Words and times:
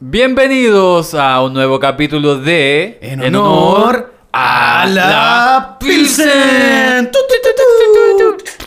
Bienvenidos 0.00 1.14
a 1.14 1.40
un 1.42 1.52
nuevo 1.52 1.78
capítulo 1.78 2.38
de 2.40 2.98
En 3.00 3.36
honor 3.36 4.12
a 4.32 4.84
la 4.86 5.76
Pilsen. 5.78 7.08
Tu, 7.12 7.18
tu, 7.18 7.34
tu, 7.40 7.50
tu. 7.54 8.58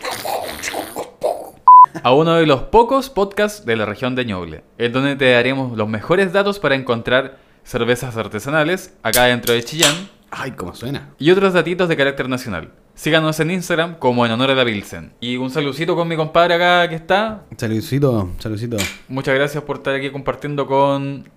A 2.04 2.14
uno 2.14 2.36
de 2.36 2.46
los 2.46 2.64
pocos 2.64 3.10
podcasts 3.10 3.66
de 3.66 3.76
la 3.76 3.86
región 3.86 4.16
de 4.16 4.26
Ñuble, 4.26 4.64
en 4.78 4.92
donde 4.92 5.16
te 5.16 5.32
daremos 5.32 5.78
los 5.78 5.88
mejores 5.88 6.34
datos 6.34 6.60
para 6.60 6.76
encontrar 6.76 7.38
cervezas 7.64 8.18
artesanales 8.18 8.94
acá 9.04 9.26
dentro 9.26 9.54
de 9.54 9.64
Chillán 9.64 9.94
Ay, 10.32 10.52
cómo 10.52 10.74
suena. 10.74 11.10
y 11.20 11.30
otros 11.30 11.54
datitos 11.54 11.90
de 11.90 11.98
carácter 11.98 12.30
nacional. 12.30 12.72
Síganos 12.96 13.40
en 13.40 13.52
Instagram 13.52 13.96
como 14.00 14.26
en 14.26 14.32
honor 14.32 14.52
a 14.52 14.56
la. 14.56 15.14
Y 15.20 15.38
un 15.38 15.50
saludcito 15.50 15.96
con 15.96 16.08
mi 16.08 16.16
compadre 16.16 16.56
acá 16.56 16.88
que 16.90 16.96
está. 16.96 17.44
Saludcito, 17.58 18.30
saludcito. 18.40 18.78
Muchas 19.08 19.36
gracias 19.36 19.64
por 19.64 19.78
estar 19.78 19.94
aquí 19.96 20.10
compartiendo 20.10 20.68
con 20.68 21.30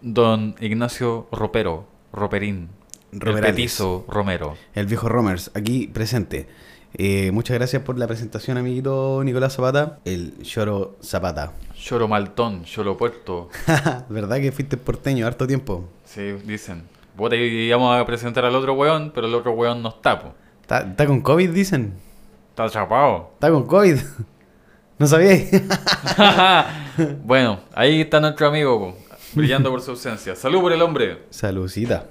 don 0.00 0.54
Ignacio 0.60 1.28
Ropero, 1.32 1.88
Roperín, 2.12 2.68
el 3.12 3.20
Roperales. 3.20 3.56
petizo 3.56 4.04
Romero. 4.08 4.56
El 4.74 4.86
viejo 4.86 5.08
Romers, 5.08 5.50
aquí 5.54 5.86
presente. 5.88 6.48
Eh, 6.94 7.30
muchas 7.32 7.56
gracias 7.58 7.82
por 7.82 7.98
la 7.98 8.06
presentación, 8.06 8.56
amiguito 8.56 9.22
Nicolás 9.22 9.54
Zapata. 9.54 9.98
El 10.04 10.38
Lloro 10.42 10.96
Zapata. 11.02 11.52
Lloro 11.76 12.08
Maltón, 12.08 12.64
Lloro 12.64 12.96
Puerto. 12.96 13.50
¿Verdad 14.08 14.38
que 14.38 14.52
fuiste 14.52 14.76
porteño 14.76 15.26
harto 15.26 15.46
tiempo? 15.46 15.88
Sí, 16.04 16.32
dicen. 16.44 16.84
Puta, 17.16 17.36
y 17.36 17.40
íbamos 17.40 18.00
a 18.00 18.06
presentar 18.06 18.44
al 18.44 18.54
otro 18.54 18.74
weón, 18.74 19.12
pero 19.14 19.26
el 19.26 19.34
otro 19.34 19.52
weón 19.52 19.82
no 19.82 19.90
está, 19.90 20.18
po. 20.18 20.34
¿Está, 20.62 20.80
está 20.80 21.06
con 21.06 21.20
COVID, 21.20 21.50
dicen? 21.50 21.94
Está 22.50 22.64
atrapado. 22.64 23.30
¿Está 23.34 23.50
con 23.50 23.66
COVID? 23.66 23.96
¿No 24.98 25.06
sabíais? 25.06 25.50
bueno, 27.24 27.60
ahí 27.74 28.00
está 28.00 28.18
nuestro 28.20 28.48
amigo, 28.48 28.78
po, 28.78 28.96
brillando 29.34 29.70
por 29.70 29.82
su 29.82 29.92
ausencia. 29.92 30.34
Salud 30.34 30.60
por 30.60 30.72
el 30.72 30.80
hombre. 30.80 31.24
Saludcita. 31.30 32.06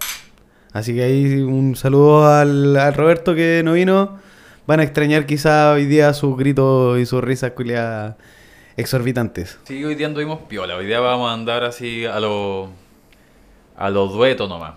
Así 0.72 0.94
que 0.94 1.04
ahí 1.04 1.42
un 1.42 1.76
saludo 1.76 2.28
al, 2.28 2.78
al 2.78 2.94
Roberto 2.94 3.34
que 3.34 3.62
no 3.66 3.74
vino. 3.74 4.20
Van 4.68 4.82
a 4.82 4.84
extrañar 4.84 5.26
quizá 5.26 5.72
hoy 5.72 5.86
día 5.86 6.14
sus 6.14 6.38
gritos 6.38 7.00
y 7.00 7.06
sus 7.06 7.24
risas 7.24 7.52
culiadas 7.52 8.16
exorbitantes. 8.76 9.58
Sí, 9.64 9.82
hoy 9.84 9.96
día 9.96 10.08
anduvimos 10.08 10.40
piola. 10.50 10.76
Hoy 10.76 10.86
día 10.86 11.00
vamos 11.00 11.30
a 11.30 11.34
andar 11.34 11.64
así 11.64 12.06
a 12.06 12.20
lo. 12.20 12.70
a 13.78 13.90
los 13.90 14.12
duetos 14.14 14.50
nomás. 14.50 14.74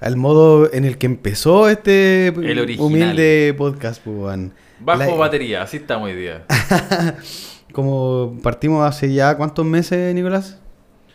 Al 0.00 0.16
modo 0.16 0.72
en 0.72 0.84
el 0.84 0.96
que 0.98 1.04
empezó 1.06 1.68
este 1.68 2.28
El 2.28 2.76
humilde 2.80 3.54
podcast, 3.56 4.02
pues, 4.02 4.16
weón. 4.16 4.52
Bajo 4.80 5.00
La- 5.00 5.14
batería, 5.14 5.62
así 5.62 5.78
estamos 5.78 6.08
hoy 6.08 6.16
día. 6.16 6.44
Como 7.72 8.38
partimos 8.42 8.86
hace 8.86 9.12
ya 9.12 9.36
cuántos 9.36 9.66
meses, 9.66 10.14
Nicolás, 10.14 10.58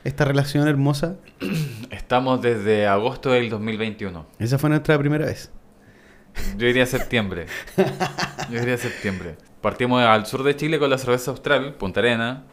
esta 0.04 0.26
relación 0.26 0.68
hermosa. 0.68 1.16
Estamos 1.90 2.42
desde 2.42 2.86
agosto 2.86 3.32
del 3.32 3.50
2021. 3.50 4.26
Esa 4.38 4.60
fue 4.60 4.70
nuestra 4.70 4.98
primera 5.00 5.26
vez. 5.26 5.52
Yo 6.58 6.68
diría 6.68 6.86
septiembre. 6.86 7.46
Yo 8.50 8.60
diría 8.60 8.78
septiembre. 8.78 9.36
Partimos 9.62 10.04
al 10.04 10.26
sur 10.26 10.44
de 10.44 10.56
Chile 10.56 10.80
con 10.80 10.90
la 10.90 10.98
cerveza 10.98 11.32
austral, 11.32 11.74
Punta 11.76 12.00
Arena. 12.00 12.44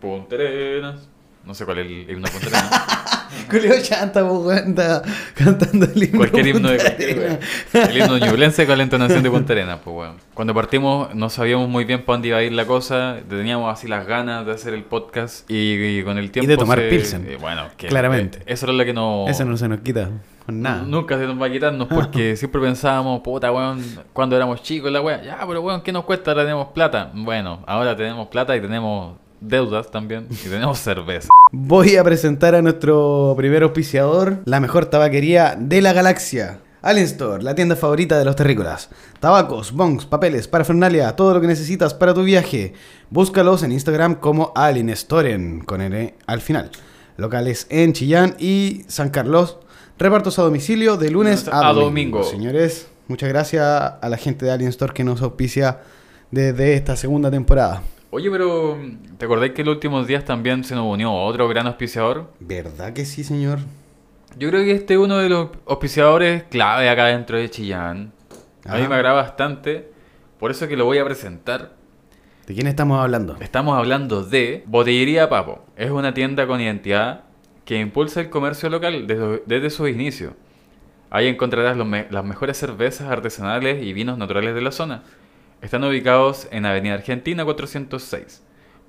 Punta 0.00 0.36
Arenas. 0.36 1.08
No 1.44 1.54
sé 1.54 1.64
cuál 1.64 1.78
es 1.80 1.86
el 1.86 2.10
himno 2.10 2.28
de 2.28 2.30
Punta 2.38 2.58
Arenas. 2.58 2.82
Julio 3.50 3.72
Chanta, 3.82 4.28
pues, 4.28 4.60
está 4.66 5.02
cantando 5.34 5.86
el 5.86 6.02
himno. 6.04 6.18
Cualquier 6.18 6.46
himno 6.48 6.70
de 6.70 6.76
cualquier. 6.78 7.40
El 7.72 7.96
himno 7.96 8.18
ñublense 8.18 8.66
con 8.66 8.76
la 8.76 8.84
entonación 8.84 9.22
de 9.22 9.30
Punta 9.30 9.52
Arenas, 9.54 9.80
pues 9.82 9.96
weón. 9.96 10.16
Cuando 10.34 10.54
partimos 10.54 11.14
no 11.14 11.30
sabíamos 11.30 11.68
muy 11.68 11.84
bien 11.84 12.04
para 12.04 12.14
dónde 12.16 12.28
iba 12.28 12.36
a 12.38 12.42
ir 12.42 12.52
la 12.52 12.66
cosa. 12.66 13.16
Teníamos 13.28 13.72
así 13.72 13.88
las 13.88 14.06
ganas 14.06 14.46
de 14.46 14.52
hacer 14.52 14.74
el 14.74 14.84
podcast 14.84 15.50
y, 15.50 15.98
y 15.98 16.04
con 16.04 16.18
el 16.18 16.30
tiempo. 16.30 16.48
de 16.50 16.56
tomar 16.56 16.78
se- 16.78 16.88
Pilsen. 16.90 17.26
eh, 17.28 17.36
bueno, 17.40 17.68
que, 17.76 17.88
Claramente. 17.88 18.38
eh, 18.40 18.44
eso 18.48 18.66
era 18.66 18.72
lo 18.74 18.84
que 18.84 18.92
no. 18.92 19.24
Eso 19.28 19.44
no 19.44 19.56
se 19.56 19.66
nos 19.68 19.80
quita 19.80 20.10
con 20.44 20.60
nada. 20.60 20.82
Nunca 20.82 21.18
se 21.18 21.26
nos 21.26 21.40
va 21.40 21.46
a 21.46 21.50
quitarnos 21.50 21.88
porque 21.88 22.36
siempre 22.38 22.60
pensábamos, 22.60 23.20
puta 23.20 23.52
weón, 23.52 23.82
cuando 24.12 24.36
éramos 24.36 24.62
chicos 24.62 24.90
la 24.90 25.00
weá, 25.00 25.22
ya, 25.22 25.38
pero 25.46 25.60
weón, 25.60 25.82
¿qué 25.82 25.92
nos 25.92 26.04
cuesta? 26.04 26.30
Ahora 26.30 26.44
tenemos 26.44 26.68
plata. 26.68 27.10
Bueno, 27.14 27.62
ahora 27.66 27.96
tenemos 27.96 28.28
plata 28.28 28.56
y 28.56 28.60
tenemos 28.60 29.16
deudas 29.40 29.90
también 29.90 30.26
y 30.30 30.48
tenemos 30.48 30.78
cerveza. 30.80 31.28
Voy 31.50 31.96
a 31.96 32.04
presentar 32.04 32.54
a 32.54 32.62
nuestro 32.62 33.34
primer 33.36 33.62
auspiciador, 33.62 34.38
la 34.44 34.60
mejor 34.60 34.86
tabaquería 34.86 35.54
de 35.58 35.82
la 35.82 35.92
galaxia. 35.92 36.60
Allen 36.82 37.04
Store, 37.04 37.44
la 37.44 37.54
tienda 37.54 37.76
favorita 37.76 38.18
de 38.18 38.24
los 38.24 38.34
terrícolas. 38.34 38.90
Tabacos, 39.20 39.70
bongs, 39.70 40.04
papeles, 40.04 40.48
parafernalia, 40.48 41.14
todo 41.14 41.32
lo 41.32 41.40
que 41.40 41.46
necesitas 41.46 41.94
para 41.94 42.12
tu 42.12 42.24
viaje. 42.24 42.74
Búscalos 43.08 43.62
en 43.62 43.70
Instagram 43.70 44.16
como 44.16 44.50
Allen 44.56 44.94
Storen, 44.96 45.60
con 45.60 45.80
N 45.80 46.14
al 46.26 46.40
final. 46.40 46.70
Locales 47.16 47.68
en 47.70 47.92
Chillán 47.92 48.34
y 48.40 48.82
San 48.88 49.10
Carlos. 49.10 49.58
Repartos 49.98 50.38
a 50.38 50.42
domicilio 50.42 50.96
de 50.96 51.10
lunes 51.10 51.48
a, 51.48 51.68
A 51.68 51.72
domingo. 51.72 52.18
domingo. 52.18 52.22
Señores, 52.24 52.88
muchas 53.08 53.28
gracias 53.28 53.62
a 53.64 54.08
la 54.08 54.16
gente 54.16 54.44
de 54.44 54.50
Allen 54.52 54.68
Store 54.68 54.92
que 54.92 55.04
nos 55.04 55.22
auspicia 55.22 55.80
desde 56.30 56.74
esta 56.74 56.96
segunda 56.96 57.30
temporada. 57.30 57.82
Oye, 58.10 58.30
pero 58.30 58.78
¿te 59.16 59.24
acordáis 59.24 59.52
que 59.52 59.62
en 59.62 59.66
los 59.68 59.76
últimos 59.76 60.06
días 60.06 60.24
también 60.24 60.64
se 60.64 60.74
nos 60.74 60.84
unió 60.92 61.12
otro 61.12 61.48
gran 61.48 61.66
auspiciador? 61.66 62.30
¿Verdad 62.40 62.92
que 62.92 63.04
sí, 63.04 63.24
señor? 63.24 63.60
Yo 64.38 64.48
creo 64.48 64.62
que 64.64 64.72
este 64.72 64.94
es 64.94 65.00
uno 65.00 65.18
de 65.18 65.28
los 65.28 65.48
auspiciadores 65.66 66.44
clave 66.44 66.88
acá 66.88 67.06
dentro 67.06 67.36
de 67.36 67.48
Chillán. 67.50 68.12
A 68.66 68.76
mí 68.76 68.86
me 68.88 68.94
agrada 68.94 69.14
bastante, 69.14 69.90
por 70.38 70.50
eso 70.50 70.68
que 70.68 70.76
lo 70.76 70.84
voy 70.84 70.98
a 70.98 71.04
presentar. 71.04 71.74
¿De 72.46 72.54
quién 72.54 72.66
estamos 72.66 72.98
hablando? 73.00 73.36
Estamos 73.40 73.78
hablando 73.78 74.24
de 74.24 74.64
Botillería 74.66 75.28
Papo. 75.28 75.64
Es 75.76 75.90
una 75.90 76.12
tienda 76.12 76.46
con 76.46 76.60
identidad 76.60 77.24
que 77.64 77.78
impulsa 77.78 78.20
el 78.20 78.30
comercio 78.30 78.68
local 78.70 79.06
desde, 79.06 79.42
desde 79.46 79.70
sus 79.70 79.88
inicios. 79.88 80.34
Ahí 81.10 81.28
encontrarás 81.28 81.76
las 81.76 82.24
mejores 82.24 82.56
cervezas 82.56 83.10
artesanales 83.10 83.82
y 83.82 83.92
vinos 83.92 84.16
naturales 84.16 84.54
de 84.54 84.62
la 84.62 84.72
zona. 84.72 85.02
Están 85.60 85.84
ubicados 85.84 86.48
en 86.50 86.64
Avenida 86.64 86.94
Argentina 86.94 87.44
406. 87.44 88.42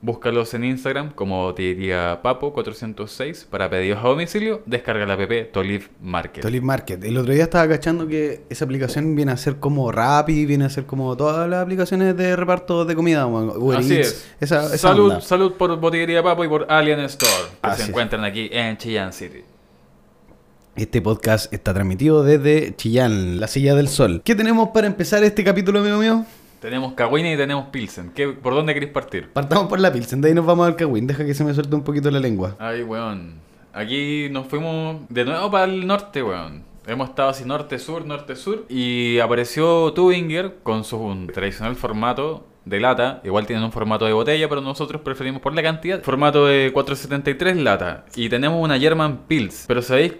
Búscalos 0.05 0.53
en 0.53 0.65
Instagram 0.65 1.11
como 1.13 1.43
Botillería 1.45 2.19
Papo 2.21 2.51
406 2.51 3.47
para 3.49 3.69
pedidos 3.69 3.99
a 4.03 4.07
domicilio. 4.09 4.61
Descarga 4.65 5.05
la 5.05 5.13
app 5.13 5.51
Toliv 5.53 5.87
Market. 6.01 6.41
Tolip 6.41 6.61
Market. 6.61 7.01
El 7.05 7.17
otro 7.17 7.31
día 7.33 7.43
estaba 7.43 7.69
cachando 7.69 8.05
que 8.05 8.41
esa 8.49 8.65
aplicación 8.65 9.15
viene 9.15 9.31
a 9.31 9.37
ser 9.37 9.61
como 9.61 9.89
Rappi, 9.93 10.45
viene 10.45 10.65
a 10.65 10.69
ser 10.69 10.85
como 10.85 11.15
todas 11.15 11.49
las 11.49 11.63
aplicaciones 11.63 12.17
de 12.17 12.35
reparto 12.35 12.83
de 12.83 12.95
comida. 12.95 13.25
Uber 13.25 13.79
Así 13.79 13.95
Eats, 13.95 14.07
es. 14.09 14.31
Esa, 14.41 14.65
esa 14.65 14.77
salud, 14.89 15.05
onda. 15.05 15.21
salud 15.21 15.53
por 15.53 15.79
Botillería 15.79 16.21
Papo 16.21 16.43
y 16.43 16.49
por 16.49 16.69
Alien 16.69 16.99
Store, 16.99 17.31
que 17.61 17.69
Así 17.69 17.77
se 17.77 17.83
es. 17.83 17.89
encuentran 17.89 18.25
aquí 18.25 18.49
en 18.51 18.75
Chillán 18.75 19.13
City. 19.13 19.39
Este 20.75 21.01
podcast 21.01 21.53
está 21.53 21.73
transmitido 21.73 22.25
desde 22.25 22.75
Chillán, 22.75 23.39
la 23.39 23.47
silla 23.47 23.73
del 23.73 23.87
sol. 23.87 24.21
¿Qué 24.25 24.35
tenemos 24.35 24.67
para 24.73 24.85
empezar 24.85 25.23
este 25.23 25.45
capítulo, 25.45 25.79
amigo 25.79 25.99
mío? 25.99 26.25
Tenemos 26.63 26.93
Kawina 26.93 27.29
y 27.33 27.35
tenemos 27.35 27.65
Pilsen. 27.71 28.11
¿Qué, 28.15 28.29
¿Por 28.29 28.53
dónde 28.55 28.73
queréis 28.73 28.93
partir? 28.93 29.27
Partamos 29.33 29.67
por 29.67 29.81
la 29.81 29.91
Pilsen, 29.91 30.21
de 30.21 30.29
ahí 30.29 30.33
nos 30.33 30.45
vamos 30.45 30.65
al 30.65 30.77
Kawin. 30.77 31.05
Deja 31.05 31.25
que 31.25 31.33
se 31.33 31.43
me 31.43 31.53
suelte 31.53 31.75
un 31.75 31.83
poquito 31.83 32.09
la 32.09 32.21
lengua. 32.21 32.55
Ay, 32.57 32.83
weón. 32.83 33.33
Aquí 33.73 34.29
nos 34.31 34.47
fuimos 34.47 35.01
de 35.09 35.25
nuevo 35.25 35.51
para 35.51 35.65
el 35.65 35.85
norte, 35.85 36.23
weón. 36.23 36.63
Hemos 36.87 37.09
estado 37.09 37.27
así 37.27 37.43
norte-sur, 37.43 38.05
norte-sur. 38.05 38.63
Y 38.69 39.19
apareció 39.19 39.91
Tubinger 39.91 40.59
con 40.63 40.85
su 40.85 40.95
un 40.99 41.27
tradicional 41.27 41.75
formato 41.75 42.47
de 42.63 42.79
lata. 42.79 43.19
Igual 43.25 43.45
tienen 43.45 43.65
un 43.65 43.73
formato 43.73 44.05
de 44.05 44.13
botella, 44.13 44.47
pero 44.47 44.61
nosotros 44.61 45.01
preferimos 45.01 45.41
por 45.41 45.53
la 45.53 45.63
cantidad. 45.63 46.01
Formato 46.01 46.45
de 46.45 46.71
473 46.73 47.57
lata. 47.57 48.05
Y 48.15 48.29
tenemos 48.29 48.63
una 48.63 48.79
German 48.79 49.23
Pils. 49.27 49.65
Pero 49.67 49.81
¿sabéis? 49.81 50.13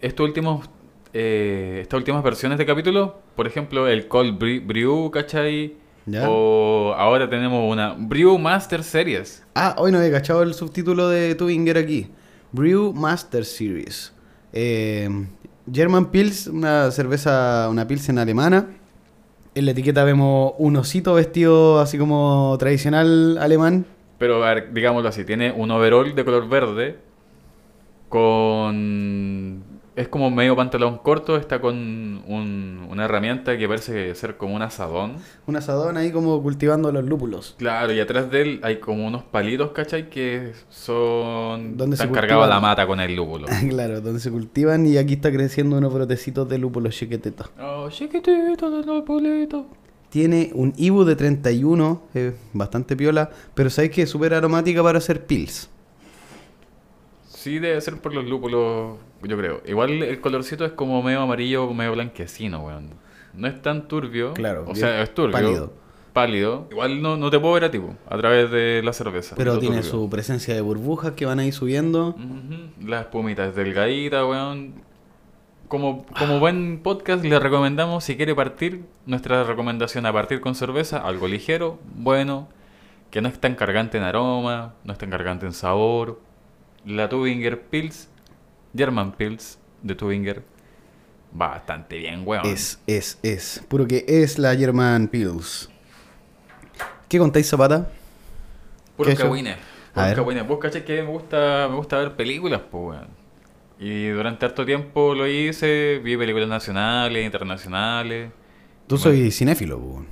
Estos 0.00 0.24
últimos... 0.26 0.70
eh, 1.12 1.80
estas 1.82 1.98
últimas 1.98 2.22
versiones 2.22 2.56
de 2.56 2.64
capítulo, 2.64 3.18
por 3.36 3.46
ejemplo, 3.46 3.86
el 3.88 4.08
Cold 4.08 4.38
Bre- 4.42 4.66
Brew, 4.66 5.10
¿cachai? 5.10 5.81
¿Ya? 6.06 6.28
O 6.28 6.94
ahora 6.96 7.28
tenemos 7.30 7.70
una 7.70 7.94
Brew 7.96 8.38
Master 8.38 8.82
Series. 8.82 9.44
Ah, 9.54 9.74
hoy 9.78 9.92
no 9.92 9.98
había 9.98 10.10
cachado 10.10 10.42
el 10.42 10.54
subtítulo 10.54 11.08
de 11.08 11.34
Tubinger 11.34 11.78
aquí. 11.78 12.08
Brew 12.50 12.92
Master 12.92 13.44
Series. 13.44 14.12
Eh, 14.52 15.08
German 15.72 16.10
Pils, 16.10 16.48
una 16.48 16.90
cerveza, 16.90 17.68
una 17.70 17.86
Pilsen 17.86 18.18
alemana. 18.18 18.66
En 19.54 19.64
la 19.66 19.72
etiqueta 19.72 20.02
vemos 20.04 20.54
un 20.58 20.76
osito 20.76 21.14
vestido 21.14 21.80
así 21.80 21.98
como 21.98 22.56
tradicional 22.58 23.38
alemán. 23.38 23.86
Pero 24.18 24.42
a 24.42 24.54
ver, 24.54 24.72
digámoslo 24.72 25.08
así, 25.08 25.24
tiene 25.24 25.52
un 25.52 25.70
overall 25.70 26.14
de 26.14 26.24
color 26.24 26.48
verde 26.48 26.98
con 28.08 29.62
es 29.94 30.08
como 30.08 30.30
medio 30.30 30.56
pantalón 30.56 30.98
corto, 30.98 31.36
está 31.36 31.60
con 31.60 31.74
un- 31.76 32.86
una 32.90 33.04
herramienta 33.04 33.58
que 33.58 33.68
parece 33.68 34.14
ser 34.14 34.36
como 34.36 34.54
un 34.54 34.62
asadón. 34.62 35.16
Un 35.46 35.56
asadón 35.56 35.96
ahí 35.96 36.10
como 36.10 36.42
cultivando 36.42 36.90
los 36.92 37.04
lúpulos. 37.04 37.54
Claro, 37.58 37.92
y 37.92 38.00
atrás 38.00 38.30
de 38.30 38.42
él 38.42 38.60
hay 38.62 38.76
como 38.80 39.06
unos 39.06 39.22
palitos, 39.22 39.72
¿cachai? 39.72 40.08
Que 40.08 40.52
son... 40.70 41.76
¿Dónde 41.76 41.96
se 41.96 42.04
están 42.04 42.14
cargados 42.14 42.44
a 42.46 42.48
la 42.48 42.60
mata 42.60 42.86
con 42.86 43.00
el 43.00 43.14
lúpulo. 43.14 43.46
claro, 43.68 44.00
donde 44.00 44.20
se 44.20 44.30
cultivan 44.30 44.86
y 44.86 44.96
aquí 44.96 45.14
está 45.14 45.30
creciendo 45.30 45.76
unos 45.76 45.92
brotecitos 45.92 46.48
de 46.48 46.58
lúpulos 46.58 46.94
chiquititos. 46.96 47.50
Oh, 47.60 47.88
chiquitito 47.90 48.70
de 48.70 48.86
lupulito. 48.86 49.66
Tiene 50.08 50.50
un 50.54 50.74
IBU 50.76 51.04
de 51.04 51.16
31, 51.16 52.02
eh, 52.14 52.34
bastante 52.52 52.96
piola, 52.96 53.30
pero 53.54 53.70
sabéis 53.70 53.92
que 53.92 54.02
es 54.02 54.10
súper 54.10 54.34
aromática 54.34 54.82
para 54.82 54.98
hacer 54.98 55.24
pills. 55.24 55.70
Sí, 57.42 57.58
debe 57.58 57.80
ser 57.80 57.96
por 58.00 58.14
los 58.14 58.24
lúpulos, 58.24 58.98
yo 59.22 59.36
creo. 59.36 59.62
Igual 59.66 59.90
el 60.02 60.20
colorcito 60.20 60.64
es 60.64 60.72
como 60.72 61.02
medio 61.02 61.20
amarillo, 61.22 61.72
medio 61.74 61.92
blanquecino, 61.92 62.60
weón. 62.66 62.90
No 63.34 63.48
es 63.48 63.60
tan 63.60 63.88
turbio. 63.88 64.32
Claro, 64.34 64.64
O 64.68 64.74
sea, 64.76 65.02
es 65.02 65.12
turbio. 65.12 65.32
pálido. 65.32 65.72
Pálido. 66.12 66.68
Igual 66.70 67.00
no, 67.02 67.16
no 67.16 67.30
te 67.30 67.40
puedo 67.40 67.54
ver 67.54 67.64
a 67.64 67.70
ti, 67.70 67.78
po, 67.78 67.96
a 68.08 68.16
través 68.18 68.50
de 68.50 68.82
la 68.84 68.92
cerveza. 68.92 69.34
Pero 69.36 69.58
tiene 69.58 69.76
turbio. 69.78 69.90
su 69.90 70.10
presencia 70.10 70.54
de 70.54 70.60
burbujas 70.60 71.12
que 71.12 71.24
van 71.26 71.38
ahí 71.40 71.50
subiendo. 71.50 72.10
Ujú, 72.10 72.86
La 72.86 73.00
espumita 73.00 73.46
es 73.46 73.56
delgadita, 73.56 74.24
weón. 74.26 74.74
Como, 75.68 76.04
como 76.18 76.38
buen 76.38 76.80
podcast, 76.82 77.24
le 77.24 77.38
recomendamos, 77.40 78.04
si 78.04 78.16
quiere 78.16 78.34
partir, 78.34 78.84
nuestra 79.06 79.42
recomendación 79.44 80.04
a 80.04 80.12
partir 80.12 80.42
con 80.42 80.54
cerveza, 80.54 80.98
algo 80.98 81.26
ligero, 81.26 81.78
bueno, 81.96 82.48
que 83.10 83.22
no 83.22 83.28
es 83.28 83.40
tan 83.40 83.54
cargante 83.54 83.96
en 83.96 84.04
aroma, 84.04 84.74
no 84.84 84.92
es 84.92 84.98
tan 84.98 85.08
cargante 85.08 85.46
en 85.46 85.52
sabor. 85.52 86.20
La 86.84 87.08
Tubinger 87.08 87.60
Pils, 87.60 88.08
German 88.76 89.12
Pils 89.12 89.58
de 89.82 89.94
Tubinger, 89.94 90.42
bastante 91.30 91.98
bien, 91.98 92.22
weón. 92.26 92.44
Es, 92.46 92.80
es, 92.86 93.18
es. 93.22 93.64
Puro 93.68 93.86
que 93.86 94.04
es 94.06 94.38
la 94.38 94.56
German 94.56 95.08
Pills. 95.08 95.70
¿Qué 97.08 97.18
contáis, 97.18 97.48
Zapata? 97.48 97.90
Puro 98.96 99.14
cagüines. 99.14 99.56
Puro. 99.94 100.44
Vos 100.44 100.58
cachai 100.58 100.84
que 100.84 101.02
me 101.02 101.08
gusta, 101.08 101.68
me 101.68 101.76
gusta 101.76 101.98
ver 101.98 102.16
películas, 102.16 102.62
pues, 102.70 102.96
weón. 102.96 103.08
Y 103.78 104.08
durante 104.08 104.46
harto 104.46 104.64
tiempo 104.64 105.14
lo 105.14 105.26
hice, 105.26 106.00
vi 106.02 106.16
películas 106.16 106.48
nacionales, 106.48 107.24
internacionales. 107.24 108.30
Tú 108.86 108.96
soy 108.98 109.30
cinéfilo, 109.30 109.78
weón. 109.78 110.06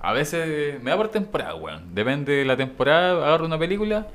A 0.00 0.12
veces 0.12 0.82
me 0.82 0.90
da 0.90 0.96
por 0.96 1.08
temporada, 1.08 1.54
weón. 1.54 1.94
Depende 1.94 2.32
de 2.32 2.44
la 2.44 2.56
temporada, 2.56 3.26
agarro 3.26 3.46
una 3.46 3.58
película 3.58 4.08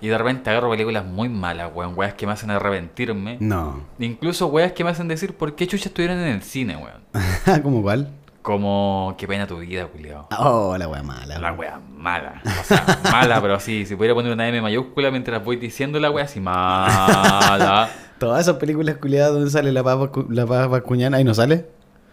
y 0.00 0.08
de 0.08 0.16
repente 0.16 0.50
agarro 0.50 0.70
películas 0.70 1.04
muy 1.04 1.28
malas, 1.28 1.70
weón. 1.74 1.94
Weas 1.96 2.14
que 2.14 2.26
me 2.26 2.32
hacen 2.32 2.50
arrepentirme. 2.50 3.36
No. 3.40 3.82
Incluso 3.98 4.46
weas 4.46 4.72
que 4.72 4.84
me 4.84 4.90
hacen 4.90 5.08
decir 5.08 5.34
por 5.34 5.54
qué 5.54 5.66
chucha 5.66 5.88
estuvieron 5.88 6.18
en 6.18 6.28
el 6.28 6.42
cine, 6.42 6.76
weón. 6.76 7.62
¿Cómo 7.62 7.82
cuál? 7.82 8.08
Como, 8.42 9.14
qué 9.18 9.26
pena 9.26 9.46
tu 9.46 9.58
vida, 9.58 9.86
culiao. 9.86 10.28
Oh, 10.38 10.76
la 10.78 10.88
wea 10.88 11.02
mala. 11.02 11.38
La 11.38 11.52
wea 11.52 11.80
mala. 11.96 12.40
O 12.44 12.64
sea, 12.64 13.00
mala, 13.12 13.42
pero 13.42 13.56
así, 13.56 13.84
si 13.84 13.96
pudiera 13.96 14.14
poner 14.14 14.32
una 14.32 14.48
M 14.48 14.62
mayúscula 14.62 15.10
mientras 15.10 15.44
voy 15.44 15.56
diciendo 15.56 15.98
la 15.98 16.10
wea 16.10 16.24
así, 16.24 16.40
mala. 16.40 17.90
Todas 18.18 18.42
esas 18.42 18.56
películas 18.56 18.96
culiadas 18.96 19.32
donde 19.32 19.50
sale 19.50 19.72
la 19.72 19.82
papa, 19.82 20.10
la 20.30 20.46
papa 20.46 20.80
cuñana. 20.80 21.18
¿Ahí 21.18 21.24
no 21.24 21.34
sale? 21.34 21.66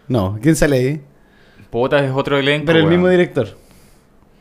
No. 0.08 0.38
¿Quién 0.42 0.56
sale 0.56 0.76
ahí? 0.76 1.02
Puta 1.70 2.04
es 2.04 2.12
otro 2.12 2.36
elenco. 2.36 2.66
Pero 2.66 2.80
el 2.80 2.84
weón. 2.84 2.96
mismo 2.96 3.08
director. 3.08 3.56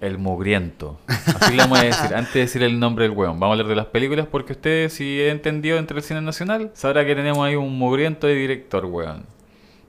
El 0.01 0.17
mugriento. 0.17 0.99
Así 1.07 1.53
le 1.53 1.57
vamos 1.63 1.79
a 1.79 1.83
decir, 1.83 2.13
antes 2.15 2.33
de 2.33 2.39
decir 2.41 2.63
el 2.63 2.79
nombre 2.79 3.07
del 3.07 3.17
weón. 3.17 3.39
Vamos 3.39 3.49
a 3.49 3.51
hablar 3.53 3.67
de 3.67 3.75
las 3.75 3.85
películas 3.87 4.27
porque 4.29 4.53
usted, 4.53 4.89
si 4.89 5.19
he 5.21 5.29
entendido 5.29 5.77
entre 5.77 5.97
el 5.97 6.03
cine 6.03 6.21
nacional, 6.21 6.71
sabrá 6.73 7.05
que 7.05 7.15
tenemos 7.15 7.45
ahí 7.45 7.55
un 7.55 7.77
mugriento 7.77 8.27
de 8.27 8.35
director, 8.35 8.85
weón. 8.85 9.23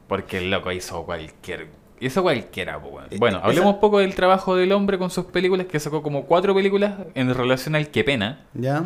Porque 0.08 0.38
el 0.38 0.50
loco 0.50 0.70
hizo 0.72 1.04
cualquier... 1.04 1.66
Hizo 1.98 2.22
cualquiera, 2.22 2.80
po, 2.80 2.88
weón. 2.88 3.06
Eh, 3.10 3.16
Bueno, 3.18 3.38
esa- 3.38 3.46
hablemos 3.46 3.74
un 3.74 3.80
poco 3.80 3.98
del 3.98 4.14
trabajo 4.14 4.54
del 4.54 4.70
hombre 4.72 4.98
con 4.98 5.10
sus 5.10 5.24
películas, 5.26 5.66
que 5.66 5.80
sacó 5.80 6.02
como 6.02 6.24
cuatro 6.26 6.54
películas 6.54 6.94
en 7.14 7.34
relación 7.34 7.74
al 7.74 7.88
Qué 7.88 8.04
Pena. 8.04 8.40
¿Ya? 8.54 8.84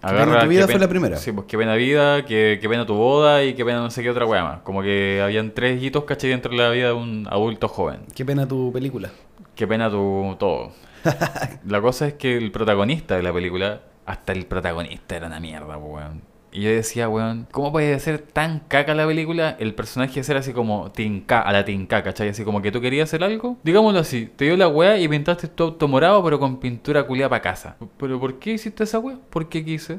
Pena 0.00 0.40
tu 0.40 0.48
vida 0.48 0.66
fue 0.66 0.78
la 0.80 0.88
primera. 0.88 1.16
Sí, 1.18 1.30
pues 1.30 1.46
Qué 1.46 1.56
Pena 1.58 1.74
Vida, 1.76 2.24
Qué, 2.24 2.58
Qué 2.60 2.68
Pena 2.68 2.84
Tu 2.86 2.94
Boda 2.94 3.44
y 3.44 3.54
Qué 3.54 3.64
Pena 3.64 3.78
no 3.78 3.90
sé 3.90 4.02
qué 4.02 4.10
otra 4.10 4.24
weá 4.26 4.42
más. 4.42 4.60
Como 4.62 4.82
que 4.82 5.20
habían 5.22 5.52
tres 5.52 5.80
hitos, 5.82 6.04
¿cachai? 6.04 6.30
Dentro 6.30 6.50
de 6.50 6.56
la 6.58 6.70
vida 6.70 6.86
de 6.88 6.92
un 6.94 7.28
adulto 7.30 7.68
joven. 7.68 8.00
Qué 8.14 8.24
pena 8.24 8.46
tu 8.48 8.72
película. 8.72 9.10
Qué 9.54 9.66
pena 9.66 9.90
tu 9.90 10.36
todo. 10.38 10.72
la 11.66 11.80
cosa 11.80 12.08
es 12.08 12.14
que 12.14 12.36
el 12.36 12.50
protagonista 12.50 13.16
de 13.16 13.22
la 13.22 13.32
película, 13.32 13.82
hasta 14.06 14.32
el 14.32 14.46
protagonista 14.46 15.16
era 15.16 15.26
una 15.26 15.40
mierda, 15.40 15.76
weón. 15.76 16.22
Y 16.50 16.62
yo 16.62 16.70
decía, 16.70 17.08
weón, 17.08 17.48
¿cómo 17.50 17.72
puede 17.72 17.98
ser 17.98 18.18
tan 18.18 18.60
caca 18.60 18.94
la 18.94 19.06
película? 19.06 19.56
El 19.58 19.74
personaje 19.74 20.22
ser 20.22 20.36
así 20.36 20.52
como 20.52 20.92
tinca, 20.92 21.40
a 21.40 21.52
la 21.52 21.64
tinca, 21.64 22.02
¿cachai? 22.04 22.28
Así 22.28 22.44
como 22.44 22.62
que 22.62 22.70
tú 22.70 22.80
querías 22.80 23.08
hacer 23.10 23.24
algo. 23.24 23.56
Digámoslo 23.64 23.98
así, 23.98 24.30
te 24.36 24.44
dio 24.44 24.56
la 24.56 24.68
weá 24.68 24.96
y 24.98 25.08
pintaste 25.08 25.48
tu 25.48 25.64
auto 25.64 25.88
morado, 25.88 26.22
pero 26.22 26.38
con 26.38 26.60
pintura 26.60 27.02
culiada 27.02 27.28
para 27.28 27.42
casa. 27.42 27.76
¿Pero 27.98 28.20
por 28.20 28.38
qué 28.38 28.52
hiciste 28.52 28.84
esa 28.84 29.00
weá? 29.00 29.18
¿Por 29.30 29.48
qué 29.48 29.64
quise? 29.64 29.98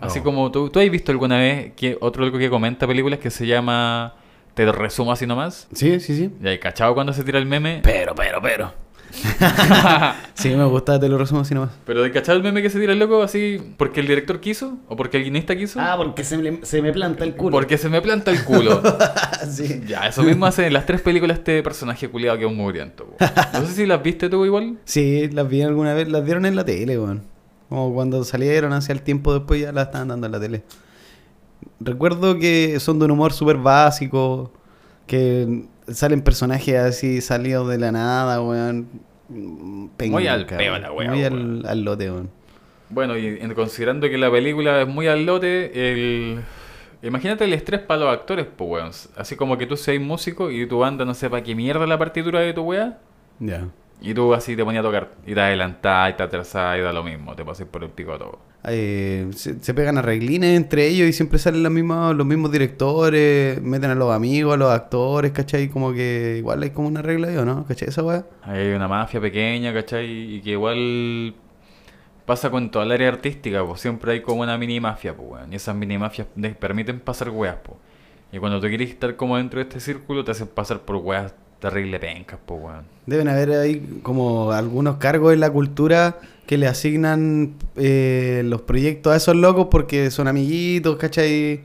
Así 0.00 0.18
Oh. 0.18 0.24
como 0.24 0.50
tú, 0.50 0.70
¿tú 0.70 0.80
has 0.80 0.90
visto 0.90 1.12
alguna 1.12 1.38
vez 1.38 1.72
que 1.74 1.96
otro 2.00 2.24
algo 2.24 2.36
que 2.36 2.50
comenta 2.50 2.86
películas 2.86 3.20
que 3.20 3.30
se 3.30 3.46
llama 3.46 4.14
Te 4.56 4.72
resumo 4.72 5.12
así 5.12 5.26
nomás? 5.26 5.68
Sí, 5.74 6.00
sí, 6.00 6.16
sí. 6.16 6.30
Y 6.42 6.48
hay 6.48 6.58
cachado 6.58 6.94
cuando 6.94 7.12
se 7.12 7.22
tira 7.22 7.38
el 7.38 7.44
meme. 7.44 7.80
Pero, 7.82 8.14
pero, 8.14 8.40
pero. 8.40 8.72
sí, 10.34 10.48
me 10.48 10.64
gusta, 10.64 10.98
te 10.98 11.10
lo 11.10 11.18
resumo 11.18 11.42
así 11.42 11.52
nomás. 11.52 11.72
Pero 11.84 12.02
de 12.02 12.10
cachado 12.10 12.38
el 12.38 12.42
meme 12.42 12.62
que 12.62 12.70
se 12.70 12.80
tira 12.80 12.94
el 12.94 12.98
loco 12.98 13.22
así 13.22 13.74
porque 13.76 14.00
el 14.00 14.06
director 14.06 14.40
quiso 14.40 14.78
o 14.88 14.96
porque 14.96 15.18
el 15.18 15.24
guionista 15.24 15.54
quiso. 15.54 15.78
Ah, 15.78 15.96
porque 15.98 16.24
se 16.24 16.38
me, 16.38 16.64
se 16.64 16.80
me 16.80 16.90
planta 16.90 17.24
el 17.24 17.34
culo. 17.34 17.50
porque 17.50 17.76
se 17.76 17.90
me 17.90 18.00
planta 18.00 18.30
el 18.30 18.44
culo. 18.44 18.80
sí. 19.50 19.82
ya, 19.86 20.08
eso 20.08 20.22
mismo 20.22 20.46
hace 20.46 20.66
en 20.66 20.72
las 20.72 20.86
tres 20.86 21.02
películas 21.02 21.36
este 21.36 21.62
personaje 21.62 22.08
culiado 22.08 22.38
que 22.38 22.44
es 22.46 22.50
un 22.50 22.56
mugriento. 22.56 23.14
No 23.52 23.60
sé 23.66 23.74
si 23.74 23.84
las 23.84 24.02
viste 24.02 24.30
tú 24.30 24.46
igual. 24.46 24.78
Sí, 24.86 25.28
las 25.32 25.46
vi 25.46 25.60
alguna 25.60 25.92
vez, 25.92 26.08
las 26.08 26.24
dieron 26.24 26.46
en 26.46 26.56
la 26.56 26.64
tele, 26.64 26.98
weón. 26.98 27.24
Como 27.68 27.92
cuando 27.92 28.24
salieron 28.24 28.72
hacia 28.72 28.94
el 28.94 29.02
tiempo 29.02 29.34
después 29.34 29.60
ya 29.60 29.70
las 29.72 29.88
estaban 29.88 30.08
dando 30.08 30.24
en 30.24 30.32
la 30.32 30.40
tele. 30.40 30.62
Recuerdo 31.80 32.38
que 32.38 32.78
son 32.80 32.98
de 32.98 33.04
un 33.06 33.10
humor 33.12 33.32
súper 33.32 33.56
básico, 33.56 34.52
que 35.06 35.64
salen 35.88 36.22
personajes 36.22 36.76
así 36.76 37.20
salidos 37.20 37.68
de 37.68 37.78
la 37.78 37.92
nada, 37.92 38.40
weón. 38.42 38.88
Muy 39.28 40.26
al 40.28 40.46
Penca, 40.46 40.56
peo 40.56 40.72
weón. 40.72 40.82
la 40.82 40.92
wea, 40.92 41.10
Muy 41.10 41.24
al, 41.24 41.32
weón. 41.34 41.66
al 41.66 41.82
lote, 41.84 42.10
weón. 42.10 42.30
Bueno, 42.88 43.16
y 43.16 43.26
en- 43.40 43.54
considerando 43.54 44.08
que 44.08 44.16
la 44.18 44.30
película 44.30 44.82
es 44.82 44.88
muy 44.88 45.06
al 45.08 45.26
lote, 45.26 45.90
el... 45.90 46.40
Imagínate 47.02 47.44
el 47.44 47.52
estrés 47.52 47.80
para 47.80 48.00
los 48.00 48.12
actores, 48.12 48.46
pues, 48.56 48.70
weón. 48.70 48.90
Así 49.16 49.36
como 49.36 49.58
que 49.58 49.66
tú 49.66 49.76
seas 49.76 50.00
músico 50.00 50.50
y 50.50 50.66
tu 50.66 50.78
banda 50.78 51.04
no 51.04 51.14
sepa 51.14 51.42
qué 51.42 51.54
mierda 51.54 51.86
la 51.86 51.98
partitura 51.98 52.40
de 52.40 52.52
tu 52.54 52.62
weá. 52.62 52.98
Ya. 53.38 53.68
Y 54.00 54.14
tú 54.14 54.34
así 54.34 54.54
te 54.56 54.64
ponías 54.64 54.84
a 54.84 54.86
tocar. 54.86 55.10
Y 55.26 55.34
te 55.34 55.40
adelantás 55.40 56.10
y 56.10 56.12
te 56.14 56.22
atrasás 56.22 56.78
y 56.78 56.80
da 56.82 56.92
lo 56.92 57.02
mismo. 57.02 57.34
Te 57.34 57.44
pasas 57.44 57.66
por 57.66 57.82
el 57.82 57.90
pico 57.90 58.12
a 58.12 58.18
todo. 58.18 58.38
Eh, 58.68 59.28
se, 59.34 59.60
se 59.62 59.74
pegan 59.74 59.96
arreglines 59.96 60.56
entre 60.56 60.88
ellos 60.88 61.08
y 61.08 61.12
siempre 61.12 61.38
salen 61.38 61.62
las 61.62 61.70
mismas, 61.70 62.16
los 62.16 62.26
mismos 62.26 62.50
directores, 62.50 63.62
meten 63.62 63.90
a 63.90 63.94
los 63.94 64.12
amigos, 64.12 64.54
a 64.54 64.56
los 64.56 64.72
actores, 64.72 65.30
¿cachai? 65.30 65.68
Como 65.68 65.92
que 65.92 66.36
igual 66.38 66.62
hay 66.62 66.70
como 66.70 66.88
una 66.88 67.00
regla 67.00 67.28
ahí, 67.28 67.36
¿o 67.36 67.44
no? 67.44 67.64
¿Cachai 67.64 67.88
esa 67.88 68.02
weá? 68.02 68.26
Hay 68.42 68.72
una 68.72 68.88
mafia 68.88 69.20
pequeña, 69.20 69.72
¿cachai? 69.72 70.36
Y 70.36 70.40
que 70.40 70.50
igual 70.50 71.34
pasa 72.26 72.50
con 72.50 72.70
toda 72.72 72.84
el 72.84 72.92
área 72.92 73.08
artística, 73.08 73.64
pues 73.64 73.80
siempre 73.80 74.12
hay 74.12 74.20
como 74.20 74.42
una 74.42 74.58
mini 74.58 74.80
mafia, 74.80 75.16
pues, 75.16 75.28
weón. 75.30 75.52
Y 75.52 75.56
esas 75.56 75.76
mini 75.76 75.96
mafias 75.96 76.26
les 76.34 76.56
permiten 76.56 76.98
pasar 76.98 77.30
weas, 77.30 77.58
pues. 77.62 77.78
Y 78.32 78.38
cuando 78.38 78.60
tú 78.60 78.66
quieres 78.66 78.90
estar 78.90 79.14
como 79.16 79.36
dentro 79.36 79.60
de 79.60 79.62
este 79.62 79.78
círculo, 79.78 80.24
te 80.24 80.32
hacen 80.32 80.48
pasar 80.48 80.80
por 80.80 80.96
weas 80.96 81.34
terrible 81.68 81.98
pencas, 81.98 82.38
pues, 82.44 82.60
weón. 82.62 82.84
Deben 83.06 83.28
haber 83.28 83.52
ahí 83.52 84.00
como 84.02 84.52
algunos 84.52 84.96
cargos 84.96 85.32
en 85.32 85.40
la 85.40 85.50
cultura 85.50 86.18
que 86.46 86.56
le 86.56 86.66
asignan 86.66 87.54
eh, 87.76 88.42
los 88.44 88.62
proyectos 88.62 89.12
a 89.12 89.16
esos 89.16 89.36
locos 89.36 89.66
porque 89.70 90.10
son 90.10 90.28
amiguitos, 90.28 90.96
¿cachai? 90.96 91.62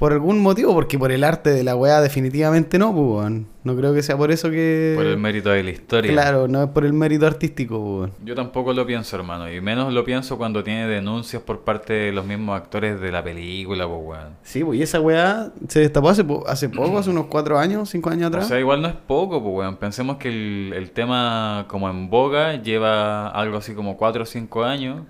Por 0.00 0.12
algún 0.14 0.40
motivo, 0.40 0.72
porque 0.74 0.98
por 0.98 1.12
el 1.12 1.22
arte 1.22 1.50
de 1.50 1.62
la 1.62 1.76
weá 1.76 2.00
definitivamente 2.00 2.78
no, 2.78 2.92
pues. 2.92 3.30
No 3.62 3.76
creo 3.76 3.92
que 3.92 4.02
sea 4.02 4.16
por 4.16 4.30
eso 4.30 4.50
que... 4.50 4.94
Por 4.96 5.04
el 5.04 5.18
mérito 5.18 5.50
de 5.50 5.62
la 5.62 5.70
historia. 5.70 6.10
Claro, 6.10 6.48
no 6.48 6.62
es 6.62 6.70
por 6.70 6.86
el 6.86 6.94
mérito 6.94 7.26
artístico, 7.26 7.98
pues. 8.08 8.12
Yo 8.24 8.34
tampoco 8.34 8.72
lo 8.72 8.86
pienso, 8.86 9.14
hermano. 9.16 9.52
Y 9.52 9.60
menos 9.60 9.92
lo 9.92 10.02
pienso 10.02 10.38
cuando 10.38 10.64
tiene 10.64 10.86
denuncias 10.88 11.42
por 11.42 11.60
parte 11.60 11.92
de 11.92 12.12
los 12.12 12.24
mismos 12.24 12.56
actores 12.58 12.98
de 12.98 13.12
la 13.12 13.22
película, 13.22 13.86
pues, 13.86 14.00
weón. 14.02 14.28
Sí, 14.42 14.64
pues 14.64 14.78
y 14.78 14.82
esa 14.82 14.98
weá 15.00 15.52
se 15.68 15.80
destapó 15.80 16.08
hace, 16.08 16.24
po- 16.24 16.44
hace 16.48 16.70
poco, 16.70 16.98
hace 16.98 17.10
unos 17.10 17.26
cuatro 17.26 17.58
años, 17.58 17.90
cinco 17.90 18.08
años 18.08 18.24
O 18.24 18.28
atrás. 18.28 18.48
sea, 18.48 18.58
igual 18.58 18.80
no 18.80 18.88
es 18.88 18.94
poco, 19.06 19.42
pues, 19.42 19.54
weón. 19.54 19.76
Pensemos 19.76 20.16
que 20.16 20.28
el, 20.30 20.72
el 20.74 20.90
tema 20.92 21.66
como 21.68 21.90
en 21.90 22.08
boga 22.08 22.54
lleva 22.62 23.28
algo 23.28 23.58
así 23.58 23.74
como 23.74 23.98
4 23.98 24.22
o 24.22 24.26
5 24.26 24.64
años. 24.64 25.02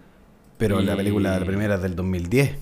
Pero 0.58 0.80
la 0.80 0.96
película, 0.96 1.38
la 1.38 1.46
primera 1.46 1.76
es 1.76 1.82
del 1.82 1.94
2010. 1.94 2.56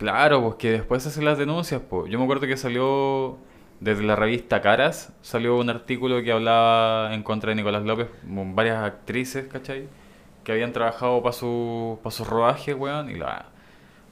Claro, 0.00 0.42
pues 0.42 0.54
que 0.56 0.70
después 0.72 1.06
hacen 1.06 1.26
las 1.26 1.36
denuncias, 1.36 1.82
pues. 1.82 2.10
Yo 2.10 2.18
me 2.18 2.24
acuerdo 2.24 2.46
que 2.46 2.56
salió 2.56 3.36
desde 3.80 4.02
la 4.02 4.16
revista 4.16 4.62
Caras, 4.62 5.12
salió 5.20 5.58
un 5.58 5.68
artículo 5.68 6.22
que 6.22 6.32
hablaba 6.32 7.12
en 7.12 7.22
contra 7.22 7.50
de 7.50 7.56
Nicolás 7.56 7.82
López, 7.84 8.08
con 8.22 8.54
varias 8.56 8.78
actrices, 8.82 9.46
¿cachai? 9.48 9.88
Que 10.42 10.52
habían 10.52 10.72
trabajado 10.72 11.22
para 11.22 11.34
su, 11.34 12.00
pa 12.02 12.10
sus 12.10 12.26
rodajes, 12.26 12.74
weón, 12.74 13.10
y 13.10 13.16
la, 13.16 13.50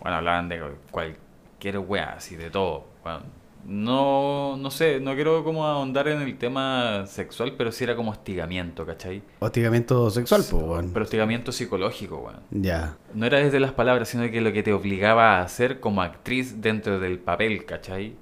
bueno, 0.00 0.18
hablaban 0.18 0.50
de 0.50 0.62
cualquier 0.90 1.78
weá, 1.78 2.14
así, 2.16 2.37
de 2.37 2.50
todo, 2.50 2.85
weón. 3.02 3.23
No, 3.69 4.57
no 4.57 4.71
sé, 4.71 4.99
no 4.99 5.15
quiero 5.15 5.45
como 5.45 5.67
ahondar 5.67 6.09
en 6.09 6.23
el 6.23 6.39
tema 6.39 7.05
sexual, 7.07 7.53
pero 7.59 7.71
sí 7.71 7.85
era 7.85 7.95
como 7.95 8.13
hostigamiento, 8.13 8.87
¿cachai? 8.87 9.23
Hostigamiento 9.41 10.09
sexual, 10.09 10.43
pues. 10.51 10.87
Pero 10.91 11.05
hostigamiento 11.05 11.53
psicológico, 11.53 12.17
weón. 12.17 12.41
Ya. 12.51 12.97
No 13.13 13.27
era 13.27 13.41
desde 13.41 13.61
las 13.61 13.73
palabras, 13.73 14.09
sino 14.09 14.31
que 14.31 14.41
lo 14.41 14.55
que 14.55 14.63
te 14.63 14.73
obligaba 14.73 15.37
a 15.37 15.43
hacer 15.43 15.81
como 15.81 16.01
actriz 16.01 16.63
dentro 16.63 16.99
del 16.99 17.19
papel, 17.19 17.67
¿cachai? 17.67 18.17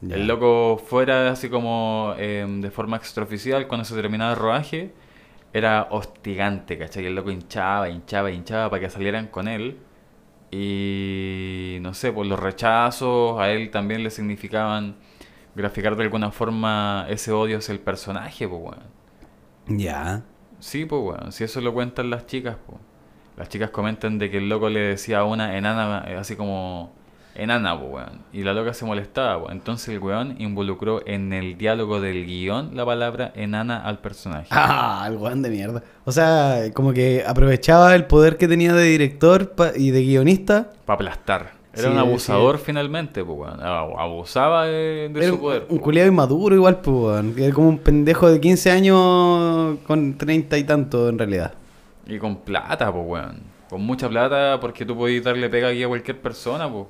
ya. 0.00 0.16
El 0.16 0.26
loco 0.26 0.82
fuera 0.84 1.30
así 1.30 1.48
como 1.48 2.14
em, 2.18 2.60
de 2.60 2.72
forma 2.72 2.96
extraoficial 2.96 3.68
cuando 3.68 3.84
se 3.84 3.94
terminaba 3.94 4.32
el 4.32 4.38
rodaje, 4.38 4.92
era 5.52 5.86
hostigante, 5.92 6.76
¿cachai? 6.76 7.06
El 7.06 7.14
loco 7.14 7.30
hinchaba, 7.30 7.88
hinchaba, 7.88 8.32
hinchaba 8.32 8.68
para 8.68 8.80
que 8.80 8.90
salieran 8.90 9.28
con 9.28 9.46
él. 9.46 9.78
Y 10.50 11.78
no 11.82 11.94
sé, 11.94 12.12
pues 12.12 12.28
los 12.28 12.40
rechazos 12.40 13.38
a 13.40 13.50
él 13.50 13.70
también 13.70 14.02
le 14.02 14.10
significaban 14.10 14.96
graficar 15.54 15.96
de 15.96 16.04
alguna 16.04 16.30
forma 16.30 17.06
ese 17.08 17.32
odio 17.32 17.58
hacia 17.58 17.72
el 17.72 17.80
personaje, 17.80 18.48
pues 18.48 18.62
weón. 18.62 18.98
Ya. 19.66 20.24
Sí, 20.60 20.86
pues 20.86 21.02
weón, 21.02 21.32
si 21.32 21.44
eso 21.44 21.60
lo 21.60 21.74
cuentan 21.74 22.10
las 22.10 22.26
chicas, 22.26 22.56
pues. 22.66 22.78
Las 23.36 23.48
chicas 23.48 23.70
comentan 23.70 24.18
de 24.18 24.30
que 24.30 24.38
el 24.38 24.48
loco 24.48 24.68
le 24.68 24.80
decía 24.80 25.20
a 25.20 25.24
una 25.24 25.56
enana, 25.56 25.98
así 26.18 26.34
como 26.34 26.92
enana, 27.38 27.78
pues 27.78 27.90
weón. 27.92 28.18
Y 28.32 28.42
la 28.42 28.52
loca 28.52 28.74
se 28.74 28.84
molestaba, 28.84 29.40
pues. 29.40 29.52
Entonces 29.52 29.88
el 29.88 29.98
weón 30.00 30.34
involucró 30.38 31.00
en 31.06 31.32
el 31.32 31.56
diálogo 31.56 32.00
del 32.00 32.26
guion 32.26 32.70
la 32.76 32.84
palabra 32.84 33.32
enana 33.34 33.82
al 33.82 33.98
personaje. 34.00 34.48
Ah, 34.50 35.06
el 35.08 35.16
weón 35.16 35.42
de 35.42 35.50
mierda. 35.50 35.82
O 36.04 36.12
sea, 36.12 36.64
como 36.74 36.92
que 36.92 37.24
aprovechaba 37.26 37.94
el 37.94 38.04
poder 38.06 38.36
que 38.36 38.48
tenía 38.48 38.72
de 38.74 38.84
director 38.84 39.54
y 39.76 39.90
de 39.90 40.02
guionista. 40.02 40.70
Para 40.84 40.94
aplastar. 40.96 41.58
Era 41.72 41.82
Sí, 41.82 41.88
un 41.88 41.94
sí. 41.94 41.98
abusador 42.00 42.58
finalmente, 42.58 43.22
pues 43.24 43.38
weón. 43.38 43.60
Ab- 43.60 43.94
Abusaba 43.98 44.66
de, 44.66 45.10
de 45.12 45.20
Era 45.20 45.28
su 45.28 45.38
poder. 45.40 45.66
un 45.68 45.78
culiado 45.78 46.08
inmaduro 46.08 46.54
igual, 46.56 46.80
pues, 46.80 46.96
weón. 46.96 47.34
Era 47.38 47.54
como 47.54 47.68
un 47.68 47.78
pendejo 47.78 48.28
de 48.30 48.40
15 48.40 48.70
años 48.70 49.78
con 49.86 50.16
30 50.18 50.58
y 50.58 50.64
tanto 50.64 51.08
en 51.08 51.18
realidad. 51.18 51.52
Y 52.06 52.18
con 52.18 52.36
plata, 52.38 52.90
pues, 52.92 53.04
weón. 53.06 53.58
Con 53.70 53.82
mucha 53.82 54.08
plata, 54.08 54.58
porque 54.60 54.86
tú 54.86 54.96
podías 54.96 55.22
darle 55.22 55.48
pega 55.50 55.68
aquí 55.68 55.82
a 55.84 55.88
cualquier 55.88 56.18
persona, 56.20 56.68
pues. 56.72 56.86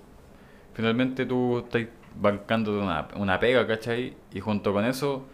Finalmente 0.78 1.26
tú 1.26 1.58
estás 1.58 1.86
bancando 2.20 2.80
una, 2.80 3.08
una 3.16 3.40
pega, 3.40 3.66
¿cachai? 3.66 4.14
Y 4.32 4.38
junto 4.38 4.72
con 4.72 4.84
eso, 4.84 5.24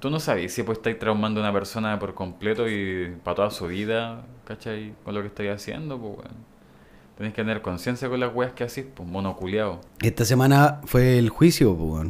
tú 0.00 0.10
no 0.10 0.18
sabes 0.18 0.52
si 0.52 0.64
pues 0.64 0.78
estáis 0.78 0.98
traumando 0.98 1.38
a 1.38 1.44
una 1.44 1.52
persona 1.52 1.96
por 2.00 2.14
completo 2.14 2.68
y 2.68 3.14
para 3.22 3.36
toda 3.36 3.50
su 3.52 3.68
vida, 3.68 4.24
¿cachai? 4.44 4.92
Con 5.04 5.14
lo 5.14 5.20
que 5.20 5.28
estáis 5.28 5.52
haciendo, 5.52 5.96
pues. 6.00 6.26
Tenés 7.16 7.34
que 7.34 7.42
tener 7.42 7.62
conciencia 7.62 8.08
con 8.08 8.18
las 8.18 8.34
weas 8.34 8.52
que 8.52 8.64
hacís, 8.64 8.86
pues, 8.92 9.08
monoculeado. 9.08 9.80
Esta 10.02 10.24
semana 10.24 10.80
fue 10.86 11.18
el 11.18 11.28
juicio, 11.28 11.76
pues. 11.76 12.08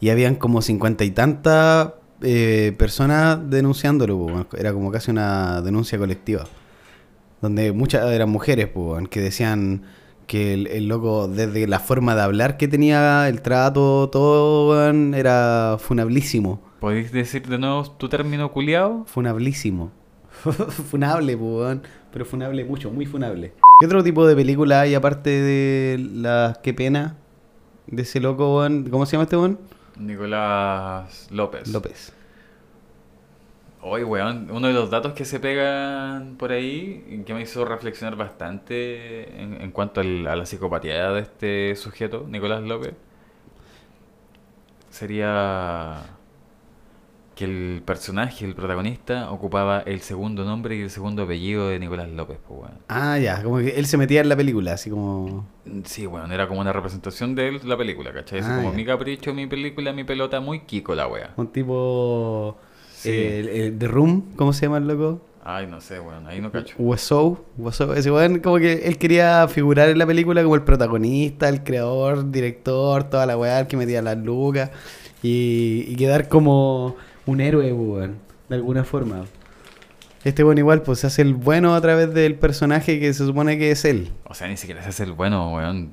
Y 0.00 0.08
habían 0.08 0.36
como 0.36 0.62
50 0.62 1.04
y 1.04 1.10
tantas 1.10 1.92
eh, 2.22 2.74
personas 2.78 3.50
denunciándolo, 3.50 4.46
pues. 4.48 4.58
Era 4.58 4.72
como 4.72 4.90
casi 4.90 5.10
una 5.10 5.60
denuncia 5.60 5.98
colectiva. 5.98 6.46
Donde 7.42 7.72
muchas 7.72 8.10
eran 8.10 8.30
mujeres, 8.30 8.68
pues, 8.68 9.06
que 9.10 9.20
decían 9.20 9.82
que 10.26 10.54
el, 10.54 10.66
el 10.66 10.88
loco, 10.88 11.28
desde 11.28 11.66
la 11.66 11.80
forma 11.80 12.14
de 12.14 12.22
hablar 12.22 12.56
que 12.56 12.68
tenía, 12.68 13.28
el 13.28 13.42
trato, 13.42 14.08
todo, 14.10 14.90
era 15.14 15.76
funablísimo. 15.78 16.60
¿Podéis 16.80 17.12
decir 17.12 17.46
de 17.46 17.58
nuevo 17.58 17.84
tu 17.92 18.08
término 18.08 18.52
culiado? 18.52 19.04
Funablísimo. 19.06 19.90
funable, 20.90 21.36
pues, 21.36 21.50
weón. 21.50 21.82
Pero 22.12 22.24
funable 22.24 22.64
mucho, 22.64 22.90
muy 22.90 23.06
funable. 23.06 23.54
¿Qué 23.78 23.86
otro 23.86 24.02
tipo 24.02 24.26
de 24.26 24.34
película 24.34 24.82
hay 24.82 24.94
aparte 24.94 25.30
de 25.30 25.98
las 25.98 26.58
Qué 26.58 26.74
pena? 26.74 27.16
De 27.86 28.02
ese 28.02 28.20
loco, 28.20 28.58
weón. 28.58 28.88
¿Cómo 28.90 29.06
se 29.06 29.12
llama 29.12 29.24
este 29.24 29.36
weón? 29.36 29.58
Nicolás 29.98 31.28
López. 31.30 31.68
López. 31.68 32.12
Oye, 33.88 34.04
weón, 34.04 34.50
uno 34.50 34.66
de 34.66 34.72
los 34.74 34.90
datos 34.90 35.12
que 35.12 35.24
se 35.24 35.38
pegan 35.38 36.36
por 36.38 36.50
ahí 36.50 37.22
que 37.24 37.34
me 37.34 37.42
hizo 37.42 37.64
reflexionar 37.64 38.16
bastante 38.16 39.40
en, 39.40 39.60
en 39.60 39.70
cuanto 39.70 40.00
al- 40.00 40.26
a 40.26 40.34
la 40.34 40.44
psicopatía 40.46 41.10
de 41.12 41.20
este 41.20 41.76
sujeto, 41.76 42.26
Nicolás 42.28 42.62
López, 42.62 42.94
sería 44.90 46.02
que 47.34 47.44
el 47.44 47.82
personaje, 47.84 48.46
el 48.46 48.54
protagonista, 48.54 49.30
ocupaba 49.30 49.80
el 49.80 50.00
segundo 50.00 50.44
nombre 50.44 50.74
y 50.76 50.80
el 50.80 50.90
segundo 50.90 51.24
apellido 51.24 51.68
de 51.68 51.78
Nicolás 51.78 52.08
López, 52.08 52.38
pues, 52.48 52.60
weón. 52.60 52.78
Ah, 52.88 53.18
ya, 53.18 53.42
como 53.42 53.58
que 53.58 53.78
él 53.78 53.84
se 53.84 53.98
metía 53.98 54.22
en 54.22 54.30
la 54.30 54.36
película, 54.36 54.72
así 54.72 54.88
como. 54.88 55.44
Sí, 55.84 56.06
bueno, 56.06 56.32
era 56.32 56.48
como 56.48 56.60
una 56.62 56.72
representación 56.72 57.34
de 57.34 57.48
él 57.48 57.60
la 57.64 57.76
película, 57.76 58.10
¿cachai? 58.14 58.38
Así 58.38 58.48
Ah, 58.50 58.56
como 58.56 58.70
ya. 58.70 58.76
mi 58.76 58.86
capricho, 58.86 59.34
mi 59.34 59.46
película, 59.46 59.92
mi 59.92 60.04
pelota, 60.04 60.40
muy 60.40 60.60
Kiko 60.60 60.94
la 60.94 61.08
wea. 61.08 61.34
Un 61.36 61.48
tipo. 61.48 62.56
Sí. 63.06 63.12
el, 63.12 63.48
el 63.48 63.78
The 63.78 63.88
Room, 63.88 64.24
¿cómo 64.36 64.52
se 64.52 64.66
llama 64.66 64.78
el 64.78 64.86
loco? 64.88 65.20
Ay, 65.48 65.68
no 65.68 65.80
sé, 65.80 66.00
weón, 66.00 66.26
ahí 66.26 66.40
no 66.40 66.50
cacho. 66.50 66.74
Wessow, 66.76 67.38
ese 67.94 68.10
weón 68.10 68.40
como 68.40 68.58
que 68.58 68.88
él 68.88 68.98
quería 68.98 69.46
figurar 69.46 69.88
en 69.88 69.98
la 69.98 70.06
película 70.06 70.42
como 70.42 70.56
el 70.56 70.62
protagonista, 70.62 71.48
el 71.48 71.62
creador, 71.62 72.32
director, 72.32 73.04
toda 73.04 73.26
la 73.26 73.36
weá, 73.38 73.60
el 73.60 73.66
que 73.68 73.76
metía 73.76 74.02
las 74.02 74.18
lucas 74.18 74.70
y, 75.22 75.84
y 75.86 75.94
quedar 75.94 76.28
como 76.28 76.96
un 77.26 77.40
héroe, 77.40 77.72
weón, 77.72 78.16
de 78.48 78.56
alguna 78.56 78.82
forma. 78.82 79.24
Este 80.24 80.42
weón 80.42 80.58
igual 80.58 80.82
pues 80.82 80.98
se 80.98 81.06
hace 81.06 81.22
el 81.22 81.34
bueno 81.34 81.76
a 81.76 81.80
través 81.80 82.12
del 82.12 82.34
personaje 82.34 82.98
que 82.98 83.14
se 83.14 83.24
supone 83.24 83.56
que 83.56 83.70
es 83.70 83.84
él. 83.84 84.10
O 84.24 84.34
sea, 84.34 84.48
ni 84.48 84.56
siquiera 84.56 84.82
se 84.82 84.88
hace 84.88 85.04
el 85.04 85.12
bueno, 85.12 85.54
weón. 85.54 85.92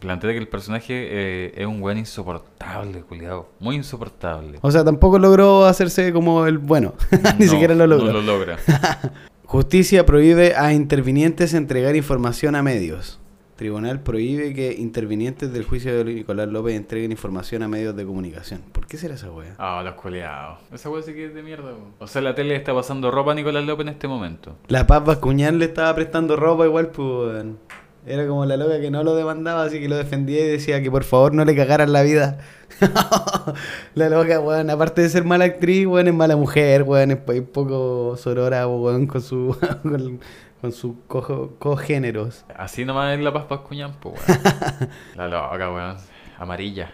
Plantea 0.00 0.32
que 0.32 0.38
el 0.38 0.48
personaje 0.48 0.94
eh, 0.94 1.52
es 1.56 1.66
un 1.66 1.82
weón 1.82 1.98
insoportable, 1.98 3.02
culiado. 3.02 3.50
Muy 3.60 3.76
insoportable. 3.76 4.58
O 4.62 4.70
sea, 4.70 4.82
tampoco 4.82 5.18
logró 5.18 5.66
hacerse 5.66 6.12
como 6.12 6.46
el 6.46 6.58
bueno, 6.58 6.94
ni 7.38 7.44
No, 7.44 7.50
siquiera 7.52 7.74
lo 7.74 7.86
logró. 7.86 8.06
No 8.06 8.12
lo 8.14 8.22
logra. 8.22 8.58
Justicia 9.44 10.06
prohíbe 10.06 10.54
a 10.56 10.72
intervinientes 10.72 11.54
entregar 11.54 11.96
información 11.96 12.54
a 12.56 12.62
medios. 12.62 13.20
Tribunal 13.56 14.00
prohíbe 14.00 14.54
que 14.54 14.72
intervinientes 14.72 15.52
del 15.52 15.64
juicio 15.64 15.94
de 15.94 16.04
Nicolás 16.14 16.48
López 16.48 16.74
entreguen 16.76 17.10
información 17.10 17.62
a 17.62 17.68
medios 17.68 17.94
de 17.94 18.06
comunicación. 18.06 18.62
¿Por 18.72 18.86
qué 18.86 18.96
será 18.96 19.16
esa 19.16 19.30
wea? 19.30 19.54
Ah, 19.58 19.82
los 19.84 19.96
culiados. 19.96 20.60
Esa 20.72 20.88
weón 20.88 21.02
sí 21.02 21.12
que 21.12 21.26
es 21.26 21.34
de 21.34 21.42
mierda, 21.42 21.64
weón. 21.74 21.92
O 21.98 22.06
sea, 22.06 22.22
la 22.22 22.34
tele 22.34 22.56
está 22.56 22.72
pasando 22.72 23.10
ropa 23.10 23.32
a 23.32 23.34
Nicolás 23.34 23.66
López 23.66 23.86
en 23.86 23.92
este 23.92 24.08
momento. 24.08 24.56
La 24.68 24.86
Paz 24.86 25.04
Bascuñán 25.04 25.58
le 25.58 25.66
estaba 25.66 25.94
prestando 25.94 26.36
ropa 26.36 26.64
igual, 26.64 26.86
pues. 26.88 27.44
Era 28.06 28.26
como 28.26 28.46
la 28.46 28.56
loca 28.56 28.80
que 28.80 28.90
no 28.90 29.02
lo 29.04 29.14
demandaba, 29.14 29.64
así 29.64 29.78
que 29.78 29.88
lo 29.88 29.96
defendía 29.96 30.40
y 30.44 30.48
decía 30.48 30.82
que 30.82 30.90
por 30.90 31.04
favor 31.04 31.34
no 31.34 31.44
le 31.44 31.54
cagaran 31.54 31.92
la 31.92 32.02
vida. 32.02 32.38
la 33.94 34.08
loca, 34.08 34.40
weón, 34.40 34.70
aparte 34.70 35.02
de 35.02 35.08
ser 35.10 35.24
mala 35.24 35.44
actriz, 35.44 35.86
weón, 35.86 36.08
es 36.08 36.14
mala 36.14 36.36
mujer, 36.36 36.82
weón, 36.84 37.10
es 37.10 37.16
po- 37.18 37.32
es 37.32 37.42
poco 37.42 38.16
sorora, 38.16 38.66
weón, 38.66 39.06
con 39.06 39.20
su 39.20 39.56
con, 39.82 40.20
con 40.60 40.72
sus 40.72 40.94
cojo- 41.08 41.54
cogéneros. 41.58 42.44
Así 42.56 42.84
nomás 42.84 43.16
es 43.18 43.22
la 43.24 43.32
Paz 43.32 43.44
Pascuñán, 43.44 43.92
pues, 44.00 44.14
weón. 44.26 44.40
La 45.16 45.28
loca, 45.28 45.70
weón. 45.72 45.96
Amarilla. 46.38 46.90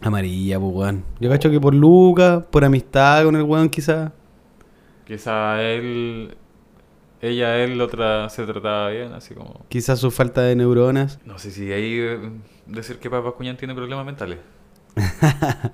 Amarilla, 0.00 0.60
pues, 0.60 0.72
weón. 0.74 1.04
Yo 1.20 1.28
cacho 1.30 1.50
que 1.50 1.60
por 1.60 1.74
Lucas, 1.74 2.44
por 2.50 2.64
amistad 2.64 3.24
con 3.24 3.34
el 3.34 3.42
weón, 3.42 3.68
quizás. 3.68 4.12
Quizá 5.04 5.60
él. 5.62 6.36
Ella, 7.20 7.56
él, 7.58 7.78
la 7.78 7.84
otra 7.84 8.28
se 8.28 8.44
trataba 8.44 8.90
bien, 8.90 9.12
así 9.12 9.34
como. 9.34 9.64
Quizás 9.68 9.98
su 9.98 10.10
falta 10.10 10.42
de 10.42 10.54
neuronas. 10.54 11.18
No 11.24 11.38
sé 11.38 11.50
si 11.50 11.72
ahí 11.72 11.98
eh, 11.98 12.30
decir 12.66 12.98
que 12.98 13.10
Paz 13.10 13.22
Pascuñán 13.24 13.56
tiene 13.56 13.74
problemas 13.74 14.06
mentales. 14.06 14.38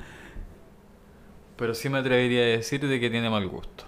Pero 1.57 1.75
sí 1.75 1.89
me 1.89 1.99
atrevería 1.99 2.41
a 2.43 2.47
decir 2.47 2.87
de 2.87 2.99
que 2.99 3.11
tiene 3.11 3.29
mal 3.29 3.47
gusto. 3.47 3.85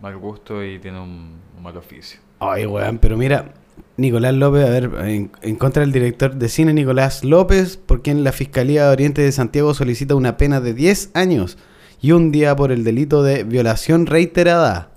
Mal 0.00 0.16
gusto 0.16 0.64
y 0.64 0.78
tiene 0.78 1.00
un, 1.00 1.38
un 1.56 1.62
mal 1.62 1.76
oficio. 1.76 2.20
Ay, 2.40 2.66
weón, 2.66 2.98
pero 2.98 3.16
mira, 3.16 3.54
Nicolás 3.96 4.34
López, 4.34 4.64
a 4.64 4.70
ver, 4.70 4.90
en, 5.06 5.30
en 5.42 5.56
contra 5.56 5.82
del 5.82 5.92
director 5.92 6.34
de 6.34 6.48
cine 6.48 6.72
Nicolás 6.74 7.24
López, 7.24 7.76
por 7.76 8.02
quien 8.02 8.24
la 8.24 8.32
Fiscalía 8.32 8.86
de 8.86 8.92
Oriente 8.92 9.22
de 9.22 9.32
Santiago 9.32 9.72
solicita 9.74 10.14
una 10.14 10.36
pena 10.36 10.60
de 10.60 10.74
10 10.74 11.10
años 11.14 11.58
y 12.00 12.12
un 12.12 12.32
día 12.32 12.54
por 12.56 12.72
el 12.72 12.84
delito 12.84 13.22
de 13.22 13.44
violación 13.44 14.06
reiterada. 14.06 14.93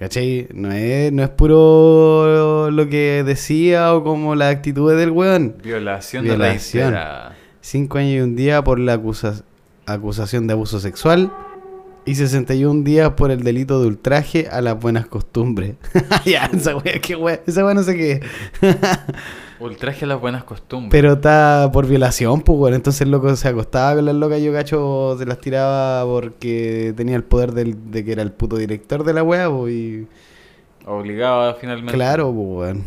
¿Cachai? 0.00 0.48
No 0.54 0.72
es, 0.72 1.12
no 1.12 1.22
es 1.22 1.28
puro 1.28 2.70
lo 2.70 2.88
que 2.88 3.22
decía 3.24 3.94
o 3.94 4.02
como 4.02 4.34
la 4.34 4.48
actitud 4.48 4.90
del 4.96 5.10
weón. 5.10 5.56
Violación, 5.62 6.24
Violación. 6.24 6.84
de 6.84 6.90
reiterada. 6.90 7.36
Cinco 7.60 7.98
años 7.98 8.12
y 8.14 8.20
un 8.20 8.34
día 8.34 8.64
por 8.64 8.78
la 8.80 8.94
acusa- 8.94 9.44
acusación 9.84 10.46
de 10.46 10.54
abuso 10.54 10.80
sexual 10.80 11.30
y 12.06 12.14
61 12.14 12.82
días 12.82 13.10
por 13.10 13.30
el 13.30 13.42
delito 13.42 13.78
de 13.82 13.88
ultraje 13.88 14.48
a 14.50 14.62
las 14.62 14.80
buenas 14.80 15.06
costumbres. 15.06 15.74
ya, 16.24 16.46
esa 16.46 16.76
wea, 16.76 16.98
qué 17.02 17.14
wea, 17.14 17.42
esa 17.46 17.62
wea 17.64 17.74
no 17.74 17.82
sé 17.82 17.94
qué. 17.94 18.20
Ultraje 19.60 20.04
a 20.06 20.08
las 20.08 20.20
buenas 20.20 20.44
costumbres. 20.44 20.90
Pero 20.90 21.12
está 21.14 21.68
por 21.72 21.86
violación, 21.86 22.40
pues, 22.40 22.58
weón. 22.58 22.74
Entonces 22.74 23.02
el 23.02 23.10
loco 23.10 23.34
se 23.36 23.46
acostaba 23.48 23.94
con 23.96 24.06
las 24.06 24.14
locas 24.14 24.38
y 24.40 24.44
yo 24.44 24.52
cacho 24.52 25.16
se 25.18 25.26
las 25.26 25.38
tiraba 25.38 26.04
porque 26.06 26.94
tenía 26.96 27.14
el 27.16 27.24
poder 27.24 27.52
del- 27.52 27.90
de 27.90 28.04
que 28.04 28.12
era 28.12 28.22
el 28.22 28.32
puto 28.32 28.56
director 28.56 29.04
de 29.04 29.12
la 29.12 29.22
wea, 29.22 29.50
pues, 29.50 29.72
y 29.74 30.06
Obligaba 30.86 31.54
finalmente. 31.54 31.92
claro, 31.92 32.32
pues, 32.32 32.46
weón. 32.74 32.84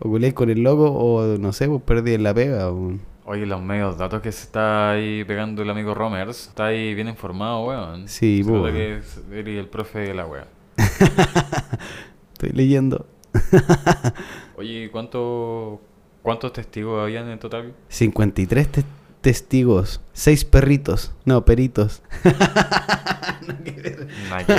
O 0.00 0.08
culiáis 0.10 0.34
con 0.34 0.50
el 0.50 0.62
loco 0.62 0.90
o 0.90 1.38
no 1.38 1.52
sé, 1.52 1.68
pues 1.68 1.80
perdí 1.82 2.14
en 2.14 2.22
la 2.24 2.34
pega, 2.34 2.70
weón. 2.72 3.00
Oye, 3.24 3.46
los 3.46 3.60
medios 3.62 3.96
datos 3.98 4.20
que 4.20 4.30
se 4.30 4.42
está 4.44 4.90
ahí 4.92 5.24
pegando 5.24 5.62
el 5.62 5.70
amigo 5.70 5.94
Romers, 5.94 6.48
está 6.48 6.66
ahí 6.66 6.94
bien 6.94 7.08
informado, 7.08 7.64
weón. 7.66 8.08
Sí, 8.08 8.42
weón. 8.44 8.72
que 8.72 8.96
es- 8.98 9.20
el 9.32 9.68
profe 9.68 10.00
de 10.00 10.14
la 10.14 10.26
wea. 10.26 10.46
Estoy 12.32 12.50
leyendo. 12.50 13.06
Oye, 14.56 14.88
¿cuánto, 14.90 15.80
¿cuántos 16.26 16.52
testigos 16.52 17.00
habían 17.00 17.30
en 17.30 17.38
total? 17.38 17.72
53 17.88 18.68
te- 18.72 18.84
testigos, 19.20 20.00
6 20.12 20.44
perritos, 20.44 21.12
no, 21.24 21.44
peritos. 21.44 22.02
Nada 24.28 24.44
que 24.44 24.52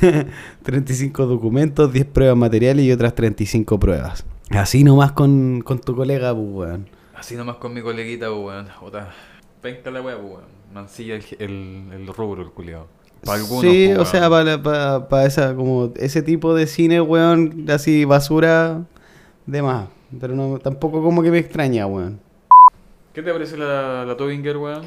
ver. 0.00 0.26
35 0.64 1.26
documentos, 1.26 1.92
10 1.92 2.06
pruebas 2.06 2.36
materiales 2.36 2.84
y 2.84 2.90
otras 2.90 3.14
35 3.14 3.78
pruebas. 3.78 4.24
Así 4.50 4.82
nomás 4.82 5.12
con, 5.12 5.62
con 5.62 5.78
tu 5.80 5.94
colega, 5.94 6.34
pues, 6.34 6.46
weón. 6.50 6.88
Así 7.14 7.36
nomás 7.36 7.56
con 7.58 7.72
mi 7.72 7.80
coleguita, 7.80 8.26
pues, 8.26 8.38
weón. 8.44 8.66
Otra. 8.82 9.14
Penca 9.62 9.92
la 9.92 10.02
wea, 10.02 10.16
pues, 10.16 10.32
weón. 10.32 10.44
Mancilla 10.74 11.14
el, 11.14 11.24
el, 11.38 11.84
el 11.92 12.06
rubro, 12.08 12.42
el 12.42 12.50
culiao. 12.50 12.88
Pa' 13.24 13.34
algunos, 13.34 13.62
sí, 13.72 13.92
o 13.92 14.04
sea, 14.04 14.28
weón. 14.28 14.62
para 14.62 15.08
pa, 15.08 15.24
esa, 15.26 15.54
como 15.54 15.92
ese 15.94 16.22
tipo 16.22 16.54
de 16.56 16.66
cine, 16.66 17.00
weón, 17.00 17.66
así 17.70 18.04
basura, 18.04 18.82
de 19.46 19.62
más. 19.62 19.86
Pero 20.20 20.34
no, 20.34 20.58
tampoco 20.58 21.02
como 21.02 21.22
que 21.22 21.30
me 21.30 21.38
extraña, 21.38 21.86
weón. 21.86 22.20
¿Qué 23.12 23.22
te 23.22 23.32
parece 23.32 23.56
la, 23.56 24.04
la 24.04 24.16
Tobinger, 24.16 24.56
weón? 24.56 24.82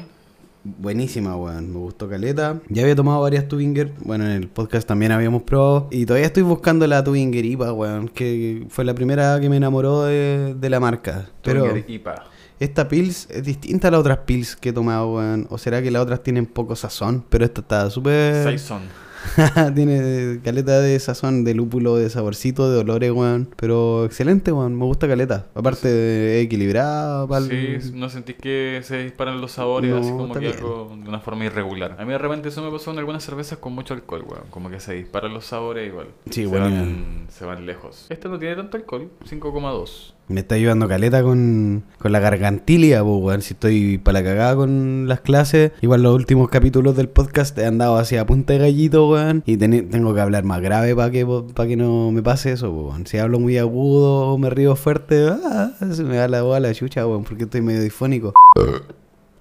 Buenísima, 0.64 1.36
weón. 1.36 1.72
Me 1.72 1.78
gustó 1.78 2.08
Caleta. 2.08 2.60
Ya 2.68 2.82
había 2.82 2.94
tomado 2.94 3.22
varias 3.22 3.48
Tubinger. 3.48 3.92
Bueno, 4.04 4.24
en 4.24 4.32
el 4.32 4.48
podcast 4.48 4.86
también 4.86 5.12
habíamos 5.12 5.42
probado. 5.44 5.88
Y 5.90 6.04
todavía 6.04 6.26
estoy 6.26 6.42
buscando 6.42 6.86
la 6.86 7.02
Tubinger 7.02 7.44
IPA, 7.44 7.72
weón. 7.72 8.08
Que 8.08 8.66
fue 8.68 8.84
la 8.84 8.94
primera 8.94 9.40
que 9.40 9.48
me 9.48 9.56
enamoró 9.56 10.04
de, 10.04 10.54
de 10.58 10.70
la 10.70 10.80
marca. 10.80 11.30
Pero 11.42 11.60
Tobinger 11.64 11.90
IPA. 11.90 12.24
esta 12.60 12.88
Pils 12.88 13.28
es 13.30 13.44
distinta 13.44 13.88
a 13.88 13.90
las 13.92 14.00
otras 14.00 14.18
Pils 14.18 14.56
que 14.56 14.70
he 14.70 14.72
tomado, 14.72 15.14
weón. 15.14 15.46
O 15.48 15.56
será 15.56 15.80
que 15.80 15.90
las 15.90 16.02
otras 16.02 16.22
tienen 16.22 16.44
poco 16.44 16.76
sazón. 16.76 17.24
Pero 17.30 17.44
esta 17.46 17.62
está 17.62 17.88
súper... 17.88 18.42
Saison. 18.44 18.82
Tiene 19.74 20.40
caleta 20.42 20.80
de 20.80 20.98
sazón, 21.00 21.44
de 21.44 21.54
lúpulo, 21.54 21.96
de 21.96 22.10
saborcito, 22.10 22.70
de 22.70 22.78
olores, 22.80 23.10
weón. 23.12 23.48
Pero 23.56 24.04
excelente, 24.04 24.52
weón. 24.52 24.74
Me 24.76 24.84
gusta 24.84 25.08
caleta. 25.08 25.46
Aparte 25.54 25.88
de 25.88 26.40
equilibrada. 26.40 27.26
pa'l- 27.26 27.48
Sí, 27.48 27.90
no 27.94 28.08
sentís 28.08 28.36
que 28.36 28.80
se 28.84 29.02
disparan 29.04 29.40
los 29.40 29.52
sabores 29.52 29.90
No, 29.90 29.98
así 29.98 30.10
como 30.10 30.34
que 30.34 30.48
algo 30.48 30.96
de 31.02 31.08
una 31.08 31.20
forma 31.20 31.44
irregular. 31.44 31.96
A 31.98 32.04
mí 32.04 32.12
de 32.12 32.18
repente 32.18 32.48
eso 32.48 32.62
me 32.62 32.70
pasó 32.70 32.90
en 32.92 32.98
algunas 32.98 33.22
cervezas 33.24 33.58
con 33.58 33.72
mucho 33.72 33.94
alcohol, 33.94 34.24
weón. 34.28 34.44
Como 34.50 34.70
que 34.70 34.80
se 34.80 34.94
disparan 34.94 35.32
los 35.34 35.46
sabores 35.46 35.88
igual. 35.88 36.08
Sí, 36.30 36.42
se 36.42 36.46
bueno. 36.46 36.66
Van, 36.66 37.26
se 37.28 37.44
van 37.44 37.66
lejos. 37.66 38.06
Esta 38.08 38.28
no 38.28 38.38
tiene 38.38 38.56
tanto 38.56 38.76
alcohol, 38.76 39.10
5,2. 39.28 40.14
Me 40.28 40.40
está 40.40 40.54
ayudando 40.56 40.88
caleta 40.88 41.22
con, 41.22 41.84
con 41.98 42.12
la 42.12 42.20
gargantilia, 42.20 43.02
pues, 43.02 43.22
weón. 43.22 43.42
Si 43.42 43.54
estoy 43.54 43.98
para 43.98 44.20
la 44.20 44.24
cagada 44.24 44.56
con 44.56 45.08
las 45.08 45.20
clases, 45.20 45.72
igual 45.80 46.02
los 46.02 46.14
últimos 46.14 46.48
capítulos 46.48 46.96
del 46.96 47.08
podcast 47.08 47.56
he 47.58 47.66
andado 47.66 47.96
hacia 47.96 48.26
punta 48.26 48.52
de 48.52 48.58
gallito, 48.58 49.08
weón. 49.08 49.42
Y 49.46 49.56
tengo 49.56 50.14
que 50.14 50.20
hablar 50.20 50.44
más 50.44 50.60
grave 50.60 50.94
para 50.94 51.10
que, 51.10 51.26
pa 51.54 51.66
que 51.66 51.76
no 51.76 52.10
me 52.12 52.22
pase 52.22 52.52
eso, 52.52 52.70
weón. 52.70 53.06
Si 53.06 53.18
hablo 53.18 53.40
muy 53.40 53.58
agudo 53.58 54.28
o 54.32 54.38
me 54.38 54.50
río 54.50 54.76
fuerte, 54.76 55.28
ah, 55.28 55.72
se 55.92 56.04
me 56.04 56.16
da 56.16 56.28
la 56.28 56.42
voz 56.42 56.56
a 56.56 56.60
la 56.60 56.74
chucha, 56.74 57.06
weón, 57.06 57.24
porque 57.24 57.44
estoy 57.44 57.62
medio 57.62 57.82
difónico. 57.82 58.34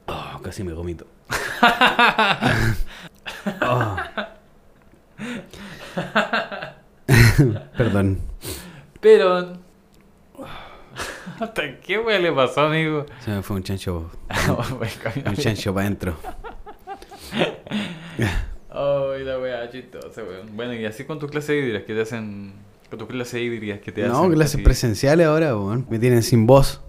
Oh, 0.08 0.42
casi 0.42 0.64
me 0.64 0.74
vomito. 0.74 1.06
Oh. 3.62 3.96
Perdón. 7.78 8.20
Pero... 9.00 9.67
¿Hasta 11.40 11.80
qué 11.80 12.00
weón 12.00 12.24
le 12.24 12.32
pasó, 12.32 12.62
amigo? 12.62 13.06
Se 13.24 13.32
me 13.32 13.42
fue 13.44 13.58
un 13.58 13.64
chancho, 13.64 14.10
Ay, 14.30 15.24
un 15.26 15.36
chancho 15.36 15.74
para 15.74 15.86
adentro. 15.86 16.16
la 18.74 19.40
weá 19.40 19.70
chistosa, 19.70 20.24
weón. 20.24 20.56
Bueno, 20.56 20.74
y 20.74 20.86
así 20.86 21.04
con 21.04 21.20
tus 21.20 21.30
clases 21.30 21.58
híbridas 21.58 21.84
que 21.84 21.94
te 21.94 22.02
hacen... 22.02 22.54
Con 22.90 23.00
tus 23.00 23.08
clases 23.08 23.42
híbridas 23.42 23.80
que 23.80 23.92
te 23.92 24.04
hacen... 24.06 24.14
No, 24.14 24.30
clases 24.30 24.56
así- 24.56 24.64
presenciales 24.64 25.28
ahora, 25.28 25.56
weón. 25.56 25.86
Me 25.90 26.00
tienen 26.00 26.24
sin 26.24 26.48
voz. 26.48 26.82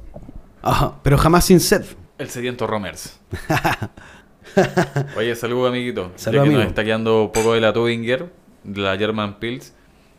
Pero 1.03 1.19
jamás 1.19 1.45
sin 1.45 1.61
sed. 1.61 1.85
El 2.19 2.29
sediento 2.31 2.67
Romers. 2.67 3.21
Oye, 5.17 5.35
saludos 5.37 5.69
amiguito. 5.69 6.13
Salud, 6.17 6.37
ya 6.39 6.43
que 6.43 6.49
amigo. 6.49 6.61
nos 6.61 6.69
está 6.69 6.85
quedando 6.85 7.25
un 7.25 7.33
poco 7.33 7.55
de 7.55 7.61
la 7.61 7.73
Tubinger, 7.73 8.31
de 8.65 8.81
la 8.81 8.97
German 8.97 9.39
Pills. 9.39 9.75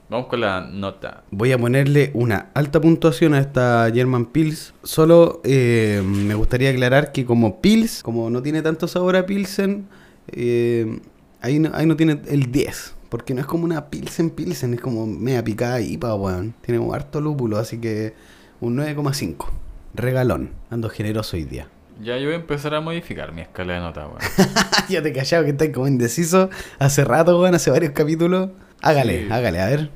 Vamos 0.09 0.25
con 0.25 0.41
la 0.41 0.61
nota. 0.61 1.23
Voy 1.29 1.51
a 1.51 1.57
ponerle 1.59 2.09
una 2.15 2.49
alta 2.55 2.81
puntuación 2.81 3.35
a 3.35 3.39
esta 3.39 3.91
German 3.93 4.25
Pils. 4.25 4.73
Solo 4.81 5.39
eh, 5.43 6.01
me 6.03 6.33
gustaría 6.33 6.71
aclarar 6.71 7.11
que 7.11 7.25
como 7.25 7.61
Pils, 7.61 8.01
como 8.01 8.31
no 8.31 8.41
tiene 8.41 8.63
tanto 8.63 8.87
sabor 8.87 9.15
a 9.15 9.27
Pilsen, 9.27 9.87
eh, 10.31 10.99
ahí, 11.41 11.59
no, 11.59 11.69
ahí 11.75 11.85
no 11.85 11.95
tiene 11.95 12.21
el 12.27 12.51
10. 12.51 12.95
Porque 13.09 13.35
no 13.35 13.41
es 13.41 13.45
como 13.45 13.65
una 13.65 13.91
Pilsen 13.91 14.31
Pilsen, 14.31 14.73
es 14.73 14.81
como 14.81 15.05
media 15.05 15.43
picada 15.43 15.79
IPA, 15.79 16.15
weón. 16.15 16.55
Tiene 16.61 16.79
como 16.79 16.95
harto 16.95 17.21
lúpulo, 17.21 17.57
así 17.59 17.79
que 17.79 18.15
un 18.61 18.77
9,5. 18.77 19.45
Regalón. 19.93 20.51
Ando 20.71 20.89
generoso 20.89 21.37
hoy 21.37 21.43
día. 21.43 21.67
Ya 22.01 22.17
yo 22.17 22.25
voy 22.25 22.33
a 22.33 22.37
empezar 22.37 22.73
a 22.73 22.81
modificar 22.81 23.31
mi 23.31 23.41
escala 23.41 23.73
de 23.73 23.79
nota, 23.79 24.07
weón. 24.07 24.19
ya 24.89 25.03
te 25.03 25.13
callado 25.13 25.43
que 25.43 25.51
estás 25.51 25.69
como 25.69 25.87
indeciso 25.87 26.49
hace 26.79 27.03
rato, 27.03 27.39
weón, 27.39 27.53
hace 27.53 27.69
varios 27.69 27.91
capítulos. 27.91 28.49
Hágale, 28.81 29.25
Sí. 29.27 29.31
hágale, 29.31 29.61
a 29.61 29.65
ver. 29.67 29.89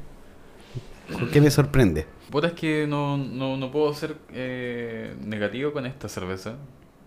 ¿Con 1.11 1.29
qué 1.29 1.41
me 1.41 1.51
sorprende? 1.51 2.05
Puta, 2.31 2.47
es 2.47 2.53
que 2.53 2.87
no, 2.87 3.17
no, 3.17 3.57
no 3.57 3.71
puedo 3.71 3.93
ser 3.93 4.17
eh, 4.33 5.15
negativo 5.23 5.71
con 5.71 5.85
esta 5.85 6.09
cerveza. 6.09 6.55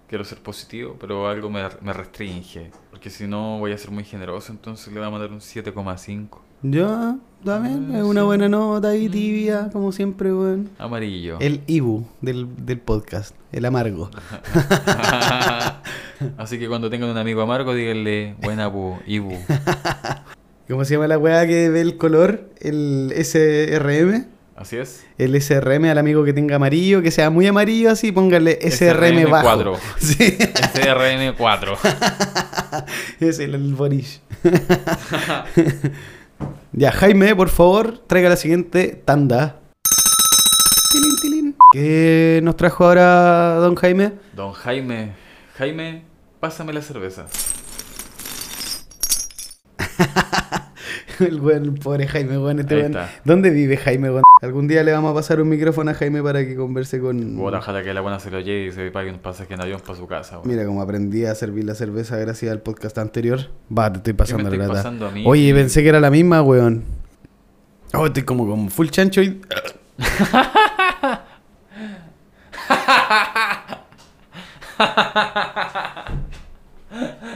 Quiero 0.09 0.23
ser 0.25 0.39
positivo, 0.39 0.97
pero 1.01 1.29
algo 1.29 1.51
me, 1.51 1.63
me 1.81 1.93
restringe. 1.93 2.71
Porque 2.91 3.11
si 3.11 3.27
no 3.27 3.59
voy 3.59 3.73
a 3.73 3.79
ser 3.79 3.91
muy 3.91 4.05
generoso, 4.05 4.53
entonces 4.53 4.93
le 4.93 5.01
voy 5.01 5.09
a 5.09 5.11
mandar 5.11 5.33
un 5.33 5.41
7,5. 5.41 6.39
Ya, 6.63 7.17
también, 7.45 7.91
Ah, 7.93 7.99
es 7.99 8.05
una 8.05 8.21
sí. 8.21 8.27
buena 8.27 8.49
nota 8.49 8.89
ahí 8.89 9.09
tibia, 9.09 9.69
como 9.73 9.91
siempre, 9.93 10.33
weón. 10.33 10.71
Amarillo. 10.79 11.39
El 11.41 11.63
Ibu 11.67 12.07
del, 12.21 12.47
del 12.65 12.79
podcast, 12.79 13.35
el 13.53 13.65
amargo. 13.65 14.11
Así 16.39 16.59
que 16.59 16.69
cuando 16.69 16.89
tengan 16.89 17.11
un 17.11 17.19
amigo 17.19 17.43
amargo, 17.43 17.75
díganle, 17.75 18.37
buena 18.41 18.69
bu, 18.69 18.97
Ibu. 19.07 19.33
¿Cómo 20.69 20.85
se 20.85 20.95
llama 20.95 21.07
la 21.07 21.17
weá 21.17 21.47
que 21.47 21.71
ve 21.71 21.81
el 21.81 21.97
color? 21.97 22.51
El 22.59 23.13
SRM. 23.17 24.27
Así 24.57 24.79
es. 24.79 25.07
El 25.17 25.41
SRM 25.41 25.85
al 25.85 25.99
amigo 25.99 26.25
que 26.25 26.33
tenga 26.33 26.57
amarillo, 26.57 27.03
que 27.03 27.13
sea 27.13 27.31
muy 27.31 27.47
amarillo 27.47 27.91
así, 27.91 28.11
póngale 28.11 28.59
SRM, 28.69 29.31
bajo. 29.31 29.49
SRM4. 29.49 29.79
Sí, 29.99 30.37
SRM4. 30.39 32.85
es 33.21 33.39
el, 33.39 33.55
el 33.55 33.75
Boris. 33.75 34.21
ya, 36.73 36.91
Jaime, 36.91 37.37
por 37.37 37.49
favor, 37.49 37.99
traiga 37.99 38.29
la 38.29 38.37
siguiente 38.37 39.01
tanda. 39.05 39.61
¿Qué 41.73 42.41
nos 42.43 42.57
trajo 42.57 42.87
ahora 42.87 43.55
don 43.57 43.77
Jaime? 43.77 44.15
Don 44.35 44.53
Jaime, 44.53 45.13
Jaime, 45.59 46.03
pásame 46.41 46.73
la 46.73 46.83
cerveza. 46.83 47.27
El 51.21 51.49
el 51.51 51.73
pobre 51.75 52.07
Jaime, 52.07 52.39
weón, 52.39 52.59
este 52.59 52.79
está. 52.79 53.11
¿Dónde 53.25 53.51
vive 53.51 53.77
Jaime, 53.79 54.11
weón? 54.11 54.23
Algún 54.43 54.69
día 54.69 54.83
le 54.83 54.93
vamos 54.93 55.13
a 55.13 55.15
pasar 55.15 55.41
un 55.41 55.49
micrófono 55.49 55.91
a 55.91 55.95
Jaime 55.95 56.23
para 56.23 56.45
que 56.45 56.55
converse 56.55 57.01
con... 57.01 57.37
Bueno, 57.37 57.57
ojalá 57.59 57.83
que 57.83 57.95
la 57.95 58.03
buena 58.03 58.21
se 58.21 58.31
lo 58.31 58.41
lleve 58.41 58.67
y 58.67 58.73
se 58.73 58.91
pague 58.91 59.11
un 59.11 59.19
pasaje 59.19 59.55
en 59.55 59.63
avión 59.63 59.81
para 59.81 59.99
su 59.99 60.07
casa. 60.07 60.41
Mira 60.45 60.67
cómo 60.67 60.83
aprendí 60.83 61.25
a 61.25 61.35
servir 61.35 61.65
la 61.65 61.75
cerveza 61.75 62.19
gracias 62.19 62.53
al 62.53 62.61
podcast 62.61 62.99
anterior. 62.99 63.41
Va, 63.77 63.91
te 63.91 63.99
estoy 63.99 64.13
pasando 64.13 64.51
la 64.51 64.67
lata. 64.67 64.93
Oye, 65.25 65.55
pensé 65.55 65.83
que 65.83 65.89
era 65.89 66.01
la 66.01 66.11
misma, 66.11 66.43
weón. 66.43 66.85
Oh, 67.95 68.07
estoy 68.07 68.25
como 68.25 68.47
con 68.47 68.71
full 68.71 68.89
chancho 68.89 69.23
y... 69.23 69.41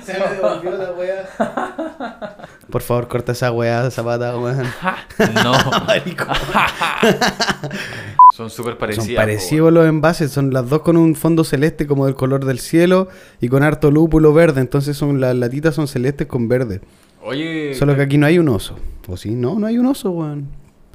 Se 0.04 0.18
me 0.18 0.26
devolvió 0.34 0.70
la 0.76 0.92
weá. 0.92 1.28
Por 2.70 2.82
favor, 2.82 3.08
corta 3.08 3.32
esa 3.32 3.50
weá, 3.52 3.90
zapata, 3.90 4.36
weón. 4.38 4.62
No, 5.44 5.52
Marico. 5.86 6.24
son 8.32 8.48
súper 8.50 8.78
parecidas. 8.78 9.06
Son 9.06 9.14
po, 9.14 9.20
parecidos 9.20 9.72
los 9.72 9.86
envases, 9.86 10.30
son 10.30 10.52
las 10.52 10.68
dos 10.68 10.82
con 10.82 10.96
un 10.96 11.14
fondo 11.14 11.44
celeste 11.44 11.86
como 11.86 12.06
del 12.06 12.14
color 12.14 12.44
del 12.44 12.58
cielo 12.58 13.08
y 13.40 13.48
con 13.48 13.62
harto 13.62 13.90
lúpulo 13.90 14.32
verde, 14.32 14.60
entonces 14.60 14.96
son 14.96 15.20
las 15.20 15.34
latitas 15.34 15.74
son 15.74 15.88
celestes 15.88 16.26
con 16.26 16.48
verde. 16.48 16.80
Oye, 17.22 17.74
Solo 17.74 17.94
que 17.96 18.02
aquí 18.02 18.16
no 18.16 18.26
hay 18.26 18.38
un 18.38 18.48
oso. 18.48 18.76
¿O 19.08 19.16
sí? 19.16 19.30
No, 19.30 19.58
no 19.58 19.66
hay 19.66 19.76
un 19.78 19.86
oso, 19.86 20.10
weón. 20.10 20.48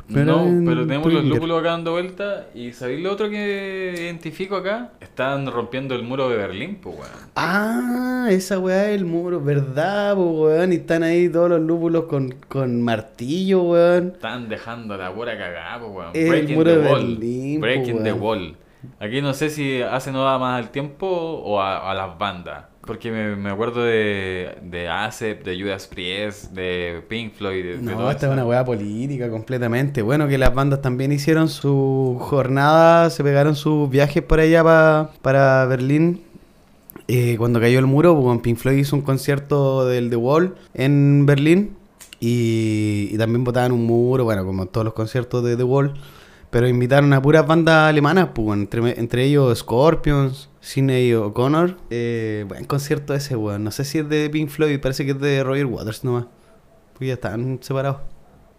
No, 0.08 0.62
pero 0.66 0.86
tenemos 0.86 1.12
los 1.12 1.26
lúpulos 1.26 1.60
acá 1.60 1.72
dando 1.72 1.92
vuelta. 1.92 2.48
¿Y 2.54 2.72
sabéis 2.74 3.02
lo 3.02 3.12
otro 3.12 3.30
que 3.30 3.94
identifico 3.98 4.56
acá? 4.56 4.92
Están 5.00 5.48
rompiendo 5.48 5.96
el 5.96 6.04
muro 6.04 6.30
de 6.30 6.38
Berlín, 6.38 6.80
pues, 6.82 6.96
weón. 6.96 7.10
Ah, 7.36 8.28
esa 8.30 8.60
weá 8.60 8.90
es 8.92 8.98
el 8.98 9.06
muro, 9.06 9.42
¿verdad, 9.42 10.16
po, 10.16 10.44
weón? 10.44 10.74
Y 10.74 10.78
están 10.78 11.04
ahí 11.04 11.30
todos 11.30 11.50
los 11.50 11.62
lúpulos 11.62 12.06
con, 12.06 12.36
con 12.48 12.82
martillo, 12.82 13.64
weón. 13.64 14.12
Están 14.16 14.48
dejando 14.50 14.96
la 14.98 15.14
pura 15.14 15.38
cagada, 15.38 15.80
pues, 15.80 15.92
weón. 15.92 16.12
El 16.14 16.30
Breaking 16.30 16.56
muro 16.56 16.72
the 16.72 16.78
de 16.78 16.88
wall. 16.90 17.08
Berlín, 17.08 17.56
po, 17.60 17.66
Breaking 17.66 18.04
the 18.04 18.14
wall. 18.14 18.56
Aquí 19.00 19.22
no 19.22 19.34
sé 19.34 19.50
si 19.50 19.82
hace 19.82 20.12
nada 20.12 20.38
más 20.38 20.64
al 20.64 20.70
tiempo 20.70 21.08
o 21.08 21.60
a, 21.60 21.90
a 21.90 21.96
las 21.96 22.18
bandas. 22.20 22.66
Porque 22.86 23.12
me, 23.12 23.36
me 23.36 23.50
acuerdo 23.50 23.84
de, 23.84 24.58
de 24.62 24.88
ASEP, 24.88 25.44
de 25.44 25.60
Judas 25.60 25.88
Priest, 25.88 26.52
de 26.52 27.02
Pink 27.08 27.34
Floyd. 27.34 27.64
De, 27.64 27.78
de 27.78 27.82
No, 27.82 27.98
todo 27.98 28.12
esta 28.12 28.28
es 28.28 28.34
una 28.34 28.46
weá 28.46 28.64
política 28.64 29.30
completamente. 29.30 30.02
Bueno, 30.04 30.28
que 30.28 30.38
las 30.38 30.54
bandas 30.54 30.82
también 30.82 31.12
hicieron 31.12 31.50
su 31.50 32.18
jornada, 32.20 33.10
se 33.10 33.24
pegaron 33.24 33.56
sus 33.56 33.90
viajes 33.90 34.22
por 34.22 34.40
allá 34.40 34.64
pa- 34.64 35.12
para 35.22 35.66
Berlín. 35.66 36.22
Eh, 37.08 37.36
cuando 37.38 37.60
cayó 37.60 37.80
el 37.80 37.86
muro, 37.88 38.20
pues, 38.20 38.40
Pink 38.42 38.58
Floyd 38.58 38.78
hizo 38.78 38.96
un 38.96 39.02
concierto 39.02 39.86
del 39.88 40.10
The 40.10 40.16
Wall 40.16 40.56
en 40.74 41.26
Berlín. 41.26 41.76
Y, 42.20 43.10
y 43.12 43.18
también 43.18 43.44
botaban 43.44 43.72
un 43.72 43.84
muro, 43.86 44.24
bueno, 44.24 44.46
como 44.46 44.68
todos 44.68 44.86
los 44.86 44.94
conciertos 44.94 45.44
de 45.44 45.58
The 45.58 45.64
Wall. 45.64 45.94
Pero 46.56 46.70
invitaron 46.70 47.12
a 47.12 47.22
puras 47.22 47.46
bandas 47.46 47.90
alemanas, 47.90 48.30
pues, 48.34 48.58
entre, 48.58 48.98
entre 48.98 49.26
ellos 49.26 49.60
Scorpions, 49.60 50.48
Sidney 50.62 51.12
O'Connor. 51.14 51.76
Eh, 51.90 52.46
buen 52.48 52.64
concierto 52.64 53.14
ese, 53.14 53.36
weón. 53.36 53.66
No 53.66 53.72
sé 53.72 53.84
si 53.84 53.98
es 53.98 54.08
de 54.08 54.30
Pink 54.30 54.48
Floyd, 54.48 54.80
parece 54.80 55.04
que 55.04 55.12
es 55.12 55.20
de 55.20 55.44
Roger 55.44 55.66
Waters 55.66 56.06
nomás. 56.06 56.28
Pues 56.98 57.10
ya 57.10 57.16
están 57.16 57.60
separados. 57.62 57.98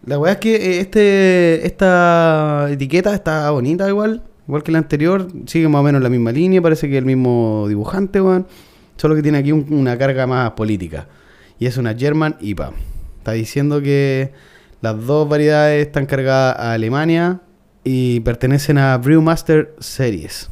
La 0.04 0.18
weá 0.18 0.32
es 0.32 0.38
que 0.40 0.56
eh, 0.56 0.80
este 0.80 1.66
esta 1.66 2.66
etiqueta 2.70 3.14
está 3.14 3.50
bonita 3.50 3.88
igual. 3.88 4.22
Igual 4.46 4.62
que 4.62 4.72
la 4.72 4.78
anterior. 4.80 5.28
Sigue 5.46 5.66
más 5.70 5.80
o 5.80 5.84
menos 5.84 6.02
la 6.02 6.10
misma 6.10 6.32
línea. 6.32 6.60
Parece 6.60 6.88
que 6.88 6.96
es 6.96 6.98
el 6.98 7.06
mismo 7.06 7.64
dibujante, 7.66 8.20
weón. 8.20 8.46
Solo 8.98 9.14
que 9.14 9.22
tiene 9.22 9.38
aquí 9.38 9.52
un- 9.52 9.72
una 9.72 9.96
carga 9.96 10.26
más 10.26 10.50
política. 10.50 11.08
Y 11.58 11.64
es 11.64 11.78
una 11.78 11.94
German 11.94 12.36
IPA. 12.40 12.72
Está 13.20 13.32
diciendo 13.32 13.80
que 13.80 14.34
las 14.82 15.02
dos 15.06 15.26
variedades 15.26 15.86
están 15.86 16.04
cargadas 16.04 16.58
a 16.58 16.74
Alemania 16.74 17.40
y 17.88 18.18
pertenecen 18.20 18.78
a 18.78 18.96
Brewmaster 18.98 19.76
Series. 19.78 20.50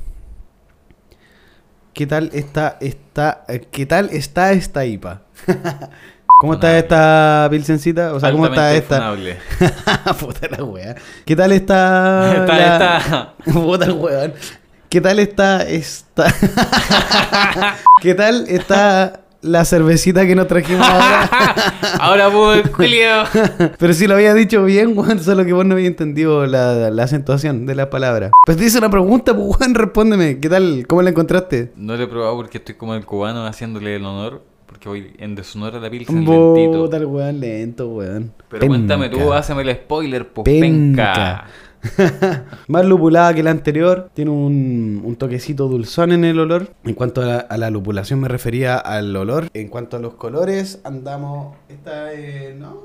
¿Qué 1.92 2.07
tal 2.07 2.31
está 2.33 2.77
esta, 2.81 3.44
eh, 3.49 3.66
qué 3.73 3.87
tal 3.87 4.09
está 4.12 4.53
esta 4.53 4.85
IPA? 4.87 5.23
¿Cómo 6.38 6.55
está 6.55 6.79
esta 6.79 7.49
pilsencita? 7.51 8.12
O 8.14 8.20
sea, 8.20 8.31
¿cómo 8.31 8.47
está 8.47 8.73
esta? 8.75 9.14
Puta 10.20 10.49
la 10.49 10.62
wea. 10.64 10.94
¿Qué 11.25 11.35
tal 11.35 11.51
está? 11.53 12.35
Está- 12.40 12.57
la- 12.57 12.99
está- 12.99 13.35
Puta 13.53 13.92
weón. 13.92 14.35
¿Qué 14.88 15.01
tal 15.01 15.18
está 15.18 15.62
esta? 15.64 16.33
¿Qué 18.01 18.14
tal 18.14 18.44
está 18.49 19.24
la 19.44 19.64
cervecita 19.64 20.26
que 20.26 20.35
nos 20.35 20.46
trajimos 20.48 20.87
ahora? 20.87 21.30
Ahora 22.00 22.30
pues, 22.30 22.70
Julio. 22.72 23.24
Pero 23.78 23.92
si 23.92 24.07
lo 24.07 24.14
había 24.14 24.35
dicho 24.35 24.64
bien, 24.64 24.96
weón, 24.96 25.20
solo 25.20 25.44
que 25.44 25.52
vos 25.52 25.64
no 25.64 25.74
habías 25.74 25.88
entendido 25.88 26.46
la, 26.46 26.90
la 26.90 27.02
acentuación 27.04 27.66
de 27.66 27.74
la 27.74 27.90
palabra. 27.90 28.30
Pues 28.44 28.57
te 28.57 28.64
hice 28.64 28.78
una 28.78 28.90
pregunta, 28.90 29.35
pues 29.35 29.61
weón, 29.61 29.74
respóndeme. 29.74 30.40
¿Qué 30.40 30.48
tal? 30.48 30.87
¿Cómo 30.88 31.02
la 31.02 31.11
encontraste? 31.11 31.72
No 31.76 31.96
lo 31.96 32.02
he 32.02 32.07
probado 32.07 32.35
porque 32.37 32.59
estoy 32.59 32.74
como 32.74 32.94
el 32.94 33.04
cubano 33.04 33.46
haciéndole 33.46 33.96
el 33.96 34.04
honor. 34.04 34.42
Porque 34.66 34.88
voy 34.88 35.12
en 35.18 35.37
deshonor 35.37 35.76
a 35.76 35.78
la 35.78 35.88
Pilsen 35.88 36.24
lentito. 36.24 36.83
Puta 36.83 36.96
el 36.96 37.07
weón, 37.07 37.38
lento, 37.38 37.88
weón. 37.90 38.33
Pero 38.48 38.66
cuéntame 38.66 39.09
tú, 39.09 39.33
háceme 39.33 39.62
el 39.62 39.72
spoiler, 39.76 40.28
pues 40.33 40.44
Penca. 40.46 41.12
penca. 41.12 41.44
Más 42.68 42.85
lupulada 42.85 43.35
que 43.35 43.42
la 43.42 43.51
anterior. 43.51 44.11
Tiene 44.14 44.31
un, 44.31 45.03
un 45.05 45.16
toquecito 45.16 45.68
dulzón 45.68 46.12
en 46.12 46.25
el 46.25 46.38
olor. 46.38 46.68
En 46.85 46.94
cuanto 46.94 47.23
a 47.23 47.27
la, 47.27 47.37
a 47.38 47.57
la 47.57 47.70
lupulación 47.70 48.20
me 48.20 48.29
refería 48.29 48.77
al 48.77 49.14
olor. 49.16 49.49
En 49.55 49.68
cuanto 49.68 49.97
a 49.97 50.01
los 50.01 50.14
colores, 50.14 50.81
andamos... 50.85 51.57
Esta 51.68 52.12
es... 52.12 52.55
No, 52.57 52.85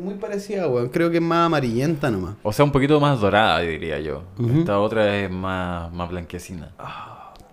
muy 0.00 0.14
parecida, 0.14 0.68
weón. 0.68 0.88
Creo 0.88 1.10
que 1.10 1.16
es 1.16 1.22
más 1.22 1.46
amarillenta 1.46 2.10
nomás. 2.10 2.34
O 2.42 2.52
sea, 2.52 2.64
un 2.64 2.72
poquito 2.72 3.00
más 3.00 3.20
dorada, 3.20 3.60
diría 3.60 4.00
yo. 4.00 4.24
Esta 4.58 4.78
otra 4.80 5.16
es 5.18 5.30
más, 5.30 5.92
más 5.92 6.10
blanquecina. 6.10 6.72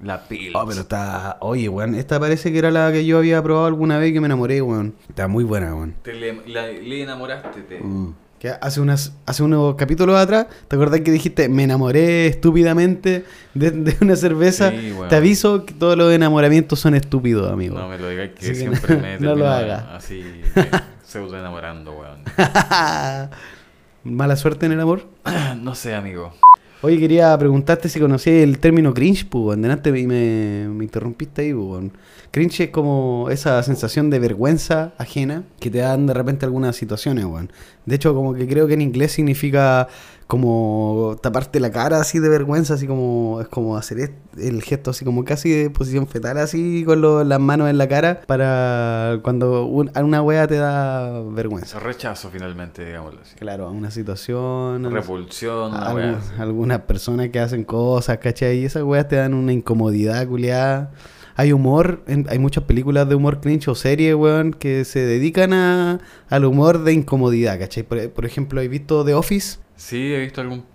La 0.02 0.24
Pils. 0.24 0.56
Oh, 0.56 0.66
pero 0.66 0.82
está... 0.82 1.38
Oye, 1.42 1.68
weón. 1.70 1.94
Esta 1.96 2.20
parece 2.20 2.52
que 2.52 2.60
era 2.60 2.72
la 2.72 2.92
que 2.92 3.06
yo 3.06 3.18
había 3.18 3.42
probado 3.44 3.66
alguna 3.68 3.98
vez 3.98 4.12
y 4.12 4.14
que 4.14 4.22
me 4.22 4.28
enamoré, 4.28 4.62
weón. 4.62 4.96
Está 5.10 5.28
muy 5.28 5.44
buena, 5.44 5.76
weón. 5.76 5.96
Te 6.02 6.14
le, 6.14 6.42
la- 6.48 6.68
le 6.68 7.04
enamoraste, 7.04 7.62
te. 7.64 7.80
Mm. 7.82 8.14
Que 8.40 8.50
hace, 8.50 8.80
unas, 8.80 9.14
hace 9.26 9.44
unos 9.44 9.76
capítulos 9.76 10.18
atrás, 10.18 10.48
¿te 10.70 10.76
acordás 10.78 11.02
que 11.02 11.12
dijiste, 11.12 11.50
me 11.50 11.64
enamoré 11.66 12.28
estúpidamente 12.28 13.26
de, 13.54 13.72
de 13.72 13.98
una 14.00 14.16
cerveza? 14.16 14.72
Sí. 14.72 14.94
Te 15.10 15.16
aviso 15.18 15.66
que 15.66 15.74
todos 15.74 15.98
los 15.98 16.14
enamoramientos 16.14 16.80
son 16.80 16.96
estúpidos, 16.96 17.52
amigo. 17.52 17.78
No 17.78 17.90
me 17.90 17.98
lo 17.98 18.08
digas 18.08 18.30
que 18.30 18.40
Así 18.40 18.48
que 18.50 18.56
siempre 18.56 18.96
no- 18.96 19.02
me 19.02 19.20
no 19.20 19.36
lo 19.36 19.48
haga. 19.50 19.94
así 19.96 20.24
pseudo 21.04 21.38
enamorando, 21.38 21.92
weón. 21.92 22.20
Mala 24.06 24.36
suerte 24.38 24.66
en 24.68 24.72
el 24.72 24.80
amor. 24.80 25.06
no 25.62 25.76
sé, 25.76 25.94
amigo. 25.94 26.34
Oye, 26.82 26.98
quería 26.98 27.38
preguntarte 27.38 27.90
si 27.90 28.00
conocías 28.00 28.38
el 28.38 28.60
término 28.60 28.94
cringe, 28.94 29.26
pues. 29.30 29.62
Delante 29.62 29.92
me, 29.92 30.70
me, 30.70 30.84
interrumpiste 30.84 31.42
ahí, 31.42 31.54
pues. 31.54 31.92
Cringe 32.32 32.62
es 32.62 32.70
como 32.70 33.28
esa 33.30 33.62
sensación 33.64 34.10
de 34.10 34.20
vergüenza 34.20 34.94
ajena 34.98 35.44
que 35.60 35.70
te 35.70 35.80
dan 35.80 36.08
de 36.08 36.14
repente 36.14 36.46
algunas 36.46 36.78
situaciones, 36.78 37.26
weón. 37.26 37.52
De 37.86 37.96
hecho, 37.96 38.16
como 38.16 38.34
que 38.34 38.48
creo 38.48 38.66
que 38.68 38.76
en 38.76 38.82
inglés 38.82 39.12
significa 39.12 39.90
como 40.34 41.16
taparte 41.24 41.60
la 41.60 41.72
cara 41.72 42.00
así 42.00 42.20
de 42.20 42.30
vergüenza, 42.30 42.76
así 42.76 42.86
como 42.86 43.40
es 43.42 43.48
como 43.48 43.76
hacer 43.76 44.12
el 44.38 44.62
gesto 44.62 44.92
así 44.92 45.04
como 45.04 45.26
casi 45.26 45.50
de 45.50 45.70
posición 45.72 46.06
fetal, 46.06 46.38
así 46.38 46.84
con 46.86 47.02
lo- 47.02 47.24
las 47.24 47.40
manos 47.40 47.68
en 47.68 47.80
la 47.80 47.88
cara 47.88 48.22
para 48.28 49.18
cuando 49.24 49.66
un- 49.66 49.90
a 49.96 50.04
una 50.04 50.22
wea 50.22 50.46
te 50.48 50.58
da 50.58 51.20
vergüenza. 51.32 51.80
Rechazo, 51.80 52.30
finalmente, 52.30 52.86
digámoslo 52.86 53.22
así. 53.24 53.34
Claro, 53.40 53.66
a 53.66 53.72
una 53.72 53.90
situación. 53.90 54.84
Repulsión, 54.92 55.72
una 55.74 55.90
Algu- 55.90 55.96
weá 55.96 56.18
así. 56.20 56.30
algunas 56.38 56.82
personas 56.82 57.30
que 57.30 57.40
hacen 57.40 57.64
cosas, 57.64 58.20
¿cachai? 58.20 58.60
Y 58.60 58.66
esas 58.66 58.84
weas 58.84 59.08
te 59.08 59.16
dan 59.16 59.34
una 59.34 59.52
incomodidad, 59.52 60.28
culiada. 60.28 60.92
Hay 61.40 61.54
humor, 61.54 62.02
en- 62.08 62.26
hay 62.30 62.38
muchas 62.38 62.66
películas 62.66 63.08
de 63.08 63.16
humor 63.16 63.40
cringe 63.40 63.70
o 63.70 63.76
series, 63.76 64.14
weón, 64.14 64.52
que 64.52 64.84
se 64.84 65.00
dedican 65.06 65.54
a, 65.54 66.00
al 66.28 66.44
humor 66.44 66.84
de 66.84 66.92
incomodidad, 66.92 67.58
¿cachai? 67.58 67.84
Por, 67.84 68.10
por 68.12 68.26
ejemplo, 68.26 68.60
¿he 68.60 68.68
visto 68.68 69.06
The 69.06 69.14
Office? 69.14 69.58
Sí, 69.78 70.14
he 70.14 70.20
visto 70.20 70.42
algún 70.42 70.66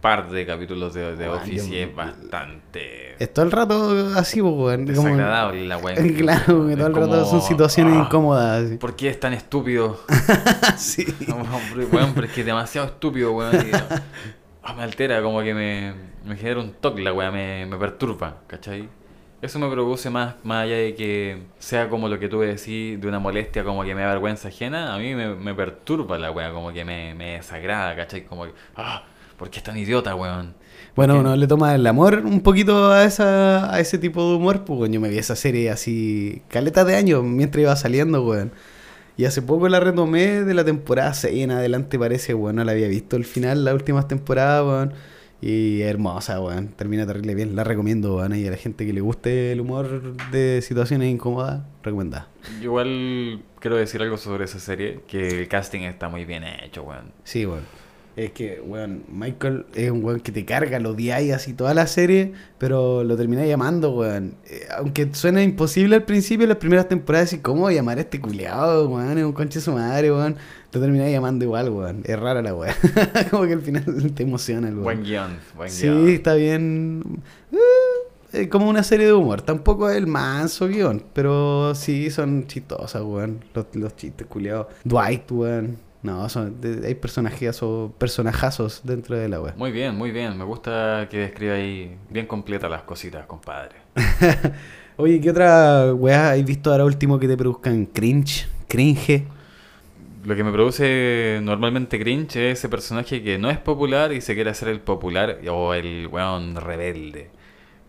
par 0.00 0.30
de 0.30 0.46
capítulos 0.46 0.94
de, 0.94 1.16
de 1.16 1.28
Weón, 1.28 1.40
Office 1.40 1.68
yo- 1.68 1.74
y 1.74 1.78
es 1.78 1.92
bastante 1.94 3.14
Es 3.22 3.32
todo 3.34 3.44
el 3.44 3.50
rato 3.50 4.12
así, 4.16 4.40
pues, 4.40 4.52
weón. 4.54 4.86
como- 4.94 5.08
desagradable 5.08 5.64
la 5.66 5.78
weá. 5.78 5.94
Claro, 6.18 6.68
que 6.68 6.76
todo 6.76 6.86
el 6.86 6.94
rato 6.94 7.24
son 7.24 7.42
situaciones 7.42 7.94
ah, 7.96 8.02
incómodas. 8.06 8.66
así. 8.66 8.76
¿Por 8.76 8.94
qué 8.94 9.08
es 9.08 9.18
tan 9.18 9.32
estúpido? 9.32 9.98
sí. 10.76 11.04
Hombre, 11.32 11.86
weón, 11.86 12.12
pero 12.14 12.26
es 12.28 12.32
que 12.32 12.40
es 12.42 12.46
demasiado 12.46 12.86
estúpido, 12.86 13.32
weón. 13.32 13.54
y, 13.56 13.70
ah, 14.62 14.72
me 14.74 14.84
altera, 14.84 15.20
como 15.20 15.40
que 15.42 15.52
me, 15.52 15.94
me 16.24 16.36
genera 16.36 16.60
un 16.60 16.74
toque 16.74 17.02
la 17.02 17.12
weá, 17.12 17.32
me, 17.32 17.66
me 17.66 17.76
perturba, 17.76 18.42
¿cachai? 18.46 18.88
Eso 19.42 19.58
me 19.58 19.68
produce 19.68 20.08
más, 20.08 20.36
más 20.44 20.64
allá 20.64 20.76
de 20.76 20.94
que 20.94 21.36
sea 21.58 21.88
como 21.88 22.08
lo 22.08 22.20
que 22.20 22.28
tú 22.28 22.38
decís, 22.40 23.00
de 23.00 23.08
una 23.08 23.18
molestia 23.18 23.64
como 23.64 23.82
que 23.82 23.92
me 23.92 24.02
da 24.02 24.10
vergüenza 24.10 24.46
ajena, 24.46 24.94
a 24.94 24.98
mí 24.98 25.16
me, 25.16 25.34
me 25.34 25.52
perturba 25.52 26.16
la 26.16 26.30
weá, 26.30 26.52
como 26.52 26.72
que 26.72 26.84
me, 26.84 27.12
me 27.16 27.32
desagrada, 27.32 27.96
¿cachai? 27.96 28.24
Como 28.24 28.44
que, 28.44 28.52
ah, 28.76 29.02
¿por 29.36 29.50
qué 29.50 29.58
es 29.58 29.64
tan 29.64 29.76
idiota, 29.76 30.14
weón? 30.14 30.54
Bueno, 30.94 31.18
uno 31.18 31.34
le 31.34 31.48
toma 31.48 31.74
el 31.74 31.84
amor 31.88 32.22
un 32.24 32.40
poquito 32.40 32.92
a 32.92 33.02
esa 33.02 33.74
a 33.74 33.80
ese 33.80 33.98
tipo 33.98 34.30
de 34.30 34.36
humor, 34.36 34.64
pues 34.64 34.78
weón, 34.78 34.92
yo 34.92 35.00
me 35.00 35.08
vi 35.08 35.18
esa 35.18 35.34
serie 35.34 35.70
así 35.70 36.42
caleta 36.46 36.84
de 36.84 36.94
años 36.94 37.24
mientras 37.24 37.62
iba 37.62 37.74
saliendo, 37.74 38.24
weón. 38.24 38.52
Y 39.16 39.24
hace 39.24 39.42
poco 39.42 39.68
la 39.68 39.80
retomé 39.80 40.44
de 40.44 40.54
la 40.54 40.64
temporada 40.64 41.14
6 41.14 41.42
en 41.42 41.50
adelante 41.50 41.98
parece, 41.98 42.32
weón, 42.34 42.56
no 42.56 42.64
la 42.64 42.72
había 42.72 42.86
visto 42.86 43.16
el 43.16 43.24
final, 43.24 43.64
las 43.64 43.74
últimas 43.74 44.06
temporadas, 44.06 44.64
weón. 44.64 44.92
Y 45.44 45.82
hermosa, 45.82 46.40
weón, 46.40 46.68
termina 46.68 47.04
terrible 47.04 47.34
bien, 47.34 47.56
la 47.56 47.64
recomiendo, 47.64 48.16
weón, 48.16 48.36
y 48.36 48.46
a 48.46 48.50
la 48.52 48.56
gente 48.56 48.86
que 48.86 48.92
le 48.92 49.00
guste 49.00 49.50
el 49.50 49.60
humor 49.60 50.16
de 50.30 50.62
situaciones 50.62 51.10
incómodas, 51.10 51.64
recomendada. 51.82 52.28
Yo 52.60 52.66
igual 52.66 53.42
quiero 53.58 53.76
decir 53.76 54.00
algo 54.02 54.16
sobre 54.18 54.44
esa 54.44 54.60
serie, 54.60 55.00
que 55.08 55.40
el 55.40 55.48
casting 55.48 55.80
está 55.80 56.08
muy 56.08 56.24
bien 56.24 56.44
hecho, 56.44 56.84
weón. 56.84 57.12
Sí, 57.24 57.44
weón. 57.44 57.64
Es 58.14 58.32
que, 58.32 58.60
weón, 58.64 59.04
Michael 59.10 59.64
es 59.74 59.90
un 59.90 60.04
weón 60.04 60.20
que 60.20 60.32
te 60.32 60.44
carga, 60.44 60.78
lo 60.78 60.90
odiáis 60.90 61.32
así 61.32 61.54
toda 61.54 61.72
la 61.72 61.86
serie, 61.86 62.32
pero 62.58 63.04
lo 63.04 63.16
termináis 63.16 63.48
llamando, 63.48 63.90
weón. 63.94 64.34
Eh, 64.46 64.66
aunque 64.76 65.08
suena 65.14 65.42
imposible 65.42 65.96
al 65.96 66.04
principio, 66.04 66.46
las 66.46 66.58
primeras 66.58 66.88
temporadas, 66.88 67.32
y 67.32 67.38
cómo 67.38 67.70
llamar 67.70 67.96
a 67.96 68.02
este 68.02 68.20
culiado, 68.20 68.88
weón, 68.90 69.16
es 69.16 69.24
un 69.24 69.32
conche 69.32 69.60
de 69.60 69.64
su 69.64 69.72
madre, 69.72 70.12
weón. 70.12 70.36
Lo 70.72 70.80
termináis 70.80 71.10
llamando 71.12 71.44
igual, 71.46 71.70
weón. 71.70 72.02
Es 72.04 72.18
rara 72.18 72.42
la 72.42 72.54
weón. 72.54 72.74
Como 73.30 73.46
que 73.46 73.54
al 73.54 73.62
final 73.62 73.84
te 74.14 74.22
emociona 74.24 74.68
el 74.68 74.74
weón. 74.74 74.84
Buen 74.84 75.02
guion, 75.04 75.38
buen 75.56 75.70
Sí, 75.70 75.86
guion. 75.86 76.08
está 76.10 76.34
bien. 76.34 77.02
Eh, 77.50 77.56
eh, 78.34 78.48
como 78.48 78.68
una 78.68 78.82
serie 78.82 79.06
de 79.06 79.12
humor. 79.12 79.42
Tampoco 79.42 79.90
es 79.90 79.96
el 79.96 80.06
manso 80.06 80.66
guion, 80.68 81.02
pero 81.12 81.74
sí 81.74 82.10
son 82.10 82.46
chistosas, 82.46 83.02
weón. 83.02 83.40
Los, 83.54 83.66
los 83.74 83.96
chistes 83.96 84.26
culiados. 84.26 84.66
Dwight, 84.84 85.30
weón. 85.30 85.76
No, 86.02 86.28
son, 86.28 86.60
de- 86.60 86.86
hay 86.86 86.94
personajazos, 86.96 87.92
personajazos 87.92 88.80
dentro 88.84 89.16
de 89.16 89.28
la 89.28 89.40
weón. 89.40 89.54
Muy 89.56 89.70
bien, 89.70 89.94
muy 89.96 90.10
bien. 90.10 90.36
Me 90.36 90.44
gusta 90.44 91.06
que 91.10 91.18
describa 91.18 91.54
ahí 91.54 91.96
bien 92.10 92.26
completa 92.26 92.68
las 92.68 92.82
cositas, 92.82 93.24
compadre. 93.26 93.76
Oye, 94.96 95.20
¿qué 95.20 95.30
otra 95.30 95.94
weá 95.94 96.32
has 96.32 96.44
visto 96.44 96.70
ahora 96.70 96.84
último 96.84 97.18
que 97.18 97.28
te 97.28 97.36
produzcan 97.36 97.86
cringe? 97.86 98.46
Cringe. 98.68 99.24
Lo 100.24 100.36
que 100.36 100.44
me 100.44 100.52
produce 100.52 101.40
normalmente 101.42 101.98
cringe 101.98 102.36
es 102.36 102.58
ese 102.58 102.68
personaje 102.68 103.22
que 103.22 103.38
no 103.38 103.50
es 103.50 103.58
popular 103.58 104.12
y 104.12 104.20
se 104.20 104.34
quiere 104.34 104.50
hacer 104.50 104.68
el 104.68 104.80
popular 104.80 105.38
o 105.50 105.74
el 105.74 106.08
weón 106.10 106.56
rebelde. 106.56 107.30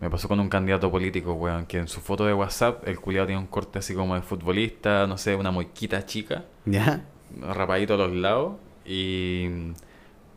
Me 0.00 0.10
pasó 0.10 0.28
con 0.28 0.40
un 0.40 0.48
candidato 0.48 0.90
político, 0.90 1.34
weón, 1.34 1.66
que 1.66 1.78
en 1.78 1.88
su 1.88 2.00
foto 2.00 2.26
de 2.26 2.34
WhatsApp 2.34 2.86
el 2.88 2.98
culiado 3.00 3.26
tiene 3.28 3.40
un 3.40 3.46
corte 3.46 3.78
así 3.78 3.94
como 3.94 4.14
de 4.16 4.22
futbolista, 4.22 5.06
no 5.06 5.16
sé, 5.18 5.34
una 5.36 5.50
moiquita 5.50 6.04
chica, 6.04 6.44
¿Ya? 6.66 7.04
Rapadito 7.40 7.94
a 7.94 7.96
los 7.96 8.12
lados, 8.12 8.54
y 8.86 9.44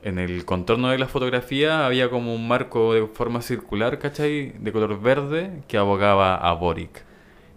en 0.04 0.20
el 0.20 0.46
contorno 0.46 0.90
de 0.90 0.98
la 0.98 1.08
fotografía 1.08 1.86
había 1.86 2.10
como 2.10 2.34
un 2.34 2.48
marco 2.48 2.94
de 2.94 3.06
forma 3.08 3.42
circular, 3.42 4.00
¿cachai? 4.00 4.54
De 4.60 4.72
color 4.72 5.02
verde 5.02 5.64
que 5.68 5.78
abogaba 5.78 6.36
a 6.36 6.54
Boric. 6.54 7.04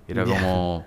Era 0.09 0.25
como... 0.25 0.85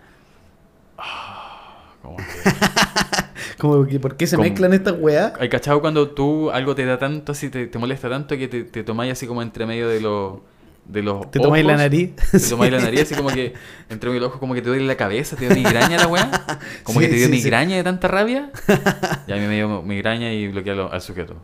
ah, 0.98 1.94
como 2.02 2.18
que- 2.18 2.24
Como 3.58 3.86
que, 3.86 3.98
¿por 4.00 4.18
qué 4.18 4.28
se 4.28 4.36
Como- 4.36 4.50
mezclan 4.50 4.74
estas 4.74 4.96
weas? 5.00 5.34
¿Hay 5.39 5.48
cachado 5.48 5.80
cuando 5.80 6.10
tú 6.10 6.52
algo 6.52 6.76
te 6.76 6.86
da 6.86 6.98
tanto 6.98 7.32
así, 7.32 7.50
te, 7.50 7.68
te 7.68 7.80
molesta 7.80 8.10
tanto 8.10 8.36
que 8.36 8.48
te, 8.50 8.63
te 8.66 8.84
tomáis 8.84 9.13
así 9.13 9.26
como 9.26 9.42
entre 9.42 9.66
medio 9.66 9.88
de 9.88 10.02
los 10.02 10.39
de 10.86 11.02
los 11.02 11.32
¿Te 11.32 11.39
tomáis 11.39 11.65
la 11.65 11.78
nariz? 11.78 12.12
Te 12.32 12.39
tomáis 12.39 12.72
la 12.72 12.80
nariz 12.82 13.02
así 13.02 13.15
como 13.15 13.30
que 13.30 13.54
entre 13.89 14.13
los 14.13 14.28
ojos 14.28 14.39
como 14.39 14.54
que 14.54 14.62
te 14.62 14.69
duele 14.69 14.86
la 14.86 14.96
cabeza, 14.98 15.36
te 15.36 15.48
dio 15.48 15.56
migraña 15.56 15.98
la 15.98 16.08
weá. 16.08 16.30
Como 16.84 17.00
Sí, 17.00 17.06
que 17.06 17.12
te 17.12 17.17
dio 17.17 17.26
sí, 17.28 17.32
migraña 17.32 17.76
de 17.78 17.84
tanta 17.84 18.08
rabia. 18.08 18.52
Y 19.28 19.32
a 19.32 19.36
mí 19.36 19.41
me 19.41 19.56
dio 19.56 19.82
migraña 19.82 20.32
y 20.34 20.48
bloqueé 20.50 20.74
al, 20.74 20.89
al 20.91 21.02
sujeto. 21.02 21.38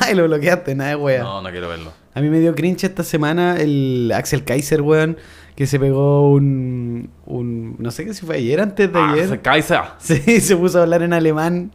Ay, 0.00 0.14
lo 0.14 0.24
bloqueaste, 0.26 0.74
nada 0.74 0.90
de 0.90 0.96
wea. 0.96 1.22
No, 1.22 1.42
no 1.42 1.50
quiero 1.50 1.68
verlo. 1.68 1.92
A 2.14 2.20
mí 2.20 2.28
me 2.30 2.38
dio 2.40 2.54
cringe 2.54 2.84
esta 2.84 3.02
semana 3.02 3.56
el 3.58 4.12
Axel 4.14 4.44
Kaiser, 4.44 4.82
weón, 4.82 5.16
que 5.56 5.66
se 5.66 5.80
pegó 5.80 6.30
un, 6.30 7.10
un... 7.26 7.74
No 7.78 7.90
sé 7.90 8.04
qué 8.04 8.14
si 8.14 8.24
fue 8.24 8.36
ayer, 8.36 8.60
antes 8.60 8.92
de 8.92 8.98
Ah, 8.98 9.12
ayer. 9.12 9.40
Kaiser. 9.40 9.80
Sí, 9.98 10.40
se 10.40 10.56
puso 10.56 10.78
a 10.78 10.82
hablar 10.82 11.02
en 11.02 11.12
alemán. 11.12 11.72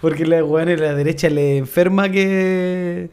Porque 0.00 0.26
la 0.26 0.42
weón 0.44 0.68
en 0.68 0.80
la 0.80 0.94
derecha 0.94 1.28
le 1.30 1.56
enferma 1.58 2.08
que 2.10 3.10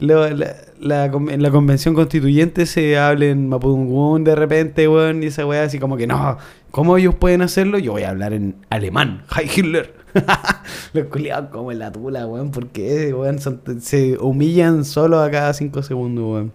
lo- 0.00 0.28
la, 0.30 0.54
la 0.80 1.04
en 1.06 1.42
la 1.42 1.50
convención 1.50 1.94
constituyente 1.94 2.66
se 2.66 2.98
hable 2.98 3.30
en 3.30 3.48
Mapudungun 3.48 4.24
de 4.24 4.34
repente, 4.34 4.86
weón, 4.88 5.22
y 5.22 5.26
esa 5.26 5.44
weá 5.46 5.64
así 5.64 5.78
como 5.78 5.96
que 5.96 6.06
no, 6.06 6.38
¿cómo 6.70 6.96
ellos 6.96 7.14
pueden 7.14 7.42
hacerlo? 7.42 7.78
Yo 7.78 7.92
voy 7.92 8.02
a 8.02 8.10
hablar 8.10 8.32
en 8.32 8.54
alemán. 8.70 9.24
¡Hi 9.36 9.48
Hitler! 9.54 9.94
Los 10.94 11.06
culiados 11.06 11.50
como 11.50 11.70
en 11.72 11.78
la 11.80 11.92
tula, 11.92 12.26
weón, 12.26 12.50
porque 12.50 13.12
weón, 13.12 13.38
son- 13.40 13.60
se 13.80 14.16
humillan 14.18 14.84
solo 14.84 15.20
a 15.20 15.30
cada 15.30 15.52
cinco 15.54 15.82
segundos, 15.82 16.24
weón. 16.32 16.52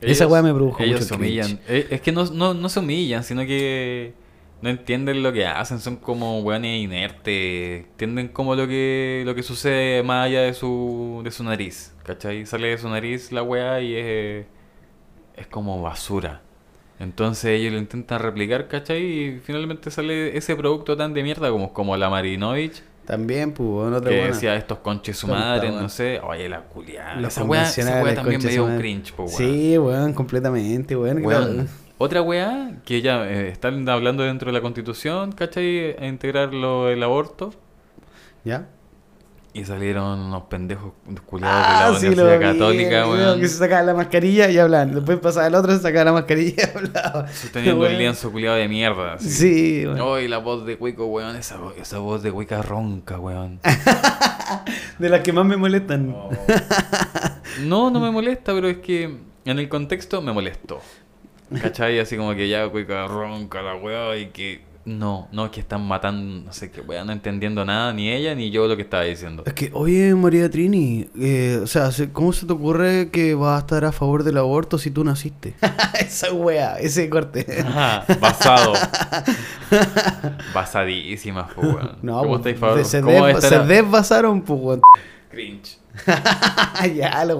Esa 0.00 0.26
weá 0.26 0.42
me 0.42 0.52
produjo 0.52 0.82
Ellos 0.82 1.00
mucho 1.00 1.04
se 1.08 1.14
humillan. 1.14 1.60
Eh, 1.68 1.86
Es 1.90 2.00
que 2.00 2.10
no, 2.10 2.24
no, 2.26 2.54
no 2.54 2.68
se 2.68 2.80
humillan, 2.80 3.22
sino 3.22 3.42
que 3.42 4.14
no 4.62 4.70
entienden 4.70 5.22
lo 5.22 5.32
que 5.32 5.44
hacen. 5.44 5.80
Son 5.80 5.96
como 5.96 6.40
weones 6.40 6.80
inertes. 6.82 7.84
Entienden 7.90 8.28
como 8.28 8.54
lo 8.54 8.66
que, 8.66 9.22
lo 9.26 9.34
que 9.34 9.42
sucede 9.42 10.02
más 10.02 10.26
allá 10.26 10.42
de 10.42 10.54
su, 10.54 11.20
de 11.24 11.30
su 11.30 11.44
nariz. 11.44 11.94
¿Cachai? 12.04 12.46
Sale 12.46 12.68
de 12.68 12.78
su 12.78 12.88
nariz 12.88 13.32
la 13.32 13.42
weá 13.42 13.80
y 13.80 13.94
es, 13.94 14.46
es 15.36 15.46
como 15.48 15.82
basura. 15.82 16.40
Entonces 17.00 17.46
ellos 17.58 17.72
lo 17.72 17.78
intentan 17.78 18.20
replicar, 18.20 18.68
¿cachai? 18.68 19.02
Y 19.02 19.40
finalmente 19.40 19.90
sale 19.90 20.36
ese 20.36 20.54
producto 20.54 20.96
tan 20.96 21.12
de 21.14 21.24
mierda 21.24 21.50
como, 21.50 21.72
como 21.72 21.96
la 21.96 22.08
Marinovich. 22.08 22.82
También, 23.04 23.52
pues, 23.52 23.68
weón, 23.68 23.94
otra 23.94 24.10
Que 24.10 24.18
buena. 24.18 24.32
decía 24.32 24.54
estos 24.54 24.78
conches 24.78 25.16
su 25.16 25.26
madre, 25.26 25.72
no 25.72 25.88
sé. 25.88 26.20
Oye, 26.20 26.48
la 26.48 26.60
culiada. 26.62 27.20
Esa 27.26 27.42
weá, 27.42 27.62
esa 27.64 27.80
weá 28.00 28.14
convencionales, 28.14 28.14
también 28.14 28.40
me 28.44 28.50
dio 28.50 28.64
madre. 28.66 28.78
cringe, 28.78 29.12
po, 29.12 29.24
weón. 29.24 29.36
Sí, 29.36 29.76
weón, 29.78 30.12
completamente, 30.12 30.94
weón. 30.94 31.68
Otra 32.02 32.20
weá 32.20 32.72
que 32.84 33.00
ya 33.00 33.24
eh, 33.30 33.48
están 33.48 33.88
hablando 33.88 34.24
dentro 34.24 34.46
de 34.50 34.52
la 34.52 34.60
constitución, 34.60 35.30
¿cachai? 35.30 35.94
A 35.96 36.06
integrar 36.06 36.52
lo 36.52 36.86
del 36.86 37.00
aborto. 37.02 37.54
¿Ya? 38.44 38.66
Y 39.54 39.64
salieron 39.64 40.18
unos 40.18 40.44
pendejos 40.44 40.94
culiados 41.26 41.64
Ah, 41.64 41.86
de 41.86 41.92
la 41.92 42.00
sí, 42.00 42.06
Universidad 42.06 42.38
vi, 42.38 42.58
Católica, 42.58 43.06
weón. 43.08 43.40
Que 43.40 43.46
se 43.48 43.58
sacaba 43.58 43.82
la 43.82 43.94
mascarilla 43.94 44.50
y 44.50 44.58
hablaban. 44.58 44.94
Después 44.94 45.18
pasaba 45.20 45.46
el 45.46 45.54
otro, 45.54 45.72
se 45.76 45.78
sacaba 45.80 46.06
la 46.06 46.12
mascarilla 46.12 46.64
y 46.74 46.76
hablaba. 46.78 47.28
Sosteniendo 47.28 47.86
el 47.86 47.98
lienzo 47.98 48.32
culiado 48.32 48.56
de 48.56 48.66
mierda. 48.66 49.14
así. 49.14 49.28
Sí, 49.30 49.86
weón. 49.86 50.28
La 50.30 50.38
voz 50.38 50.66
de 50.66 50.76
Cuico, 50.78 51.06
weón. 51.06 51.36
Esa, 51.36 51.58
esa 51.80 51.98
voz 51.98 52.22
de 52.24 52.32
Cuica 52.32 52.62
ronca, 52.62 53.20
weón. 53.20 53.60
De 54.98 55.08
las 55.08 55.20
que 55.20 55.32
más 55.32 55.44
me 55.46 55.56
molestan. 55.56 56.14
No, 57.60 57.90
no 57.90 58.00
me 58.00 58.10
molesta, 58.10 58.52
pero 58.54 58.68
es 58.68 58.78
que 58.78 59.04
en 59.44 59.58
el 59.58 59.68
contexto 59.68 60.20
me 60.22 60.32
molestó. 60.32 60.80
¿Cachai? 61.60 61.98
Así 61.98 62.16
como 62.16 62.34
que 62.34 62.48
ya 62.48 62.68
Cuica 62.68 63.06
ronca 63.06 63.60
la 63.62 63.74
weá 63.76 64.16
y 64.16 64.26
que... 64.26 64.70
No, 64.84 65.28
no, 65.30 65.44
es 65.44 65.52
que 65.52 65.60
están 65.60 65.86
matando, 65.86 66.46
no 66.46 66.52
sé 66.52 66.72
qué 66.72 66.80
weá, 66.80 67.04
no 67.04 67.12
entendiendo 67.12 67.64
nada, 67.64 67.92
ni 67.92 68.10
ella 68.10 68.34
ni 68.34 68.50
yo 68.50 68.66
lo 68.66 68.74
que 68.74 68.82
estaba 68.82 69.04
diciendo. 69.04 69.44
Es 69.46 69.52
que, 69.52 69.70
oye, 69.74 70.12
María 70.16 70.50
Trini, 70.50 71.08
eh, 71.20 71.60
o 71.62 71.68
sea, 71.68 71.92
se- 71.92 72.10
¿cómo 72.10 72.32
se 72.32 72.46
te 72.46 72.52
ocurre 72.52 73.08
que 73.10 73.36
vas 73.36 73.54
a 73.54 73.58
estar 73.60 73.84
a 73.84 73.92
favor 73.92 74.24
del 74.24 74.38
aborto 74.38 74.78
si 74.78 74.90
tú 74.90 75.04
naciste? 75.04 75.54
Esa 76.00 76.32
wea, 76.32 76.80
ese 76.80 77.08
corte. 77.08 77.46
Ajá, 77.64 78.04
basado. 78.20 78.72
Basadísimas, 80.54 81.52
pues, 81.54 81.74
weón. 81.74 81.98
No, 82.02 82.18
¿Cómo 82.18 82.28
pues, 82.30 82.38
estáis 82.40 82.58
favor? 82.58 82.78
de- 82.78 82.84
se, 82.84 83.00
¿Cómo 83.02 83.26
des- 83.26 83.36
estará? 83.36 83.62
se 83.66 83.72
desbasaron, 83.74 84.42
pues, 84.42 84.60
weón. 84.60 84.80
Cringe. 85.30 85.78
ya, 86.96 87.24
los. 87.24 87.38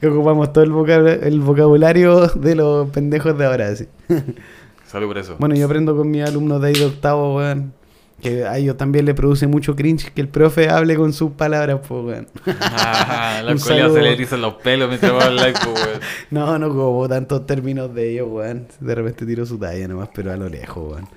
Que 0.00 0.06
ocupamos 0.08 0.52
todo 0.52 0.64
el, 0.64 0.70
vocab- 0.72 1.22
el 1.22 1.40
vocabulario 1.40 2.26
de 2.28 2.54
los 2.54 2.88
pendejos 2.90 3.36
de 3.36 3.46
ahora, 3.46 3.74
sí. 3.76 3.86
Salud 4.86 5.08
por 5.08 5.18
eso. 5.18 5.36
Bueno, 5.38 5.54
yo 5.54 5.66
aprendo 5.66 5.96
con 5.96 6.10
mis 6.10 6.24
alumnos 6.24 6.60
de 6.60 6.68
ahí 6.68 6.74
de 6.74 6.86
octavo, 6.86 7.36
weón. 7.36 7.72
Que 8.20 8.44
a 8.44 8.58
ellos 8.58 8.76
también 8.76 9.06
le 9.06 9.14
produce 9.14 9.46
mucho 9.46 9.74
cringe 9.74 10.12
que 10.12 10.20
el 10.20 10.28
profe 10.28 10.68
hable 10.68 10.94
con 10.94 11.12
sus 11.14 11.30
palabras, 11.32 11.80
pues, 11.88 12.04
weón. 12.04 12.28
Ah, 12.60 13.40
la 13.42 13.56
se 13.56 13.74
le 13.74 14.12
erizan 14.12 14.42
los 14.42 14.54
pelos 14.54 14.88
mientras 14.88 15.12
va 15.12 15.30
live, 15.30 15.54
pues, 15.64 15.86
weón. 15.86 16.00
No, 16.30 16.58
no 16.58 16.68
como 16.68 17.08
tantos 17.08 17.46
términos 17.46 17.94
de 17.94 18.12
ellos, 18.12 18.28
weón. 18.30 18.66
De 18.80 18.94
repente 18.94 19.24
tiro 19.24 19.46
su 19.46 19.58
talla 19.58 19.88
nomás, 19.88 20.10
pero 20.14 20.32
a 20.32 20.36
lo 20.36 20.48
lejos, 20.48 20.92
weón. 20.92 21.08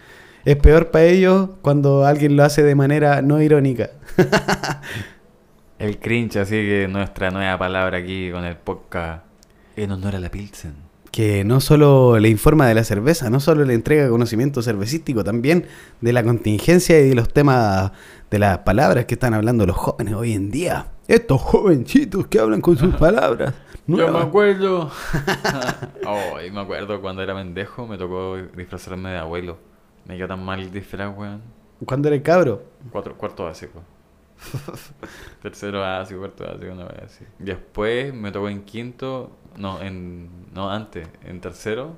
Es 0.45 0.55
peor 0.57 0.91
para 0.91 1.05
ellos 1.05 1.49
cuando 1.61 2.05
alguien 2.05 2.35
lo 2.35 2.43
hace 2.43 2.63
de 2.63 2.75
manera 2.75 3.21
no 3.21 3.41
irónica. 3.41 3.91
El 5.83 5.99
cringe, 5.99 6.37
así 6.37 6.55
que 6.55 6.87
nuestra 6.89 7.29
nueva 7.29 7.57
palabra 7.57 7.97
aquí 7.97 8.31
con 8.31 8.45
el 8.45 8.55
podcast 8.55 9.25
en 9.75 9.91
honor 9.91 10.15
a 10.15 10.19
la 10.21 10.29
Pilsen. 10.29 10.75
Que 11.11 11.43
no 11.43 11.59
solo 11.59 12.19
le 12.19 12.29
informa 12.29 12.67
de 12.67 12.73
la 12.73 12.85
cerveza, 12.85 13.29
no 13.29 13.41
solo 13.41 13.65
le 13.65 13.73
entrega 13.73 14.07
conocimiento 14.07 14.61
cervecístico, 14.61 15.25
también 15.25 15.65
de 15.99 16.13
la 16.13 16.23
contingencia 16.23 16.97
y 17.01 17.09
de 17.09 17.15
los 17.15 17.27
temas 17.27 17.91
de 18.31 18.39
las 18.39 18.59
palabras 18.59 19.03
que 19.07 19.15
están 19.15 19.33
hablando 19.33 19.65
los 19.65 19.75
jóvenes 19.75 20.13
hoy 20.13 20.31
en 20.31 20.51
día. 20.51 20.87
Estos 21.09 21.41
jovencitos 21.41 22.27
que 22.27 22.39
hablan 22.39 22.61
con 22.61 22.77
sus 22.77 22.95
palabras. 22.99 23.53
Yo 23.85 23.97
me 23.97 24.03
nuevas. 24.03 24.25
acuerdo. 24.27 24.89
Ay, 26.37 26.49
me 26.49 26.61
acuerdo 26.61 27.01
cuando 27.01 27.21
era 27.21 27.35
pendejo, 27.35 27.85
me 27.87 27.97
tocó 27.97 28.37
disfrazarme 28.55 29.09
de 29.09 29.17
abuelo. 29.17 29.57
Me 30.05 30.15
quedó 30.15 30.29
tan 30.29 30.45
mal 30.45 30.61
el 30.61 30.71
disfraz, 30.71 31.13
weón. 31.13 31.41
Cuando 31.85 32.07
eres 32.07 32.21
cabro. 32.21 32.63
Cuatro, 32.89 33.17
cuarto 33.17 33.43
básico. 33.43 33.81
Tercero 35.41 35.81
básico, 35.81 36.19
cuarto 36.19 36.43
básico, 36.45 36.71
una 36.71 36.85
vez 36.85 37.03
así. 37.05 37.25
Después 37.39 38.13
me 38.13 38.31
tocó 38.31 38.49
en 38.49 38.63
quinto, 38.63 39.31
no, 39.57 39.81
en, 39.81 40.29
no, 40.53 40.69
antes, 40.69 41.07
en 41.25 41.39
tercero, 41.41 41.95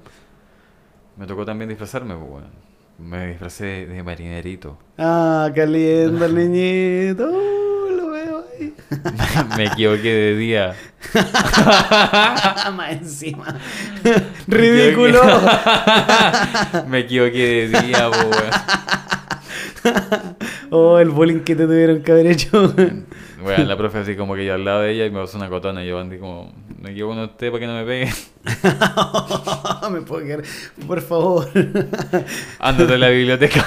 me 1.18 1.26
tocó 1.26 1.46
también 1.46 1.70
disfrazarme, 1.70 2.16
pues, 2.16 2.30
weón. 2.30 2.66
Me 2.98 3.28
disfracé 3.28 3.88
de 3.88 4.04
marinerito. 4.04 4.78
Ah, 4.98 5.50
qué 5.54 5.68
lindo 5.68 6.26
el 6.28 6.36
niñito. 6.36 7.30
Uh, 7.30 7.92
lo 7.92 8.10
veo 8.12 8.46
ahí. 8.58 8.74
me 9.58 9.66
equivoqué 9.66 10.14
de 10.14 10.36
día. 10.38 10.76
Más 12.74 12.92
encima. 12.94 13.60
Ridículo. 14.48 15.22
me 16.88 17.00
equivoqué 17.00 17.68
de 17.68 17.82
día, 17.82 18.10
pues. 18.10 19.96
Oh, 20.76 21.00
el 21.00 21.10
bullying 21.10 21.40
que 21.40 21.56
te 21.56 21.66
tuvieron 21.66 22.02
que 22.02 22.12
haber 22.12 22.28
hecho. 22.28 22.74
Weón, 23.44 23.68
la 23.68 23.78
profe 23.78 24.00
así 24.00 24.16
como 24.16 24.34
que 24.36 24.46
yo 24.46 24.56
al 24.56 24.66
lado 24.66 24.82
de 24.82 24.92
ella 24.92 25.06
y 25.06 25.12
me 25.12 25.20
pasó 25.20 25.38
una 25.38 25.50
cotona 25.50 25.84
y 25.84 25.88
yo 25.88 26.00
andé 26.00 26.18
como, 26.18 26.52
me 26.82 26.92
equivoco 26.92 27.16
con 27.16 27.24
usted 27.26 27.52
para 27.52 27.60
que 27.60 27.68
no 27.68 27.74
me 27.76 27.86
pegue. 27.86 28.12
me 29.92 30.02
puedo 30.02 30.26
quedar. 30.26 30.44
Por 30.88 31.02
favor. 31.02 31.48
Ándate 32.60 32.94
a 32.94 32.98
la 32.98 33.10
biblioteca. 33.10 33.64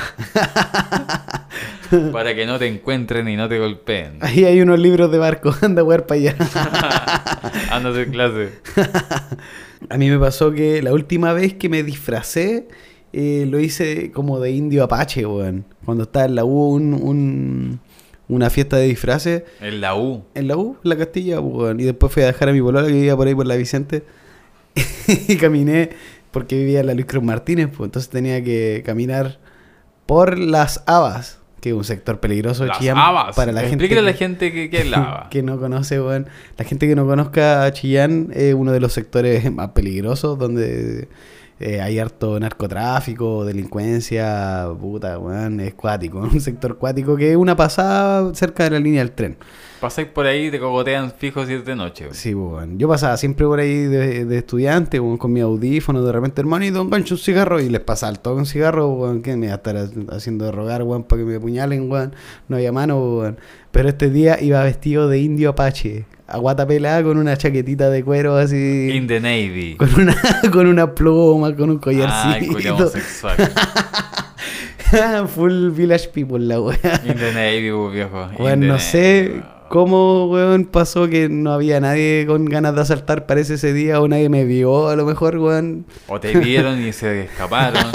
para 2.12 2.34
que 2.34 2.44
no 2.44 2.58
te 2.58 2.66
encuentren 2.66 3.28
y 3.28 3.36
no 3.36 3.48
te 3.48 3.58
golpeen. 3.58 4.18
Ahí 4.20 4.44
hay 4.44 4.60
unos 4.60 4.80
libros 4.80 5.12
de 5.12 5.18
barco. 5.18 5.54
Anda 5.62 5.82
a 5.82 5.84
jugar 5.84 6.06
para 6.06 6.20
allá. 6.20 6.36
Ándate 7.70 8.02
en 8.02 8.10
clase. 8.10 8.52
A 9.90 9.96
mí 9.96 10.10
me 10.10 10.18
pasó 10.18 10.50
que 10.50 10.82
la 10.82 10.92
última 10.92 11.32
vez 11.32 11.54
que 11.54 11.68
me 11.68 11.84
disfracé, 11.84 12.68
eh, 13.12 13.46
lo 13.48 13.58
hice 13.60 14.10
como 14.12 14.40
de 14.40 14.50
indio 14.50 14.84
apache, 14.84 15.24
weón. 15.26 15.64
Cuando 15.84 16.04
estaba 16.04 16.26
en 16.26 16.34
la 16.34 16.44
U, 16.44 16.74
un, 16.74 16.94
un- 16.94 17.80
una 18.28 18.50
fiesta 18.50 18.76
de 18.76 18.86
disfraces. 18.86 19.44
En 19.60 19.80
la 19.80 19.94
U. 19.96 20.22
En 20.34 20.48
la 20.48 20.56
U, 20.56 20.76
en 20.84 20.90
la 20.90 20.96
Castilla, 20.98 21.40
weón. 21.40 21.80
Y 21.80 21.84
después 21.84 22.12
fui 22.12 22.22
a 22.22 22.26
dejar 22.26 22.50
a 22.50 22.52
mi 22.52 22.60
polola 22.60 22.86
que 22.86 22.92
vivía 22.92 23.16
por 23.16 23.26
ahí 23.26 23.34
por 23.34 23.46
la 23.46 23.56
Vicente. 23.56 24.02
y 25.28 25.36
caminé, 25.36 25.90
porque 26.30 26.56
vivía 26.56 26.80
en 26.80 26.86
la 26.86 26.94
Luis 26.94 27.06
Cruz 27.06 27.24
Martínez, 27.24 27.68
pues 27.74 27.88
entonces 27.88 28.10
tenía 28.10 28.42
que 28.44 28.82
caminar 28.84 29.38
por 30.06 30.38
las 30.38 30.82
habas. 30.86 31.38
que 31.60 31.70
es 31.70 31.74
un 31.74 31.82
sector 31.84 32.20
peligroso 32.20 32.62
de 32.64 32.68
Las 32.68 32.78
Chillán. 32.78 32.98
habas. 32.98 33.34
Para 33.34 33.50
la 33.52 33.62
gente, 33.62 33.98
a 33.98 34.02
la 34.02 34.12
que- 34.12 34.18
gente 34.18 34.52
que, 34.52 34.70
que 34.70 34.78
es 34.82 34.90
la 34.90 34.96
haba. 35.02 35.28
que 35.30 35.42
no 35.42 35.58
conoce, 35.58 36.00
weón. 36.00 36.26
La 36.56 36.64
gente 36.64 36.86
que 36.86 36.94
no 36.94 37.06
conozca 37.06 37.64
a 37.64 37.72
Chillán 37.72 38.28
es 38.34 38.54
uno 38.54 38.72
de 38.72 38.80
los 38.80 38.92
sectores 38.92 39.50
más 39.50 39.70
peligrosos 39.70 40.38
donde 40.38 41.08
eh, 41.60 41.80
hay 41.80 41.98
harto 41.98 42.38
narcotráfico, 42.38 43.44
delincuencia, 43.44 44.68
puta, 44.80 45.18
weón, 45.18 45.60
es 45.60 45.74
cuático. 45.74 46.18
Un 46.32 46.40
sector 46.40 46.76
cuático 46.78 47.16
que 47.16 47.30
es 47.32 47.36
una 47.36 47.56
pasada 47.56 48.34
cerca 48.34 48.64
de 48.64 48.70
la 48.70 48.78
línea 48.80 49.00
del 49.00 49.12
tren. 49.12 49.36
Pasáis 49.80 50.08
por 50.08 50.26
ahí 50.26 50.46
y 50.46 50.50
te 50.50 50.58
cogotean 50.58 51.12
fijos 51.12 51.46
si 51.46 51.54
es 51.54 51.64
de 51.64 51.76
noche. 51.76 52.04
weón. 52.04 52.14
Sí, 52.14 52.34
pues, 52.34 52.52
weón. 52.52 52.78
Yo 52.78 52.88
pasaba 52.88 53.16
siempre 53.16 53.46
por 53.46 53.60
ahí 53.60 53.84
de, 53.84 54.24
de 54.24 54.38
estudiante, 54.38 54.98
weón, 54.98 55.18
con 55.18 55.32
mi 55.32 55.40
audífono, 55.40 56.02
de 56.02 56.10
repente, 56.12 56.40
hermanito, 56.40 56.80
engancho 56.82 57.14
un 57.14 57.18
cigarro 57.20 57.60
y 57.60 57.68
les 57.68 57.80
pasaba 57.80 58.10
el 58.12 58.18
toque 58.18 58.38
un 58.40 58.46
cigarro, 58.46 58.88
weón, 58.88 59.22
que 59.22 59.36
me 59.36 59.46
iba 59.46 59.54
a 59.54 59.58
estar 59.58 59.76
ha- 59.76 59.88
haciendo 60.16 60.44
de 60.46 60.52
rogar, 60.52 60.82
weón, 60.82 61.04
para 61.04 61.20
que 61.22 61.26
me 61.26 61.36
apuñalen, 61.36 61.90
weón. 61.90 62.12
No 62.48 62.56
había 62.56 62.72
mano, 62.72 62.98
weón. 63.18 63.38
Pero 63.70 63.88
este 63.88 64.10
día 64.10 64.40
iba 64.42 64.62
vestido 64.64 65.08
de 65.08 65.18
indio 65.20 65.50
apache, 65.50 66.06
a 66.28 66.36
guata 66.38 66.66
pelada, 66.66 67.02
con 67.02 67.16
una 67.16 67.36
chaquetita 67.36 67.88
de 67.90 68.04
cuero 68.04 68.36
así. 68.36 68.90
In 68.92 69.06
the 69.06 69.18
Navy. 69.18 69.76
Con 69.76 69.92
una, 69.98 70.16
con 70.52 70.66
una 70.66 70.94
pluma, 70.94 71.56
con 71.56 71.70
un 71.70 71.78
collarcito. 71.78 72.74
homosexual. 72.74 73.36
Full 75.34 75.70
village 75.70 76.08
people, 76.08 76.38
la 76.38 76.60
weá. 76.60 77.00
In 77.04 77.16
the 77.16 77.32
Navy, 77.32 77.70
viejo. 77.94 78.28
In 78.38 78.60
the 78.60 78.66
no 78.66 78.78
sé 78.78 79.42
cómo, 79.68 80.26
weón, 80.30 80.64
pasó 80.64 81.08
que 81.08 81.28
no 81.28 81.52
había 81.52 81.78
nadie 81.80 82.24
con 82.26 82.44
ganas 82.46 82.74
de 82.74 82.80
asaltar, 82.82 83.26
parece 83.26 83.54
ese 83.54 83.72
día, 83.74 84.00
o 84.00 84.08
nadie 84.08 84.28
me 84.30 84.44
vio, 84.44 84.88
a 84.88 84.96
lo 84.96 85.04
mejor, 85.04 85.36
weón. 85.38 85.84
O 86.06 86.18
te 86.20 86.36
vieron 86.38 86.82
y 86.86 86.92
se 86.92 87.24
escaparon. 87.24 87.82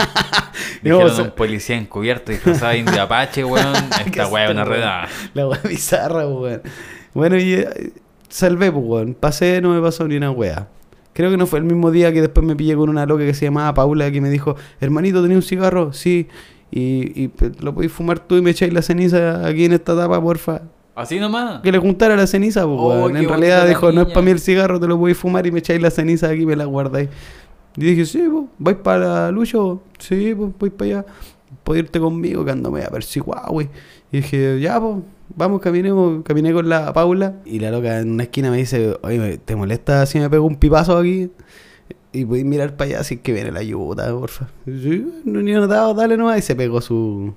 No, 0.83 0.97
Dijeron 0.97 1.11
o 1.11 1.15
sea- 1.15 1.23
un 1.25 1.31
policía 1.31 1.77
encubierto 1.77 2.31
disfrazado 2.33 2.73
de 2.73 2.79
indio 2.79 3.01
apache, 3.01 3.41
weón. 3.45 3.73
Esta 4.05 4.27
weá 4.27 4.45
es 4.45 4.51
una 4.51 4.65
redada. 4.65 5.07
La 5.33 5.47
weá 5.47 5.61
bizarra, 5.63 6.27
weón. 6.27 6.61
Bueno, 7.13 7.37
y 7.37 7.53
eh, 7.53 7.91
salvé, 8.33 8.71
pues, 8.71 8.83
weón. 8.85 9.13
Pasé, 9.19 9.61
no 9.61 9.73
me 9.73 9.81
pasó 9.81 10.07
ni 10.07 10.17
una 10.17 10.31
weá. 10.31 10.67
Creo 11.13 11.29
que 11.29 11.37
no 11.37 11.45
fue 11.45 11.59
el 11.59 11.65
mismo 11.65 11.91
día 11.91 12.11
que 12.11 12.21
después 12.21 12.45
me 12.45 12.55
pillé 12.55 12.75
con 12.75 12.89
una 12.89 13.05
loca 13.05 13.23
que 13.25 13.33
se 13.33 13.45
llamaba 13.45 13.73
Paula 13.73 14.11
que 14.11 14.19
me 14.19 14.29
dijo, 14.31 14.55
hermanito, 14.81 15.21
¿tenía 15.21 15.37
un 15.37 15.43
cigarro? 15.43 15.93
Sí. 15.93 16.27
Y, 16.71 17.23
y 17.25 17.31
lo 17.59 17.73
podéis 17.75 17.91
fumar 17.91 18.17
tú 18.19 18.35
y 18.35 18.41
me 18.41 18.49
echáis 18.49 18.73
la 18.73 18.81
ceniza 18.81 19.45
aquí 19.45 19.65
en 19.65 19.73
esta 19.73 19.95
tapa, 19.95 20.19
porfa. 20.19 20.61
Así 20.95 21.19
nomás. 21.19 21.61
Que 21.61 21.71
le 21.71 21.77
juntara 21.77 22.15
la 22.15 22.25
ceniza, 22.25 22.65
pues, 22.65 22.77
Oh, 22.79 23.09
En 23.09 23.27
realidad 23.27 23.67
dijo, 23.67 23.91
no 23.91 24.01
es 24.01 24.07
niña. 24.07 24.13
para 24.13 24.25
mí 24.25 24.31
el 24.31 24.39
cigarro, 24.39 24.79
te 24.79 24.87
lo 24.87 24.97
podéis 24.97 25.17
fumar 25.17 25.45
y 25.45 25.51
me 25.51 25.59
echáis 25.59 25.81
la 25.81 25.91
ceniza 25.91 26.29
aquí 26.29 26.41
y 26.41 26.45
me 26.47 26.55
la 26.55 26.65
guardáis. 26.65 27.09
Y 27.77 27.81
dije, 27.83 28.05
sí, 28.05 28.23
pues, 28.31 28.45
¿vais 28.57 28.77
para 28.77 29.29
Lucho? 29.31 29.81
Sí, 29.99 30.33
pues, 30.35 30.49
voy 30.59 30.69
para 30.71 30.89
allá. 30.99 31.05
¿Puedes 31.63 31.83
irte 31.83 31.99
conmigo? 31.99 32.43
Que 32.43 32.51
ando 32.51 32.71
media 32.71 32.89
persiguado, 32.89 33.51
güey. 33.51 33.69
Y 34.11 34.17
dije, 34.17 34.59
ya, 34.59 34.79
pues, 34.79 34.95
vamos, 35.35 35.61
caminemos. 35.61 36.23
Caminé 36.23 36.53
con 36.53 36.69
la 36.69 36.93
Paula. 36.93 37.35
Y 37.45 37.59
la 37.59 37.71
loca 37.71 37.99
en 37.99 38.11
una 38.11 38.23
esquina 38.23 38.51
me 38.51 38.57
dice, 38.57 38.97
oye, 39.01 39.37
¿te 39.37 39.55
molesta 39.55 40.05
si 40.05 40.19
me 40.19 40.29
pego 40.29 40.45
un 40.45 40.55
pipazo 40.55 40.97
aquí? 40.97 41.31
Y 42.11 42.25
voy 42.25 42.41
a 42.41 42.45
mirar 42.45 42.75
para 42.75 42.89
allá 42.91 42.99
así 42.99 43.17
que 43.17 43.33
viene 43.33 43.51
la 43.51 43.59
ayuda, 43.61 44.11
porfa. 44.11 44.47
Sí, 44.65 45.21
no 45.25 45.41
ni 45.41 45.51
notado, 45.51 45.93
dale 45.93 46.15
nomás. 46.15 46.37
Y 46.39 46.41
se 46.41 46.55
pegó 46.55 46.79
su, 46.79 47.33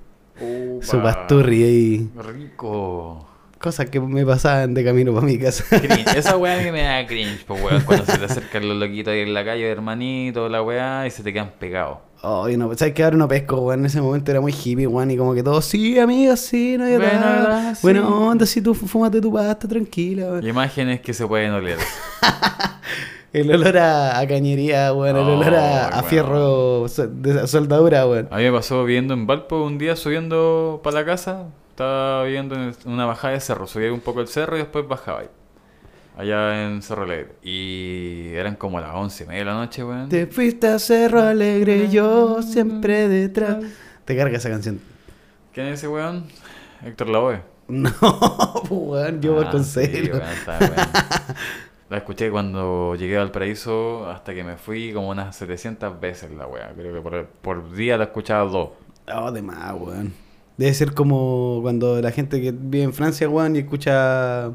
su 0.83 1.03
pasturri 1.03 1.63
ahí. 1.63 2.11
Rico. 2.17 3.27
Cosas 3.59 3.89
que 3.89 4.01
me 4.01 4.25
pasaban 4.27 4.75
de 4.75 4.85
camino 4.85 5.15
para 5.15 5.27
mi 5.27 5.39
casa. 5.39 5.65
Cringe. 5.81 6.15
Esa 6.15 6.37
weá 6.37 6.61
a 6.61 6.63
mí 6.63 6.71
me 6.71 6.83
da 6.83 7.07
cringe, 7.07 7.45
pues 7.47 7.63
weón. 7.63 7.83
Cuando 7.85 8.05
se 8.05 8.19
te 8.19 8.25
acercan 8.27 8.69
los 8.69 8.77
loquitos 8.77 9.13
ahí 9.13 9.21
en 9.21 9.33
la 9.33 9.45
calle, 9.45 9.67
hermanito, 9.67 10.49
la 10.51 10.63
weá, 10.63 11.07
y 11.07 11.11
se 11.11 11.23
te 11.23 11.33
quedan 11.33 11.53
pegados. 11.59 11.99
Ay, 12.23 12.57
no, 12.57 12.75
¿sabes 12.77 12.95
que 12.95 13.05
ahora 13.05 13.17
no 13.17 13.29
pesco, 13.29 13.57
weón? 13.61 13.81
En 13.81 13.87
ese 13.87 14.01
momento 14.01 14.31
era 14.31 14.41
muy 14.41 14.53
hippie, 14.53 14.87
weón, 14.87 15.11
y 15.11 15.17
como 15.17 15.35
que 15.35 15.43
todos, 15.43 15.65
sí, 15.65 15.99
amiga, 15.99 16.37
sí, 16.37 16.77
no 16.79 16.85
hay 16.85 16.97
Buena 16.97 17.13
nada. 17.21 17.75
sí. 17.75 17.81
Buena 17.83 18.09
onda, 18.09 18.47
si 18.47 18.61
tú 18.61 18.75
fúmate 18.75 19.21
tu 19.21 19.33
pasta, 19.33 19.69
tranquila, 19.69 20.27
weón. 20.33 20.47
Imágenes 20.47 21.01
que 21.01 21.15
se 21.15 21.27
pueden 21.27 21.53
oler. 21.53 21.79
El 23.33 23.51
olor 23.53 23.77
a, 23.77 24.19
a 24.19 24.27
cañería, 24.27 24.93
weón, 24.95 25.17
el 25.17 25.23
Oh, 25.23 25.39
olor 25.39 25.55
a, 25.55 25.89
a 25.89 25.91
weón. 25.99 26.05
fierro 26.07 26.87
de 26.89 27.47
soldadura, 27.47 28.07
weón. 28.07 28.29
A 28.31 28.37
mí 28.39 28.45
me 28.45 28.53
pasó 28.53 28.83
viviendo 28.85 29.13
en 29.13 29.27
Valpo 29.27 29.63
un 29.63 29.77
día 29.77 29.95
subiendo 29.95 30.81
para 30.83 31.01
la 31.01 31.05
casa. 31.07 31.45
Estaba 31.71 32.25
viviendo 32.25 32.55
en 32.55 32.75
una 32.87 33.05
bajada 33.05 33.35
de 33.35 33.41
cerro. 33.41 33.67
Subía 33.67 33.93
un 33.93 34.01
poco 34.01 34.23
el 34.23 34.29
cerro 34.29 34.57
y 34.57 34.61
después 34.61 34.89
bajaba 34.89 35.21
ahí. 35.21 35.29
Allá 36.17 36.65
en 36.67 36.81
Cerro 36.83 37.03
Alegre. 37.05 37.35
Y 37.43 38.29
eran 38.33 38.57
como 38.57 38.81
las 38.81 38.95
once 38.95 39.25
y 39.25 39.27
media 39.27 39.41
de 39.41 39.45
la 39.45 39.55
noche, 39.55 39.85
weón. 39.85 40.09
Te 40.09 40.27
fuiste 40.27 40.67
a 40.67 40.79
Cerro 40.79 41.21
Alegre, 41.23 41.89
yo 41.91 42.43
siempre 42.43 43.09
detrás. 43.09 43.59
Te 44.05 44.17
carga 44.17 44.37
esa 44.39 44.49
canción. 44.49 44.81
¿Quién 45.53 45.67
es 45.69 45.75
ese 45.81 45.89
weón? 45.89 46.25
Héctor 46.85 47.09
Lavoe. 47.09 47.41
No, 47.69 47.91
weón, 48.71 49.21
yo 49.21 49.35
voy 49.35 49.45
Ah, 49.49 49.51
con 49.51 49.65
sí, 49.65 49.85
celo. 49.87 50.15
weón, 50.19 50.29
está 50.29 50.59
weón. 50.61 51.37
La 51.91 51.97
escuché 51.99 52.31
cuando 52.31 52.95
llegué 52.95 53.17
al 53.19 53.31
paraíso 53.33 54.09
hasta 54.09 54.33
que 54.35 54.43
me 54.45 54.57
fui 54.57 54.93
como 54.93 55.09
unas 55.11 55.35
700 55.37 56.01
veces 56.01 56.31
la 56.31 56.47
weá. 56.47 56.73
Creo 56.77 56.95
que 56.95 57.01
por, 57.01 57.27
por 57.27 57.73
día 57.75 57.97
la 57.99 58.05
escuchaba 58.05 58.49
dos. 58.49 58.71
Oh, 59.13 59.31
de 59.33 59.43
más, 59.43 59.75
weón. 59.79 60.13
Debe 60.57 60.73
ser 60.75 60.95
como 60.95 61.59
cuando 61.61 62.01
la 62.01 62.11
gente 62.13 62.41
que 62.41 62.53
vive 62.53 62.85
en 62.85 62.93
Francia, 62.93 63.29
weón, 63.29 63.57
y 63.57 63.61
escucha 63.61 64.53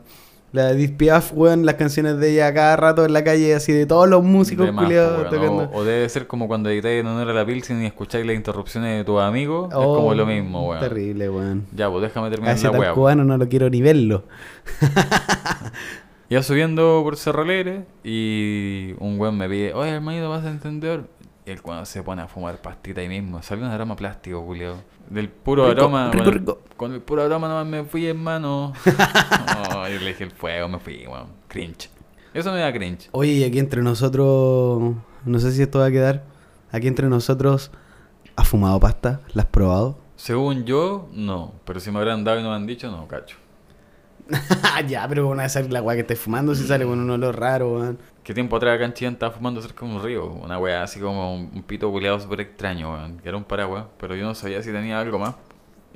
la 0.54 0.72
Edith 0.72 0.98
Piaf, 0.98 1.32
weón, 1.34 1.66
las 1.66 1.76
canciones 1.76 2.18
de 2.18 2.32
ella 2.34 2.54
cada 2.54 2.76
rato 2.76 3.06
en 3.06 3.14
la 3.14 3.24
calle, 3.24 3.56
así 3.56 3.72
de 3.72 3.86
todos 3.86 4.10
los 4.10 4.22
músicos 4.24 4.66
De 4.66 4.72
más, 4.74 4.84
culiados 4.86 5.12
po, 5.14 5.30
weón. 5.30 5.30
tocando. 5.58 5.64
o, 5.78 5.80
o 5.80 5.84
debe 5.86 6.10
ser 6.10 6.28
como 6.28 6.48
cuando 6.48 6.70
editáis 6.70 7.00
en 7.02 7.08
honor 7.08 7.30
a 7.30 7.34
la 7.34 7.46
Pilsen 7.46 7.82
y 7.82 7.86
escucháis 7.86 8.26
las 8.26 8.36
interrupciones 8.36 8.98
de 8.98 9.04
tus 9.06 9.22
amigos. 9.22 9.70
es 9.70 9.76
Oh, 9.78 9.96
como 9.96 10.14
lo 10.14 10.26
mismo, 10.26 10.68
weón. 10.68 10.82
Terrible, 10.82 11.30
weón. 11.30 11.66
Ya, 11.74 11.90
pues 11.90 12.02
déjame 12.02 12.30
terminar 12.30 12.56
ese 12.56 12.70
la 12.70 12.78
po. 12.90 12.94
cubano 12.96 13.24
no 13.24 13.38
lo 13.38 13.48
quiero 13.48 13.70
ni 13.70 13.82
verlo. 13.82 14.26
Ya 16.30 16.42
subiendo 16.44 17.02
por 17.04 17.18
Cerro 17.18 17.42
Alegre 17.42 17.84
y 18.06 18.94
un 19.00 19.20
weón 19.20 19.38
me 19.38 19.50
pide, 19.50 19.74
oye 19.74 19.90
hermanito, 19.92 20.30
¿vas 20.30 20.46
a 20.46 20.50
entender? 20.50 21.02
El 21.46 21.62
cuando 21.62 21.86
se 21.86 22.04
pone 22.04 22.22
a 22.22 22.28
fumar 22.28 22.62
pastita 22.62 23.02
ahí 23.02 23.08
mismo, 23.10 23.42
salió 23.42 23.66
un 23.66 23.72
aroma 23.72 23.96
plástico, 23.96 24.42
Julio. 24.42 24.76
Del 25.10 25.28
puro 25.30 25.68
Rico, 25.68 25.82
aroma, 25.82 26.12
rico, 26.12 26.24
con, 26.24 26.34
el- 26.34 26.40
rico. 26.40 26.60
con 26.78 26.94
el 26.94 27.02
puro 27.02 27.24
aroma 27.24 27.48
nomás 27.48 27.66
me 27.66 27.84
fui, 27.84 28.06
hermano. 28.06 28.74
oh, 29.76 29.88
y 29.88 29.98
le 30.00 30.06
dije 30.10 30.24
el 30.24 30.32
fuego, 30.32 30.68
me 30.68 30.80
fui, 30.80 31.06
weón. 31.08 31.28
Cringe. 31.48 31.90
Eso 32.34 32.52
me 32.52 32.60
da 32.60 32.72
cringe. 32.72 33.10
Oye, 33.12 33.32
y 33.34 33.44
aquí 33.44 33.60
entre 33.60 33.82
nosotros, 33.82 34.94
no 35.26 35.40
sé 35.40 35.52
si 35.52 35.62
esto 35.64 35.80
va 35.80 35.88
a 35.88 35.92
quedar, 35.92 36.24
aquí 36.72 36.88
entre 36.88 37.08
nosotros, 37.10 37.72
¿has 38.36 38.48
fumado 38.48 38.80
pasta? 38.80 39.22
¿La 39.34 39.42
has 39.42 39.50
probado? 39.50 39.98
Según 40.16 40.64
yo, 40.66 41.10
no. 41.12 41.54
Pero 41.66 41.80
si 41.80 41.90
me 41.92 41.98
habrán 41.98 42.24
dado 42.24 42.40
y 42.40 42.44
no 42.44 42.50
me 42.50 42.56
han 42.56 42.68
dicho, 42.68 42.90
no, 42.92 43.08
cacho. 43.08 43.36
ya, 44.88 45.08
pero 45.10 45.28
una 45.28 45.44
vez 45.44 45.70
la 45.70 45.82
weá 45.82 45.96
que 45.96 46.02
estés 46.02 46.20
fumando 46.20 46.56
si 46.56 46.66
sale 46.66 46.86
con 46.86 47.00
un 47.00 47.10
olor 47.10 47.38
raro, 47.40 47.74
weón. 47.74 47.98
¿Qué 48.32 48.36
tiempo 48.36 48.56
atrás 48.56 48.76
acá 48.76 48.86
en 48.86 48.94
Chillán 48.94 49.16
estaba 49.16 49.34
fumando 49.34 49.62
cerca 49.62 49.86
de 49.86 49.92
un 49.92 50.02
río? 50.02 50.26
Una 50.26 50.58
weá 50.58 50.84
así 50.84 51.02
como 51.02 51.36
un, 51.36 51.52
un 51.54 51.64
pito 51.64 51.92
culeado 51.92 52.18
súper 52.18 52.40
extraño, 52.40 52.94
weón. 52.94 53.20
Que 53.20 53.28
era 53.28 53.38
un 53.38 53.44
paraguas, 53.44 53.88
pero 53.98 54.16
yo 54.16 54.24
no 54.24 54.34
sabía 54.36 54.64
si 54.64 54.72
tenía 54.72 55.02
algo 55.02 55.20
más. 55.20 55.36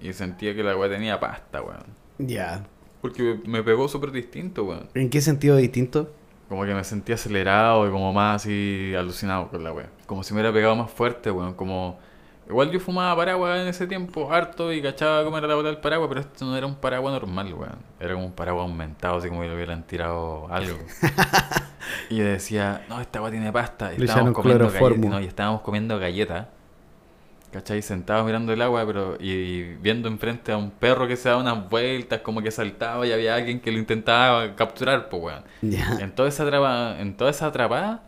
Y 0.01 0.11
sentía 0.11 0.53
que 0.53 0.61
la 0.61 0.75
weá 0.75 0.89
tenía 0.89 1.17
pasta, 1.17 1.61
weón. 1.61 1.85
Ya. 2.17 2.65
Porque 2.99 3.39
me 3.45 3.63
pegó 3.63 3.87
súper 3.87 4.11
distinto, 4.11 4.65
weón. 4.65 4.89
¿En 4.95 5.09
qué 5.09 5.21
sentido 5.21 5.55
distinto? 5.55 6.11
Como 6.49 6.65
que 6.65 6.73
me 6.73 6.83
sentía 6.83 7.15
acelerado 7.15 7.87
y 7.87 7.91
como 7.91 8.11
más 8.11 8.41
así 8.41 8.93
alucinado 8.97 9.47
con 9.47 9.63
la 9.63 9.71
weá. 9.71 9.89
Como 10.05 10.21
si 10.21 10.33
me 10.33 10.41
hubiera 10.41 10.53
pegado 10.53 10.75
más 10.75 10.91
fuerte, 10.91 11.31
weón. 11.31 11.53
Como... 11.53 11.97
Igual 12.47 12.69
yo 12.69 12.79
fumaba 12.79 13.15
paraguas 13.15 13.59
en 13.59 13.67
ese 13.67 13.87
tiempo, 13.87 14.31
harto, 14.31 14.71
y 14.71 14.81
cachaba 14.81 15.23
cómo 15.23 15.37
era 15.37 15.47
la 15.47 15.55
bola 15.55 15.69
del 15.69 15.79
paraguas, 15.79 16.07
pero 16.09 16.21
esto 16.21 16.45
no 16.45 16.55
era 16.55 16.67
un 16.67 16.75
paraguas 16.75 17.13
normal, 17.13 17.53
weón. 17.53 17.79
Era 17.99 18.13
como 18.13 18.27
un 18.27 18.33
paraguas 18.33 18.67
aumentado, 18.69 19.17
así 19.17 19.29
como 19.29 19.41
que 19.41 19.47
le 19.47 19.55
hubieran 19.55 19.83
tirado 19.83 20.47
algo. 20.51 20.77
y 22.09 22.19
decía, 22.19 22.85
no, 22.87 23.01
esta 23.01 23.21
weá 23.21 23.31
tiene 23.31 23.51
pasta. 23.51 23.93
Y 23.97 24.03
estábamos 24.03 24.33
comiendo 24.33 24.69
galletas, 24.69 24.97
no, 24.97 25.19
y 25.19 25.25
estábamos 25.25 25.61
comiendo 25.61 25.97
galletas. 25.97 26.47
¿Cachai? 27.51 27.81
Sentados 27.81 28.25
mirando 28.25 28.51
el 28.53 28.61
agua, 28.61 28.85
pero 28.85 29.15
y, 29.19 29.31
y 29.31 29.63
viendo 29.77 30.09
enfrente 30.09 30.51
a 30.51 30.57
un 30.57 30.71
perro 30.71 31.07
que 31.07 31.15
se 31.15 31.29
daba 31.29 31.41
unas 31.41 31.67
vueltas, 31.69 32.19
como 32.19 32.41
que 32.41 32.51
saltaba 32.51 33.07
y 33.07 33.11
había 33.13 33.33
alguien 33.33 33.59
que 33.59 33.71
lo 33.71 33.79
intentaba 33.79 34.55
capturar, 34.55 35.09
pues 35.09 35.23
weón. 35.23 35.43
En 35.99 36.13
toda 36.13 36.29
esa 36.29 36.43
atrapada, 36.43 36.99
en 36.99 37.17
toda 37.17 37.31
esa 37.31 37.47
atrapada, 37.47 38.03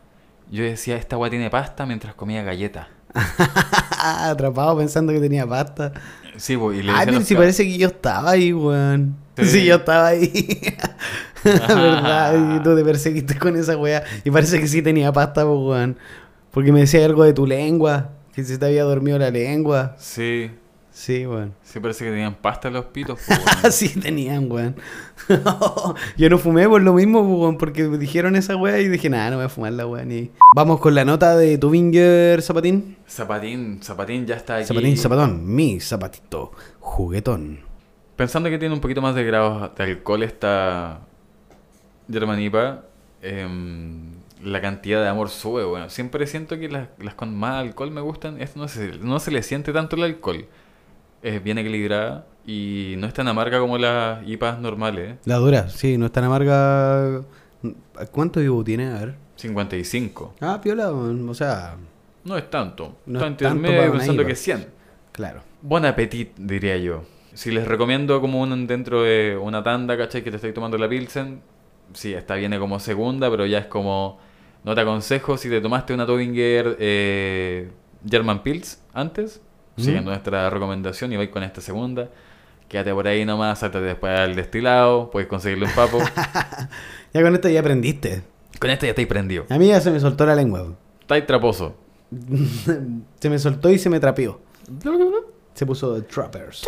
yo 0.52 0.64
decía, 0.64 0.96
esta 0.96 1.16
agua 1.16 1.30
tiene 1.30 1.50
pasta 1.50 1.88
mientras 1.88 2.14
comía 2.14 2.44
galletas. 2.44 2.88
Atrapado 3.98 4.78
pensando 4.78 5.14
que 5.14 5.20
tenía 5.20 5.46
pasta. 5.48 5.92
Sí, 6.38 6.56
pues, 6.56 6.80
y 6.80 6.84
le 6.84 6.92
Ay, 6.92 6.98
decía 6.98 7.02
a 7.02 7.06
pero 7.14 7.26
si 7.26 7.36
parece 7.36 7.64
que 7.64 7.78
yo 7.78 7.88
estaba 7.88 8.32
ahí, 8.32 8.54
weón. 8.54 9.16
Sí. 9.38 9.44
Sí, 9.46 9.66
yo 9.66 9.76
estaba 9.76 10.08
ahí. 10.08 10.32
¿Verdad? 11.44 12.56
Y 12.56 12.64
tú 12.64 12.76
te 12.76 12.84
perseguiste 12.84 13.38
con 13.38 13.56
esa 13.56 13.78
weá. 13.78 14.04
Y 14.24 14.32
parece 14.32 14.60
que 14.60 14.68
sí 14.68 14.82
tenía 14.82 15.12
pasta, 15.12 15.46
pues, 15.46 15.60
weón. 15.60 15.98
Porque 16.52 16.72
me 16.72 16.82
decía 16.82 17.06
algo 17.06 17.24
de 17.24 17.34
tu 17.34 17.46
lengua. 17.46 18.12
Que 18.34 18.44
se 18.44 18.58
te 18.58 18.66
había 18.66 18.84
dormido 18.84 19.18
la 19.18 19.32
lengua. 19.32 19.96
Sí, 19.98 20.52
Sí, 20.98 21.28
weón. 21.28 21.54
Sí, 21.62 21.80
parece 21.80 22.06
que 22.06 22.10
tenían 22.10 22.34
pasta 22.34 22.70
en 22.70 22.74
los 22.74 22.86
pitos. 22.86 23.20
weón. 23.30 23.42
Así 23.64 24.00
tenían, 24.00 24.52
weón. 24.52 24.76
Yo 26.18 26.28
no 26.28 26.40
fumé 26.40 26.68
por 26.68 26.82
lo 26.82 26.94
mismo, 26.94 27.22
weón, 27.22 27.60
porque 27.60 27.88
dijeron 27.88 28.36
esa 28.36 28.56
weá 28.56 28.80
y 28.80 28.88
dije, 28.88 29.08
nada, 29.08 29.30
no 29.30 29.36
voy 29.36 29.46
a 29.46 29.50
fumar 29.50 29.74
la 29.74 29.86
weá 29.86 30.04
ni. 30.06 30.32
Vamos 30.56 30.80
con 30.80 30.96
la 30.96 31.06
nota 31.06 31.38
de 31.38 31.60
Tubinger 31.60 32.42
Zapatín. 32.42 32.98
Zapatín, 33.08 33.80
Zapatín 33.84 34.26
ya 34.26 34.38
está 34.38 34.56
aquí. 34.56 34.66
Zapatín, 34.66 34.98
zapatón, 34.98 35.46
mi 35.46 35.80
zapatito, 35.80 36.52
juguetón. 36.80 37.60
Pensando 38.16 38.50
que 38.50 38.58
tiene 38.58 38.74
un 38.74 38.82
poquito 38.82 39.04
más 39.04 39.14
de 39.14 39.24
grados 39.24 39.76
de 39.76 39.84
alcohol 39.84 40.24
esta 40.24 41.02
Germanipa, 42.12 42.86
em, 43.22 44.14
la 44.44 44.62
cantidad 44.62 45.04
de 45.04 45.10
amor 45.10 45.30
sube, 45.30 45.64
bueno. 45.64 45.92
Siempre 45.92 46.26
siento 46.26 46.58
que 46.58 46.70
las, 46.70 46.88
las 46.98 47.14
con 47.14 47.36
más 47.36 47.62
alcohol 47.62 47.92
me 47.92 48.02
gustan. 48.02 48.42
Esto 48.42 48.60
no 48.60 48.68
se, 48.68 48.98
no 48.98 49.20
se 49.20 49.30
le 49.30 49.44
siente 49.44 49.72
tanto 49.74 49.96
el 49.96 50.02
alcohol. 50.02 50.48
Es 51.22 51.44
bien 51.44 51.58
equilibrada 51.58 52.26
y 52.46 52.96
no 52.98 53.08
es 53.08 53.14
tan 53.14 53.28
amarga 53.28 53.60
como 53.60 53.78
las 53.78 54.26
IPAs 54.28 54.60
normales. 54.60 55.12
¿eh? 55.12 55.18
La 55.26 55.36
dura, 55.38 55.70
sí, 55.70 55.98
no 55.98 56.06
es 56.06 56.12
tan 56.12 56.24
amarga. 56.24 57.22
¿Cuánto 58.12 58.40
vivo 58.40 58.64
tiene? 58.64 58.88
A 58.88 59.00
ver. 59.00 59.16
55. 59.36 60.36
Ah, 60.42 60.60
piola, 60.62 60.92
o 60.92 61.34
sea, 61.34 61.76
No 62.24 62.38
es 62.38 62.50
tanto. 62.50 62.98
No 63.06 63.20
es 63.20 63.26
tanto 63.38 63.56
medio 63.56 63.92
pensando 63.92 64.22
IPA. 64.22 64.30
que 64.30 64.36
100. 64.36 64.68
claro. 65.12 65.42
Buen 65.62 65.86
apetito, 65.86 66.34
diría 66.38 66.78
yo. 66.78 67.04
Si 67.34 67.52
les 67.52 67.68
recomiendo 67.68 68.22
como 68.22 68.42
un 68.42 68.68
dentro 68.68 69.04
de 69.04 69.36
una 69.42 69.64
tanda, 69.64 69.98
¿cachai? 69.98 70.24
Que 70.24 70.30
te 70.30 70.36
estáis 70.38 70.54
tomando 70.54 70.78
la 70.78 70.88
Pilsen, 70.88 71.42
sí, 71.94 72.14
esta 72.14 72.36
viene 72.36 72.60
como 72.60 72.80
segunda, 72.80 73.30
pero 73.30 73.46
ya 73.46 73.58
es 73.60 73.66
como... 73.66 74.20
No 74.64 74.76
te 74.76 74.82
aconsejo 74.82 75.36
si 75.38 75.50
te 75.50 75.60
tomaste 75.62 75.94
una 75.94 76.06
Tobinger 76.06 76.78
eh, 76.80 77.72
German 78.08 78.44
Pils 78.44 78.82
antes, 78.94 79.42
Mm. 79.78 79.82
siguiendo 79.82 80.12
nuestra 80.12 80.50
recomendación 80.50 81.14
y 81.14 81.18
vais 81.18 81.30
con 81.30 81.44
esta 81.44 81.62
segunda. 81.62 82.10
Quédate 82.68 82.94
por 82.94 83.08
ahí 83.08 83.24
nomás, 83.24 83.60
saltate 83.60 83.86
después 83.86 84.20
al 84.20 84.36
destilado, 84.36 85.10
puedes 85.10 85.30
conseguirle 85.30 85.66
un 85.68 85.72
papo. 85.74 86.00
Ya 87.14 87.22
con 87.24 87.34
esto 87.34 87.48
ya 87.50 87.62
aprendiste. 87.62 88.22
con 88.60 88.70
esta 88.70 88.86
ya 88.86 88.90
estáis 88.90 89.08
prendido. 89.08 89.46
A 89.50 89.58
mí 89.58 89.68
ya 89.70 89.80
se 89.80 89.90
me 89.90 90.00
soltó 90.00 90.26
la 90.26 90.36
lengua. 90.36 90.74
Estáis 91.00 91.26
traposo. 91.26 91.74
se 93.20 93.30
me 93.30 93.40
soltó 93.40 93.70
y 93.72 93.80
se 93.80 93.90
me 93.90 94.00
trapeó. 94.00 94.40
Se 95.54 95.66
puso 95.66 96.04
Trappers. 96.04 96.64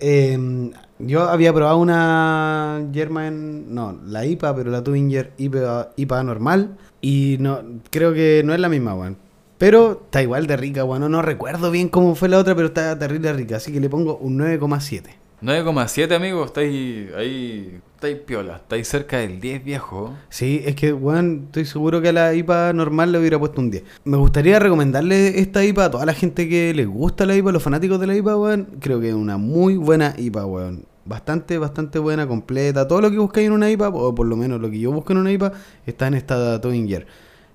Eh, 0.00 0.70
yo 0.98 1.22
había 1.28 1.52
probado 1.52 1.76
una 1.78 2.82
German, 2.92 3.72
no, 3.72 4.00
la 4.06 4.24
IPA, 4.24 4.56
pero 4.56 4.70
la 4.70 4.82
Tubinger 4.82 5.32
IPA, 5.36 5.90
IPA 5.96 6.22
normal. 6.24 6.76
Y 7.00 7.36
no, 7.38 7.60
creo 7.90 8.12
que 8.14 8.42
no 8.44 8.54
es 8.54 8.58
la 8.60 8.68
misma, 8.68 8.94
weón. 8.94 9.16
Pero 9.62 10.00
está 10.06 10.20
igual 10.20 10.48
de 10.48 10.56
rica, 10.56 10.82
weón. 10.82 11.08
No, 11.08 11.22
recuerdo 11.22 11.70
bien 11.70 11.88
cómo 11.88 12.16
fue 12.16 12.28
la 12.28 12.38
otra, 12.38 12.56
pero 12.56 12.66
está 12.66 12.98
terrible 12.98 13.32
rica. 13.32 13.58
Así 13.58 13.72
que 13.72 13.78
le 13.78 13.88
pongo 13.88 14.16
un 14.16 14.36
9,7. 14.36 15.10
9,7 15.40 16.16
amigos, 16.16 16.46
estáis 16.46 17.14
ahí, 17.14 17.80
estáis 17.94 18.16
piola, 18.16 18.56
estáis 18.56 18.88
cerca 18.88 19.18
del 19.18 19.38
10 19.38 19.62
viejo. 19.62 20.14
Sí, 20.30 20.64
es 20.66 20.74
que, 20.74 20.92
weón, 20.92 21.44
estoy 21.46 21.64
seguro 21.64 22.02
que 22.02 22.08
a 22.08 22.12
la 22.12 22.34
IPA 22.34 22.72
normal 22.72 23.12
le 23.12 23.20
hubiera 23.20 23.38
puesto 23.38 23.60
un 23.60 23.70
10. 23.70 23.84
Me 24.02 24.16
gustaría 24.16 24.58
recomendarle 24.58 25.38
esta 25.38 25.64
IPA 25.64 25.84
a 25.84 25.90
toda 25.92 26.06
la 26.06 26.14
gente 26.14 26.48
que 26.48 26.74
le 26.74 26.84
gusta 26.84 27.24
la 27.24 27.36
IPA, 27.36 27.52
los 27.52 27.62
fanáticos 27.62 28.00
de 28.00 28.08
la 28.08 28.16
IPA, 28.16 28.36
weón. 28.36 28.68
Creo 28.80 28.98
que 28.98 29.10
es 29.10 29.14
una 29.14 29.36
muy 29.36 29.76
buena 29.76 30.16
IPA, 30.18 30.44
weón. 30.44 30.86
Bastante, 31.04 31.58
bastante 31.58 32.00
buena, 32.00 32.26
completa. 32.26 32.88
Todo 32.88 33.00
lo 33.00 33.12
que 33.12 33.18
buscáis 33.18 33.46
en 33.46 33.52
una 33.52 33.70
IPA, 33.70 33.90
o 33.90 34.12
por 34.12 34.26
lo 34.26 34.36
menos 34.36 34.60
lo 34.60 34.68
que 34.72 34.80
yo 34.80 34.90
busco 34.90 35.12
en 35.12 35.18
una 35.18 35.30
IPA, 35.30 35.52
está 35.86 36.08
en 36.08 36.14
esta 36.14 36.60
Tubinger. 36.60 37.06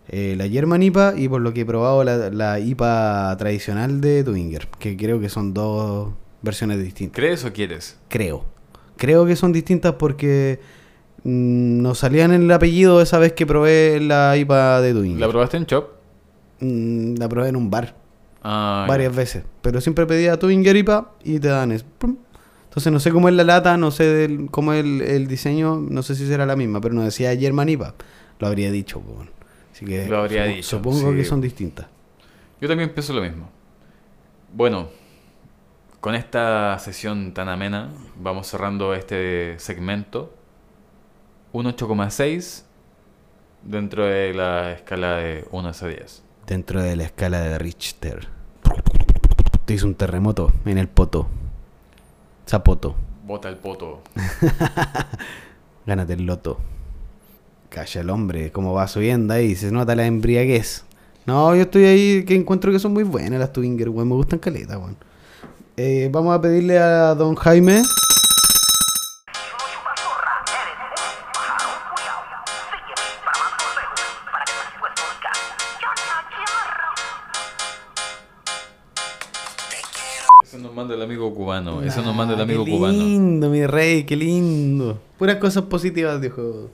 Eh, 0.09 0.35
la 0.37 0.47
German 0.47 0.81
IPA 0.83 1.15
y 1.17 1.27
por 1.27 1.41
lo 1.41 1.53
que 1.53 1.61
he 1.61 1.65
probado 1.65 2.03
la, 2.03 2.29
la 2.29 2.59
IPA 2.59 3.35
tradicional 3.37 3.99
de 3.99 4.23
Tubinger, 4.23 4.67
que 4.79 4.95
creo 4.95 5.19
que 5.19 5.27
son 5.29 5.53
dos 5.53 6.13
versiones 6.41 6.81
distintas. 6.81 7.15
¿Crees 7.15 7.43
o 7.43 7.51
quieres? 7.51 7.97
Creo. 8.07 8.45
Creo 8.95 9.25
que 9.25 9.35
son 9.35 9.51
distintas 9.51 9.93
porque 9.93 10.59
mm, 11.23 11.81
no 11.81 11.93
salían 11.93 12.31
en 12.31 12.43
el 12.43 12.51
apellido 12.51 13.01
esa 13.01 13.19
vez 13.19 13.33
que 13.33 13.45
probé 13.45 13.99
la 13.99 14.37
IPA 14.37 14.81
de 14.81 14.93
Tubinger. 14.93 15.19
¿La 15.19 15.27
probaste 15.27 15.57
en 15.57 15.65
Chop? 15.65 15.89
Mm, 16.61 17.15
la 17.17 17.27
probé 17.29 17.49
en 17.49 17.55
un 17.57 17.69
bar 17.69 17.95
Ah, 18.43 18.83
ya. 18.85 18.87
varias 18.89 19.13
veces. 19.15 19.43
Pero 19.61 19.81
siempre 19.81 20.05
pedía 20.05 20.39
Tubinger 20.39 20.75
IPA 20.77 21.11
y 21.25 21.39
te 21.39 21.49
dan 21.49 21.73
eso. 21.73 21.85
Entonces 22.69 22.93
no 22.93 22.99
sé 22.99 23.11
cómo 23.11 23.27
es 23.27 23.35
la 23.35 23.43
lata, 23.43 23.75
no 23.75 23.91
sé 23.91 24.03
del- 24.05 24.49
cómo 24.51 24.71
es 24.71 24.85
el, 24.85 25.01
el 25.01 25.27
diseño, 25.27 25.77
no 25.89 26.01
sé 26.03 26.15
si 26.15 26.25
será 26.27 26.45
la 26.45 26.55
misma, 26.55 26.79
pero 26.79 26.93
no 26.93 27.01
decía 27.03 27.35
German 27.35 27.67
IPA. 27.69 27.95
Lo 28.39 28.47
habría 28.47 28.71
dicho, 28.71 28.99
pues, 29.01 29.15
bueno. 29.17 29.31
Así 29.77 29.85
que 29.85 30.07
Lo 30.07 30.17
habría 30.17 30.45
dicho, 30.45 30.77
supongo 30.77 31.11
sí. 31.11 31.17
que 31.17 31.23
son 31.23 31.39
distintas. 31.39 31.85
Yo 32.59 32.67
también 32.67 32.91
pienso 32.95 33.13
lo 33.13 33.21
mismo. 33.21 33.47
Bueno, 34.51 34.89
con 36.01 36.15
esta 36.15 36.79
sesión 36.79 37.31
tan 37.35 37.47
amena, 37.47 37.93
vamos 38.15 38.47
cerrando 38.47 38.95
este 38.95 39.59
segmento. 39.59 40.33
Un 41.51 41.67
8,6 41.67 42.63
dentro 43.61 44.07
de 44.07 44.33
la 44.33 44.71
escala 44.71 45.17
de 45.17 45.45
1 45.51 45.69
a 45.69 45.87
10. 45.87 46.23
Dentro 46.47 46.81
de 46.81 46.95
la 46.95 47.03
escala 47.03 47.41
de 47.41 47.59
Richter. 47.59 48.29
Te 49.65 49.75
hizo 49.75 49.85
un 49.85 49.93
terremoto 49.93 50.53
en 50.65 50.79
el 50.79 50.87
poto. 50.87 51.27
Zapoto. 52.49 52.95
Bota 53.27 53.47
el 53.47 53.57
poto. 53.57 54.01
Gánate 55.85 56.13
el 56.13 56.25
loto. 56.25 56.57
Calla 57.69 58.01
el 58.01 58.09
hombre, 58.09 58.51
cómo 58.51 58.73
va 58.73 58.87
subiendo 58.87 59.33
ahí, 59.33 59.53
se 59.55 59.71
nota 59.71 59.93
la 59.95 60.05
embriaguez. 60.05 60.85
No, 61.25 61.53
yo 61.53 61.63
estoy 61.63 61.83
ahí 61.83 62.23
que 62.23 62.35
encuentro 62.35 62.71
que 62.71 62.79
son 62.79 62.93
muy 62.93 63.03
buenas 63.03 63.37
las 63.37 63.51
Twinger, 63.51 63.89
weón. 63.89 64.07
Me 64.07 64.15
gustan 64.15 64.39
caleta, 64.39 64.77
weón. 64.77 64.95
Eh, 65.75 66.09
vamos 66.11 66.33
a 66.33 66.41
pedirle 66.41 66.79
a 66.79 67.13
don 67.13 67.35
Jaime. 67.35 67.83
Eso 80.41 80.57
nos 80.59 80.73
manda 80.73 80.95
el 80.95 81.01
amigo 81.01 81.35
cubano. 81.35 81.83
Eso 81.83 82.01
nos 82.01 82.15
manda 82.15 82.33
el 82.33 82.41
amigo 82.41 82.63
qué 82.63 82.71
cubano. 82.71 82.97
lindo, 82.97 83.49
mi 83.49 83.67
rey, 83.67 84.05
qué 84.05 84.15
lindo. 84.15 84.97
Puras 85.17 85.35
cosas 85.35 85.63
positivas, 85.65 86.21
dijo 86.21 86.69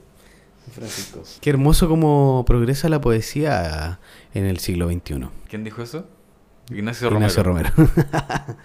Francisco. 0.72 1.22
Qué 1.40 1.50
hermoso 1.50 1.88
como 1.88 2.44
progresa 2.46 2.88
la 2.88 3.00
poesía 3.00 3.98
en 4.34 4.44
el 4.46 4.58
siglo 4.58 4.88
XXI. 4.90 5.26
¿Quién 5.48 5.64
dijo 5.64 5.82
eso? 5.82 6.06
Ignacio, 6.70 7.08
Ignacio 7.10 7.42
Romero. 7.42 7.70
Romero. 7.76 7.90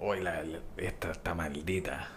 Hoy 0.00 0.20
la, 0.20 0.42
la- 0.42 0.58
esta 0.76 1.10
está 1.10 1.34
maldita. 1.34 2.08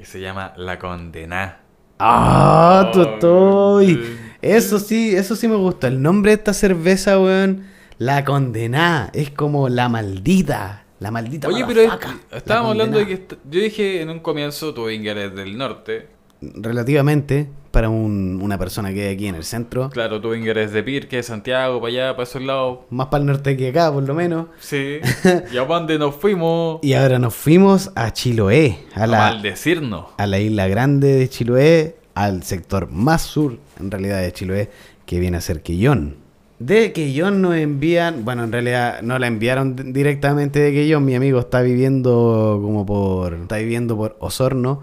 Y 0.00 0.04
se 0.04 0.20
llama 0.20 0.52
La 0.56 0.78
Condená. 0.78 1.60
¡Ah, 1.98 2.90
Totoy! 2.92 4.18
Eso 4.42 4.78
sí, 4.78 5.14
eso 5.14 5.36
sí 5.36 5.46
me 5.48 5.56
gusta. 5.56 5.86
El 5.86 6.02
nombre 6.02 6.32
de 6.32 6.36
esta 6.36 6.52
cerveza, 6.52 7.18
weón, 7.20 7.66
la 7.98 8.24
condená. 8.24 9.10
Es 9.14 9.30
como 9.30 9.68
la 9.68 9.88
maldita. 9.88 10.84
La 10.98 11.10
maldita 11.10 11.48
Oye, 11.48 11.64
pero 11.66 11.80
es- 11.82 11.92
estábamos 12.32 12.72
hablando 12.72 12.98
de 12.98 13.06
que... 13.06 13.26
Yo 13.48 13.60
dije 13.60 14.00
en 14.02 14.10
un 14.10 14.18
comienzo, 14.20 14.74
tu 14.74 14.88
Inger 14.90 15.16
es 15.18 15.34
del 15.34 15.56
norte. 15.56 16.08
Relativamente, 16.54 17.48
para 17.70 17.88
un- 17.88 18.38
una 18.42 18.56
persona 18.58 18.92
que 18.92 19.08
hay 19.08 19.14
aquí 19.14 19.26
en 19.26 19.34
el 19.34 19.44
centro. 19.44 19.90
Claro, 19.90 20.20
tu 20.20 20.32
Inger 20.34 20.58
es 20.58 20.72
de 20.72 20.82
Pirque, 20.82 21.22
Santiago, 21.22 21.80
para 21.80 21.92
allá, 21.92 22.12
para 22.12 22.22
esos 22.22 22.42
lados. 22.42 22.78
Más 22.90 23.08
para 23.08 23.22
el 23.22 23.26
norte 23.26 23.56
que 23.56 23.68
acá, 23.68 23.92
por 23.92 24.02
lo 24.04 24.14
menos. 24.14 24.46
Sí. 24.60 24.98
¿Y 25.52 25.56
a 25.56 25.64
dónde 25.64 25.98
nos 25.98 26.14
fuimos? 26.14 26.78
Y 26.82 26.92
ahora 26.94 27.18
nos 27.18 27.34
fuimos 27.34 27.90
a 27.96 28.12
Chiloé, 28.12 28.78
a 28.94 29.04
A 29.04 29.06
la, 29.06 29.18
maldecirnos. 29.18 30.06
a 30.16 30.26
la 30.26 30.38
isla 30.38 30.68
grande 30.68 31.14
de 31.14 31.28
Chiloé, 31.28 31.96
al 32.14 32.42
sector 32.44 32.88
más 32.90 33.22
sur, 33.22 33.58
en 33.80 33.90
realidad, 33.90 34.20
de 34.22 34.32
Chiloé, 34.32 34.70
que 35.04 35.18
viene 35.18 35.36
a 35.36 35.40
ser 35.40 35.62
Quillón. 35.62 36.16
De 36.60 36.92
Quillón 36.92 37.42
nos 37.42 37.56
envían, 37.56 38.24
bueno, 38.24 38.44
en 38.44 38.52
realidad 38.52 39.02
no 39.02 39.18
la 39.18 39.26
enviaron 39.26 39.74
directamente 39.92 40.60
de 40.60 40.72
Quillón, 40.72 41.04
mi 41.04 41.16
amigo 41.16 41.40
está 41.40 41.60
viviendo 41.60 42.60
como 42.62 42.86
por, 42.86 43.34
está 43.34 43.56
viviendo 43.56 43.96
por 43.96 44.16
Osorno, 44.20 44.80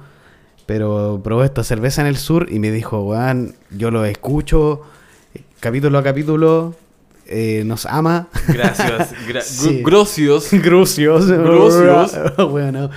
pero 0.65 1.19
probó 1.23 1.43
esta 1.43 1.63
cerveza 1.63 2.01
en 2.01 2.07
el 2.07 2.17
sur 2.17 2.47
y 2.51 2.59
me 2.59 2.71
dijo, 2.71 3.01
weón, 3.03 3.55
yo 3.75 3.91
lo 3.91 4.05
escucho 4.05 4.81
capítulo 5.59 5.97
a 5.99 6.03
capítulo, 6.03 6.75
eh, 7.27 7.63
nos 7.65 7.85
ama. 7.85 8.27
Gracias. 8.47 9.13
gra- 9.27 9.41
Sí. 9.45 9.79
gr- 9.81 9.85
Grocios. 9.85 10.49
Grucios. 10.51 11.27
Grucios. 11.27 12.17
bueno. 12.51 12.89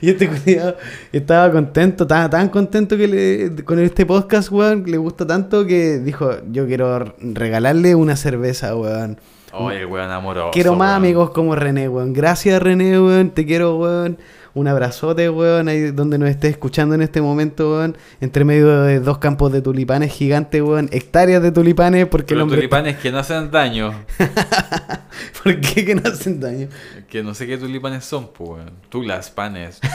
y 0.00 0.10
este 0.10 0.28
culiao 0.28 0.74
estaba 1.12 1.50
contento, 1.52 2.04
estaba 2.04 2.28
tan 2.30 2.48
contento 2.48 2.96
que 2.96 3.06
le, 3.08 3.64
con 3.64 3.78
este 3.78 4.06
podcast, 4.06 4.50
weón, 4.50 4.84
le 4.86 4.96
gusta 4.96 5.26
tanto 5.26 5.66
que 5.66 5.98
dijo, 5.98 6.30
yo 6.50 6.66
quiero 6.66 7.14
regalarle 7.20 7.94
una 7.94 8.16
cerveza, 8.16 8.74
weón. 8.76 9.18
Oye, 9.52 9.86
weón 9.86 10.10
amoroso. 10.10 10.50
quiero 10.52 10.74
más 10.74 10.88
weón. 10.90 10.96
amigos 10.96 11.30
como 11.30 11.54
René, 11.54 11.88
weón. 11.88 12.12
Gracias, 12.12 12.60
René, 12.62 13.00
weón. 13.00 13.30
Te 13.30 13.46
quiero, 13.46 13.76
weón. 13.76 14.18
Un 14.58 14.66
abrazote, 14.66 15.30
weón, 15.30 15.68
ahí 15.68 15.92
donde 15.92 16.18
nos 16.18 16.28
estés 16.28 16.50
escuchando 16.50 16.96
en 16.96 17.02
este 17.02 17.22
momento, 17.22 17.70
weón. 17.70 17.96
Entre 18.20 18.44
medio 18.44 18.82
de 18.82 18.98
dos 18.98 19.18
campos 19.18 19.52
de 19.52 19.62
tulipanes 19.62 20.12
gigantes, 20.12 20.60
weón. 20.60 20.88
Hectáreas 20.90 21.40
de 21.40 21.52
tulipanes 21.52 22.08
porque 22.08 22.34
el 22.34 22.38
Pero 22.38 22.42
hombre... 22.42 22.56
tulipanes 22.58 22.96
que 22.98 23.12
no 23.12 23.18
hacen 23.18 23.52
daño. 23.52 23.94
¿Por 25.44 25.60
qué 25.60 25.84
que 25.84 25.94
no 25.94 26.02
hacen 26.10 26.40
daño? 26.40 26.68
Que 27.08 27.22
no 27.22 27.34
sé 27.34 27.46
qué 27.46 27.56
tulipanes 27.56 28.04
son, 28.04 28.32
pues, 28.32 28.50
weón. 28.50 28.72
Tulas, 28.88 29.30
panes. 29.30 29.78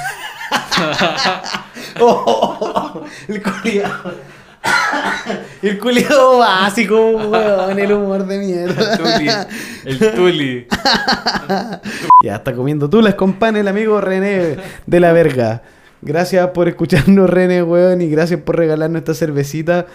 Oh, 1.99 3.03
el 3.27 3.41
culiado. 3.41 4.13
El 5.61 5.79
culiado 5.79 6.39
básico, 6.39 7.11
weón. 7.11 7.79
El 7.79 7.93
humor 7.93 8.25
de 8.25 8.37
mierda. 8.37 8.97
Tuli. 8.97 9.29
El 9.85 10.11
tuli. 10.13 10.67
Ya 12.23 12.35
está 12.35 12.53
comiendo 12.53 12.89
tulas 12.89 13.15
con 13.15 13.33
pan 13.33 13.55
el 13.55 13.67
amigo 13.67 14.01
René 14.01 14.57
de 14.85 14.99
la 14.99 15.13
verga. 15.13 15.61
Gracias 16.01 16.49
por 16.49 16.67
escucharnos, 16.67 17.29
René, 17.29 17.63
weón, 17.63 18.01
y 18.01 18.09
gracias 18.09 18.41
por 18.41 18.57
regalarnos 18.57 18.99
esta 18.99 19.13
cervecita. 19.13 19.85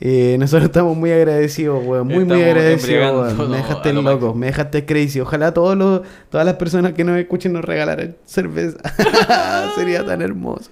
Eh, 0.00 0.36
nosotros 0.40 0.64
estamos 0.64 0.96
muy 0.96 1.12
agradecidos, 1.12 1.84
weón. 1.84 2.08
Muy, 2.08 2.24
muy 2.24 2.42
agradecidos, 2.42 3.36
weón. 3.38 3.50
Me 3.50 3.56
dejaste 3.58 3.92
lo 3.92 4.02
loco, 4.02 4.12
máximo. 4.12 4.34
me 4.34 4.46
dejaste 4.46 4.84
crazy. 4.84 5.20
Ojalá 5.20 5.54
todos 5.54 5.76
los, 5.76 6.02
todas 6.30 6.44
las 6.44 6.56
personas 6.56 6.94
que 6.94 7.04
nos 7.04 7.18
escuchen 7.18 7.52
nos 7.52 7.64
regalaran 7.64 8.16
cerveza. 8.24 8.78
Sería 9.76 10.04
tan 10.04 10.22
hermoso. 10.22 10.70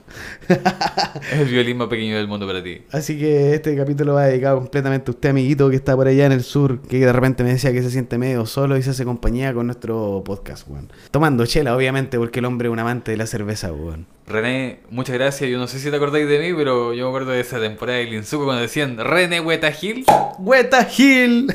Es 0.48 1.38
el 1.38 1.48
violín 1.48 1.76
más 1.76 1.88
pequeño 1.88 2.16
del 2.16 2.26
mundo 2.26 2.46
para 2.46 2.62
ti. 2.62 2.82
Así 2.90 3.18
que 3.18 3.54
este 3.54 3.76
capítulo 3.76 4.14
va 4.14 4.26
dedicado 4.26 4.58
completamente 4.58 5.10
a 5.10 5.14
usted, 5.14 5.30
amiguito, 5.30 5.70
que 5.70 5.76
está 5.76 5.94
por 5.94 6.08
allá 6.08 6.26
en 6.26 6.32
el 6.32 6.42
sur, 6.42 6.80
que 6.80 6.98
de 6.98 7.12
repente 7.12 7.44
me 7.44 7.50
decía 7.50 7.72
que 7.72 7.82
se 7.82 7.90
siente 7.90 8.18
medio 8.18 8.44
solo 8.46 8.76
y 8.76 8.82
se 8.82 8.90
hace 8.90 9.04
compañía 9.04 9.54
con 9.54 9.66
nuestro 9.66 10.22
podcast, 10.24 10.68
weón. 10.68 10.90
Tomando 11.10 11.46
chela, 11.46 11.76
obviamente, 11.76 12.18
porque 12.18 12.40
el 12.40 12.44
hombre 12.46 12.68
es 12.68 12.72
un 12.72 12.78
amante 12.78 13.12
de 13.12 13.16
la 13.16 13.26
cerveza, 13.26 13.72
weón. 13.72 14.06
René, 14.26 14.80
muchas 14.90 15.14
gracias. 15.14 15.50
Yo 15.50 15.58
no 15.58 15.66
sé 15.66 15.78
si 15.78 15.90
te 15.90 15.96
acordáis 15.96 16.28
de 16.28 16.38
mí, 16.38 16.54
pero 16.56 16.94
yo 16.94 17.04
me 17.04 17.08
acuerdo 17.08 17.32
de 17.32 17.40
esa 17.40 17.60
temporada 17.60 17.98
de 17.98 18.06
Linsuko 18.06 18.44
cuando 18.44 18.62
decían 18.62 18.96
René 19.12 19.40
Hueta 19.40 19.70
Gil. 19.72 20.04
¡Hueta 20.38 20.88
Hill! 20.96 21.46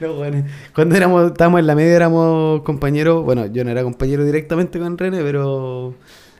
Los 0.00 0.18
weones. 0.18 0.44
Cuando 0.74 0.96
éramos, 0.96 1.30
estábamos 1.30 1.60
en 1.60 1.66
la 1.66 1.76
media 1.76 1.94
éramos 1.94 2.62
compañeros, 2.62 3.24
bueno, 3.24 3.46
yo 3.46 3.62
no 3.64 3.70
era 3.70 3.82
compañero 3.84 4.24
directamente 4.24 4.78
con 4.80 4.98
René, 4.98 5.22
pero 5.22 5.94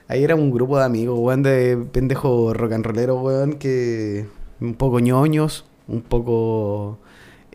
ahí 0.07 0.23
era 0.23 0.35
un 0.35 0.51
grupo 0.51 0.77
de 0.77 0.85
amigos, 0.85 1.17
weón, 1.19 1.43
de 1.43 1.77
pendejos 1.91 2.57
rock 2.57 2.73
and 2.73 2.85
rolleros, 2.85 3.21
weón, 3.21 3.53
que 3.53 4.25
un 4.59 4.73
poco 4.73 4.99
ñoños, 4.99 5.65
un 5.87 6.01
poco 6.01 6.99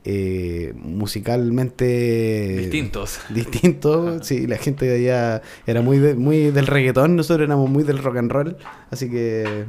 eh, 0.09 0.73
musicalmente 0.77 2.57
Distintos. 2.59 3.21
distinto. 3.29 4.19
Sí, 4.23 4.47
la 4.47 4.57
gente 4.57 4.87
de 4.87 4.97
allá 5.11 5.43
era 5.67 5.83
muy, 5.83 5.99
de- 5.99 6.15
muy 6.15 6.51
del 6.51 6.67
reggaetón, 6.67 7.17
nosotros 7.17 7.45
éramos 7.47 7.69
muy 7.69 7.83
del 7.83 7.99
rock 7.99 8.17
and 8.19 8.31
roll, 8.31 8.57
así 8.91 9.11
que 9.11 9.65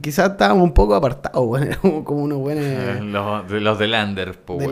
quizás 0.00 0.30
estábamos 0.32 0.62
un 0.64 0.72
poco 0.72 0.94
apartados, 0.94 1.60
éramos 1.62 2.04
como 2.04 2.22
unos 2.22 2.38
buenos 2.38 2.64
Los, 3.04 3.50
de 3.50 3.60
los 3.60 3.78
del 3.78 3.92
under, 3.94 4.34
pues, 4.36 4.68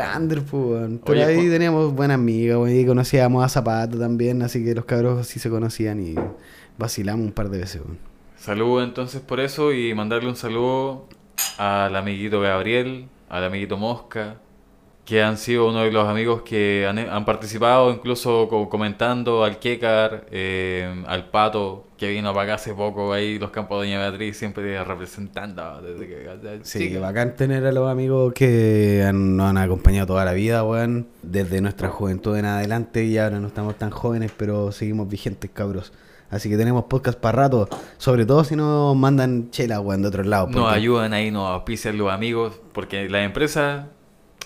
weón. 0.55 1.01
Pero 1.05 1.19
Oye, 1.21 1.25
ahí 1.25 1.49
teníamos 1.51 1.93
buenas 1.93 2.15
amigas, 2.15 2.57
weón, 2.59 2.75
y 2.79 2.87
conocíamos 2.87 3.45
a 3.45 3.49
Zapato 3.49 3.99
también, 3.99 4.43
así 4.43 4.65
que 4.65 4.75
los 4.75 4.85
cabros 4.85 5.27
sí 5.27 5.39
se 5.41 5.51
conocían 5.51 6.01
y 6.01 6.15
vacilamos 6.79 7.27
un 7.27 7.33
par 7.33 7.51
de 7.51 7.59
veces, 7.59 7.83
weón. 7.85 7.99
Saludos 8.37 8.85
entonces 8.85 9.21
por 9.21 9.39
eso 9.41 9.73
y 9.73 9.95
mandarle 9.95 10.29
un 10.29 10.37
saludo 10.37 11.07
al 11.59 11.95
amiguito 11.95 12.41
Gabriel, 12.41 13.07
al 13.29 13.45
amiguito 13.45 13.77
Mosca, 13.77 14.37
que 15.05 15.21
han 15.21 15.37
sido 15.37 15.69
uno 15.69 15.81
de 15.81 15.91
los 15.91 16.07
amigos 16.09 16.43
que 16.43 16.87
han, 16.89 16.97
han 16.99 17.25
participado, 17.25 17.91
incluso 17.93 18.47
co- 18.49 18.69
comentando 18.69 19.43
al 19.43 19.59
Kekar, 19.59 20.27
eh, 20.31 21.03
al 21.09 21.29
Pato, 21.29 21.89
que 21.99 22.09
vino 22.11 22.33
para 22.33 22.45
acá 22.45 22.55
hace 22.55 22.73
poco, 22.73 23.13
ahí 23.13 23.37
los 23.39 23.51
campos 23.51 23.83
de 23.83 23.89
Doña 23.89 23.99
Beatriz, 23.99 24.37
siempre 24.37 24.83
representando. 24.85 25.83
Desde 25.83 26.07
que, 26.07 26.61
Sí, 26.63 26.79
chica. 26.89 27.01
bacán 27.01 27.35
tener 27.35 27.67
a 27.67 27.73
los 27.73 27.91
amigos 27.91 28.33
que 28.33 29.05
han- 29.07 29.37
nos 29.37 29.51
han 29.51 29.59
acompañado 29.59 30.07
toda 30.07 30.25
la 30.25 30.33
vida, 30.35 30.63
weón. 30.65 31.09
Desde 31.23 31.61
nuestra 31.61 31.89
juventud 31.89 32.37
en 32.37 32.45
adelante 32.45 33.05
y 33.05 33.19
ahora 33.19 33.41
no 33.41 33.49
estamos 33.49 33.77
tan 33.77 33.91
jóvenes, 33.91 34.31
pero 34.37 34.71
seguimos 34.73 35.09
vigentes, 35.09 35.51
cabros. 35.53 35.93
Así 36.31 36.49
que 36.49 36.57
tenemos 36.57 36.85
podcast 36.85 37.19
para 37.19 37.43
rato, 37.43 37.69
sobre 37.99 38.25
todo 38.25 38.43
si 38.45 38.55
nos 38.57 38.97
mandan 38.97 39.51
chela, 39.51 39.81
weón, 39.81 40.01
de 40.03 40.09
otros 40.09 40.27
lados. 40.27 40.51
Nos 40.51 40.73
ayudan 40.73 41.13
ahí, 41.13 41.31
nos 41.33 41.51
auspician 41.51 41.99
los 41.99 42.11
amigos, 42.11 42.59
porque 42.73 43.09
la 43.11 43.23
empresa 43.25 43.89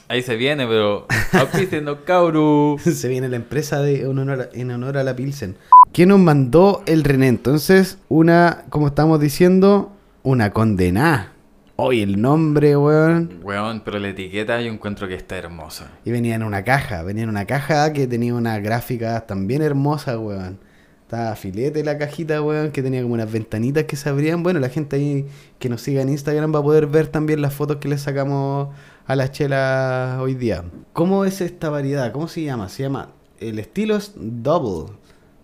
ahí 0.08 0.22
se 0.22 0.36
viene, 0.36 0.66
pero 0.66 1.06
los 1.82 1.98
cabros. 2.00 2.82
Se 2.82 3.08
viene 3.08 3.28
la 3.28 3.36
empresa 3.36 3.80
de, 3.80 4.02
en, 4.02 4.18
honor 4.18 4.40
a, 4.52 4.58
en 4.58 4.70
honor 4.70 4.98
a 4.98 5.04
la 5.04 5.16
Pilsen. 5.16 5.56
¿Quién 5.92 6.10
nos 6.10 6.18
mandó 6.18 6.82
el 6.86 7.04
René? 7.04 7.28
Entonces, 7.28 7.98
una, 8.08 8.64
como 8.70 8.88
estamos 8.88 9.20
diciendo, 9.20 9.92
una 10.22 10.50
condenada. 10.52 11.32
Hoy 11.76 12.00
el 12.00 12.20
nombre, 12.20 12.76
weón. 12.76 13.40
Weón, 13.42 13.82
pero 13.84 13.98
la 13.98 14.08
etiqueta 14.08 14.60
yo 14.62 14.72
encuentro 14.72 15.08
que 15.08 15.14
está 15.14 15.36
hermosa. 15.36 15.90
Y 16.04 16.10
venía 16.10 16.34
en 16.34 16.42
una 16.42 16.64
caja, 16.64 17.02
venía 17.02 17.24
en 17.24 17.28
una 17.28 17.44
caja 17.44 17.92
que 17.92 18.06
tenía 18.06 18.34
una 18.34 18.58
gráfica 18.60 19.26
también 19.26 19.60
hermosa, 19.60 20.18
weón. 20.18 20.58
Estaba 21.02 21.36
filete 21.36 21.84
la 21.84 21.98
cajita, 21.98 22.42
weón, 22.42 22.72
que 22.72 22.82
tenía 22.82 23.02
como 23.02 23.14
unas 23.14 23.30
ventanitas 23.30 23.84
que 23.84 23.94
se 23.94 24.08
abrían. 24.08 24.42
Bueno, 24.42 24.58
la 24.58 24.70
gente 24.70 24.96
ahí 24.96 25.26
que 25.58 25.68
nos 25.68 25.82
siga 25.82 26.02
en 26.02 26.08
Instagram 26.08 26.52
va 26.52 26.60
a 26.60 26.62
poder 26.62 26.86
ver 26.86 27.08
también 27.08 27.42
las 27.42 27.54
fotos 27.54 27.76
que 27.76 27.88
le 27.88 27.98
sacamos 27.98 28.70
a 29.06 29.16
las 29.16 29.30
chelas 29.32 30.18
hoy 30.20 30.34
día. 30.34 30.64
¿Cómo 30.92 31.24
es 31.24 31.40
esta 31.40 31.70
variedad? 31.70 32.12
¿Cómo 32.12 32.28
se 32.28 32.42
llama? 32.42 32.68
Se 32.68 32.82
llama, 32.82 33.10
el 33.38 33.58
estilo 33.58 33.96
es 33.96 34.12
double, 34.16 34.92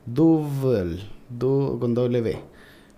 double, 0.06 0.98
du- 1.28 1.78
con 1.80 1.94
doble 1.94 2.20
B, 2.20 2.38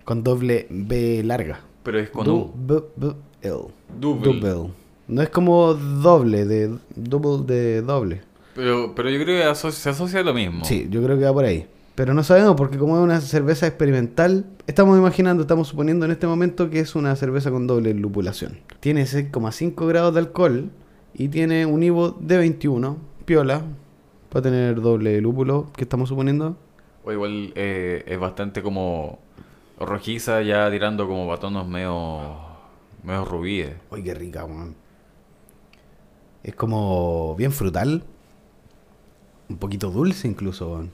con 0.03 0.23
doble 0.23 0.67
B 0.69 1.21
larga. 1.23 1.61
Pero 1.83 1.99
es 1.99 2.09
con 2.09 2.25
Du- 2.25 2.35
U. 2.35 2.53
b- 2.55 2.83
b- 2.95 3.15
L. 3.41 3.59
Double. 3.99 4.39
Double. 4.41 4.71
No 5.07 5.21
es 5.21 5.29
como 5.29 5.73
doble, 5.75 6.45
de 6.45 6.75
double 6.95 7.45
de 7.45 7.81
doble. 7.83 8.21
Pero, 8.55 8.95
pero 8.95 9.09
yo 9.09 9.21
creo 9.23 9.37
que 9.37 9.43
aso- 9.45 9.71
se 9.71 9.89
asocia 9.89 10.21
a 10.21 10.23
lo 10.23 10.33
mismo. 10.33 10.65
Sí, 10.65 10.87
yo 10.89 11.03
creo 11.03 11.17
que 11.19 11.25
va 11.25 11.33
por 11.33 11.45
ahí. 11.45 11.67
Pero 11.95 12.13
no 12.13 12.23
sabemos 12.23 12.55
porque 12.55 12.77
como 12.77 12.97
es 12.97 13.03
una 13.03 13.21
cerveza 13.21 13.67
experimental, 13.67 14.45
estamos 14.67 14.97
imaginando, 14.97 15.43
estamos 15.43 15.69
suponiendo 15.69 16.05
en 16.05 16.11
este 16.11 16.27
momento 16.27 16.69
que 16.69 16.81
es 16.81 16.93
una 16.93 17.15
cerveza 17.15 17.51
con 17.51 17.67
doble 17.67 17.93
lupulación. 17.93 18.59
Tiene 18.81 19.03
6,5 19.03 19.87
grados 19.87 20.13
de 20.13 20.19
alcohol 20.19 20.71
y 21.13 21.29
tiene 21.29 21.65
un 21.65 21.81
IVO 21.83 22.11
de 22.19 22.37
21, 22.37 22.97
piola, 23.23 23.61
para 24.29 24.43
tener 24.43 24.81
doble 24.81 25.21
lúpulo, 25.21 25.71
que 25.73 25.83
estamos 25.83 26.09
suponiendo. 26.09 26.57
O 27.05 27.13
igual 27.13 27.53
eh, 27.55 28.03
es 28.05 28.19
bastante 28.19 28.61
como 28.61 29.19
rojiza, 29.79 30.41
ya 30.41 30.69
tirando 30.69 31.07
como 31.07 31.25
batonos 31.27 31.65
medio, 31.65 32.35
medio 33.03 33.23
rubíes. 33.23 33.71
Uy, 33.89 34.03
qué 34.03 34.13
rica, 34.13 34.43
weón. 34.43 34.75
Es 36.43 36.55
como 36.55 37.35
bien 37.37 37.53
frutal. 37.53 38.03
Un 39.47 39.57
poquito 39.57 39.89
dulce 39.91 40.27
incluso. 40.27 40.85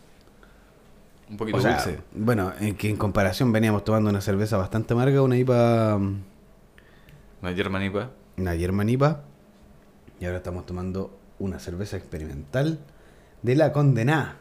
Un 1.32 1.38
poquito 1.38 1.58
O 1.58 1.62
sea, 1.62 1.76
dulce. 1.76 2.00
Bueno, 2.14 2.52
en 2.60 2.76
que 2.76 2.90
en 2.90 2.98
comparación 2.98 3.52
veníamos 3.52 3.84
tomando 3.84 4.10
una 4.10 4.22
cerveza 4.22 4.58
bastante 4.58 4.94
amarga, 4.94 5.22
una 5.24 5.38
IPA, 5.38 5.98
mm, 5.98 6.24
Una 7.42 7.54
germanipa. 7.56 8.12
una 8.38 8.56
German 8.56 8.90
IPA, 8.90 9.22
y 10.20 10.26
ahora 10.26 10.38
estamos 10.38 10.66
tomando 10.66 11.18
una 11.40 11.58
cerveza 11.60 11.98
experimental 11.98 12.80
de 13.42 13.56
la 13.56 13.72
condenada, 13.72 14.38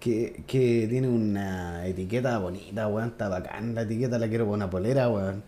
que, 0.00 0.42
que 0.46 0.86
tiene 0.88 1.08
una 1.08 1.86
etiqueta 1.86 2.38
bonita, 2.38 2.88
weón, 2.88 3.10
está 3.10 3.28
bacán 3.28 3.74
la 3.74 3.82
etiqueta, 3.82 4.18
la 4.18 4.28
quiero 4.28 4.46
poner 4.46 4.56
una 4.64 4.70
polera, 4.70 5.08
weón. 5.10 5.44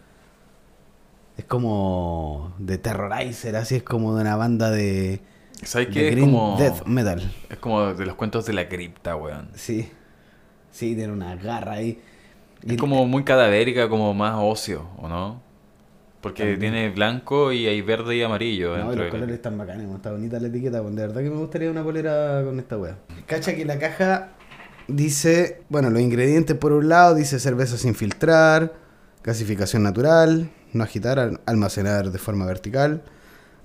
Es 1.38 1.46
como 1.46 2.54
de 2.58 2.76
Terrorizer, 2.78 3.56
así 3.56 3.76
es 3.76 3.82
como 3.82 4.14
de 4.14 4.20
una 4.20 4.36
banda 4.36 4.70
de, 4.70 5.22
¿Sabes 5.62 5.88
de 5.88 5.94
qué? 5.94 6.08
Es 6.08 6.10
Green 6.10 6.30
como, 6.30 6.56
Death 6.58 6.84
Metal. 6.86 7.32
es 7.48 7.56
como 7.58 7.94
de 7.94 8.04
los 8.06 8.14
cuentos 8.16 8.44
de 8.44 8.52
la 8.52 8.68
cripta, 8.68 9.16
weón. 9.16 9.48
Sí, 9.54 9.90
sí, 10.72 10.96
tiene 10.96 11.12
una 11.12 11.36
garra 11.36 11.72
ahí. 11.74 12.00
Es 12.66 12.76
como 12.76 13.06
muy 13.06 13.22
cadavérica, 13.24 13.88
como 13.88 14.12
más 14.14 14.34
ocio, 14.38 14.88
¿o 14.98 15.08
no? 15.08 15.40
Porque 16.20 16.42
También. 16.44 16.60
tiene 16.60 16.90
blanco 16.90 17.52
y 17.52 17.66
hay 17.66 17.82
verde 17.82 18.16
y 18.16 18.22
amarillo. 18.22 18.76
No, 18.76 18.92
y 18.92 18.96
los 18.96 19.04
de- 19.06 19.10
colores 19.10 19.34
están 19.34 19.58
bacanes, 19.58 19.88
está 19.92 20.12
bonita 20.12 20.38
la 20.38 20.48
etiqueta, 20.48 20.80
de 20.80 20.90
verdad 20.90 21.20
que 21.20 21.30
me 21.30 21.36
gustaría 21.36 21.70
una 21.70 21.82
polera 21.82 22.42
con 22.44 22.58
esta 22.60 22.76
wea. 22.78 22.96
Cacha 23.26 23.54
que 23.56 23.64
la 23.64 23.78
caja 23.78 24.28
dice, 24.86 25.62
bueno, 25.68 25.90
los 25.90 26.00
ingredientes 26.00 26.56
por 26.56 26.72
un 26.72 26.88
lado, 26.88 27.14
dice 27.16 27.40
cerveza 27.40 27.76
sin 27.76 27.94
filtrar, 27.96 28.72
gasificación 29.24 29.82
natural, 29.82 30.50
no 30.72 30.84
agitar, 30.84 31.18
al- 31.18 31.40
almacenar 31.46 32.10
de 32.12 32.18
forma 32.18 32.46
vertical, 32.46 33.02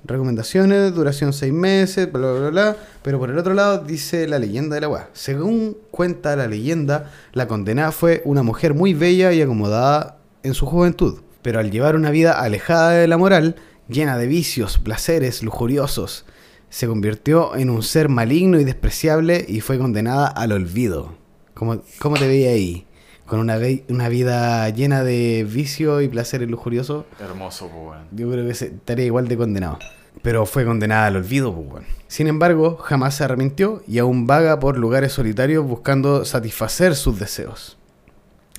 recomendaciones, 0.06 0.93
duración 0.93 1.34
6 1.34 1.54
meses, 1.54 2.12
bla, 2.12 2.32
bla, 2.32 2.39
bla, 2.39 2.50
bla, 2.50 2.78
pero 3.04 3.20
por 3.20 3.30
el 3.30 3.38
otro 3.38 3.54
lado 3.54 3.84
dice 3.84 4.28
la 4.28 4.39
leyenda 4.39 4.76
de 4.76 4.82
la 4.82 4.89
wea. 4.89 5.10
Según 5.14 5.78
cuenta 5.91 6.36
la 6.36 6.48
leyenda, 6.48 7.12
la 7.34 7.48
condenada 7.48 7.91
fue 7.91 8.22
una 8.26 8.43
mujer 8.43 8.74
muy 8.74 8.93
bella 8.93 9.34
y 9.34 9.41
acomodada 9.41 10.18
en 10.43 10.54
su 10.54 10.66
juventud, 10.66 11.20
pero 11.41 11.60
al 11.60 11.72
llevar 11.72 11.95
una 11.95 12.12
vida 12.12 12.39
alejada 12.39 12.91
de 12.91 13.08
la 13.08 13.18
moral, 13.18 13.58
llena 13.89 14.18
de 14.18 14.28
vicios, 14.28 14.78
placeres 14.78 15.43
lujuriosos, 15.43 16.26
se 16.70 16.88
convirtió 16.88 17.56
en 17.56 17.70
un 17.70 17.84
ser 17.84 18.10
maligno 18.10 18.60
y 18.60 18.64
despreciable 18.64 19.45
y 19.48 19.62
fue 19.62 19.78
condenada 19.78 20.28
al 20.28 20.52
olvido. 20.52 21.16
¿Cómo, 21.54 21.82
cómo 22.00 22.18
te 22.18 22.28
veía 22.28 22.52
ahí? 22.52 22.86
Con 23.28 23.39
una, 23.39 23.57
una 23.89 24.09
vida 24.09 24.67
llena 24.69 25.03
de 25.03 25.45
vicio 25.47 26.01
y 26.01 26.07
placeres 26.07 26.49
lujuriosos. 26.49 27.05
Hermoso, 27.19 27.69
pues. 27.69 27.99
Yo 28.11 28.32
creo 28.32 28.45
que 28.45 28.51
estaría 28.51 29.05
igual 29.05 29.28
de 29.28 29.38
condenado. 29.38 29.78
Pero 30.23 30.45
fue 30.47 30.65
condenada 30.65 31.07
al 31.07 31.17
olvido, 31.17 31.53
pues. 31.53 31.86
Sin 32.07 32.28
embargo, 32.28 32.78
jamás 32.78 33.15
se 33.15 33.23
arrepintió 33.25 33.84
y 33.88 33.99
aún 33.99 34.25
vaga 34.28 34.59
por 34.59 34.78
lugares 34.78 35.13
solitarios 35.13 35.65
buscando 35.65 36.25
satisfacer 36.25 36.95
sus 36.95 37.19
deseos. 37.19 37.78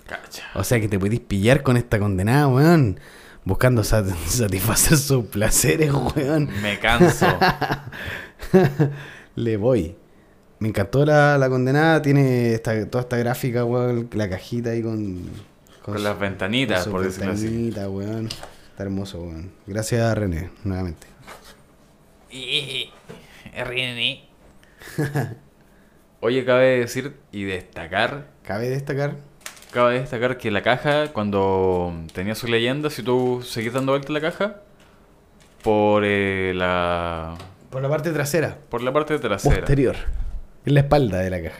Cacha. 0.06 0.44
O 0.54 0.64
sea 0.64 0.80
que 0.80 0.88
te 0.88 0.98
podéis 0.98 1.20
pillar 1.20 1.62
con 1.62 1.76
esta 1.76 1.98
condenada, 1.98 2.46
weón. 2.48 3.00
Buscando 3.44 3.82
sat- 3.82 4.14
satisfacer 4.26 4.96
sus 4.98 5.24
placeres, 5.26 5.92
weón. 5.92 6.48
Me 6.62 6.78
canso. 6.78 7.26
Le 9.36 9.56
voy. 9.56 9.96
Me 10.60 10.68
encantó 10.68 11.04
la, 11.04 11.38
la 11.38 11.48
condenada. 11.48 12.02
Tiene 12.02 12.54
esta- 12.54 12.88
toda 12.88 13.02
esta 13.02 13.16
gráfica, 13.16 13.64
weón. 13.64 14.08
La 14.12 14.28
cajita 14.28 14.70
ahí 14.70 14.82
con... 14.82 15.22
Con 15.82 16.02
las 16.04 16.18
ventanitas, 16.18 16.86
por 16.88 17.02
decirlo 17.02 17.32
así. 17.32 17.44
ventanita, 17.44 17.88
weón. 17.88 18.26
Está 18.26 18.82
hermoso, 18.82 19.22
weón. 19.22 19.52
Gracias 19.66 20.02
a 20.02 20.14
René, 20.14 20.50
nuevamente. 20.64 21.06
Oye, 26.20 26.44
cabe 26.44 26.80
decir 26.80 27.14
y 27.32 27.44
destacar, 27.44 28.26
Cabe 28.44 28.68
destacar 28.68 29.16
cabe 29.72 30.00
destacar 30.00 30.38
que 30.38 30.50
la 30.50 30.62
caja, 30.62 31.12
cuando 31.12 31.92
tenía 32.14 32.34
su 32.34 32.46
leyenda, 32.48 32.88
si 32.90 33.02
tú 33.02 33.42
seguís 33.44 33.72
dando 33.74 33.92
vuelta 33.92 34.12
la 34.12 34.20
caja, 34.20 34.56
por 35.62 36.02
eh, 36.06 36.52
la 36.54 37.36
por 37.70 37.82
la 37.82 37.88
parte 37.88 38.10
trasera, 38.12 38.56
por 38.70 38.82
la 38.82 38.92
parte 38.92 39.18
trasera. 39.18 39.56
posterior. 39.56 39.96
En 40.66 40.74
la 40.74 40.80
espalda 40.80 41.18
de 41.18 41.30
la 41.30 41.42
caja. 41.42 41.58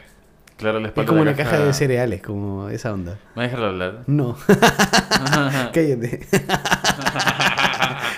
Claro, 0.57 0.81
la 0.81 0.87
Es 0.87 0.91
espalda 0.91 1.09
como 1.09 1.21
de 1.21 1.25
la 1.27 1.31
una 1.33 1.37
caja 1.45 1.59
de 1.65 1.73
cereales, 1.73 2.21
como 2.21 2.69
esa 2.69 2.93
onda. 2.93 3.19
¿Me 3.37 3.45
dejas 3.45 3.61
hablar? 3.61 4.03
No. 4.07 4.37
Cállate. 5.73 6.27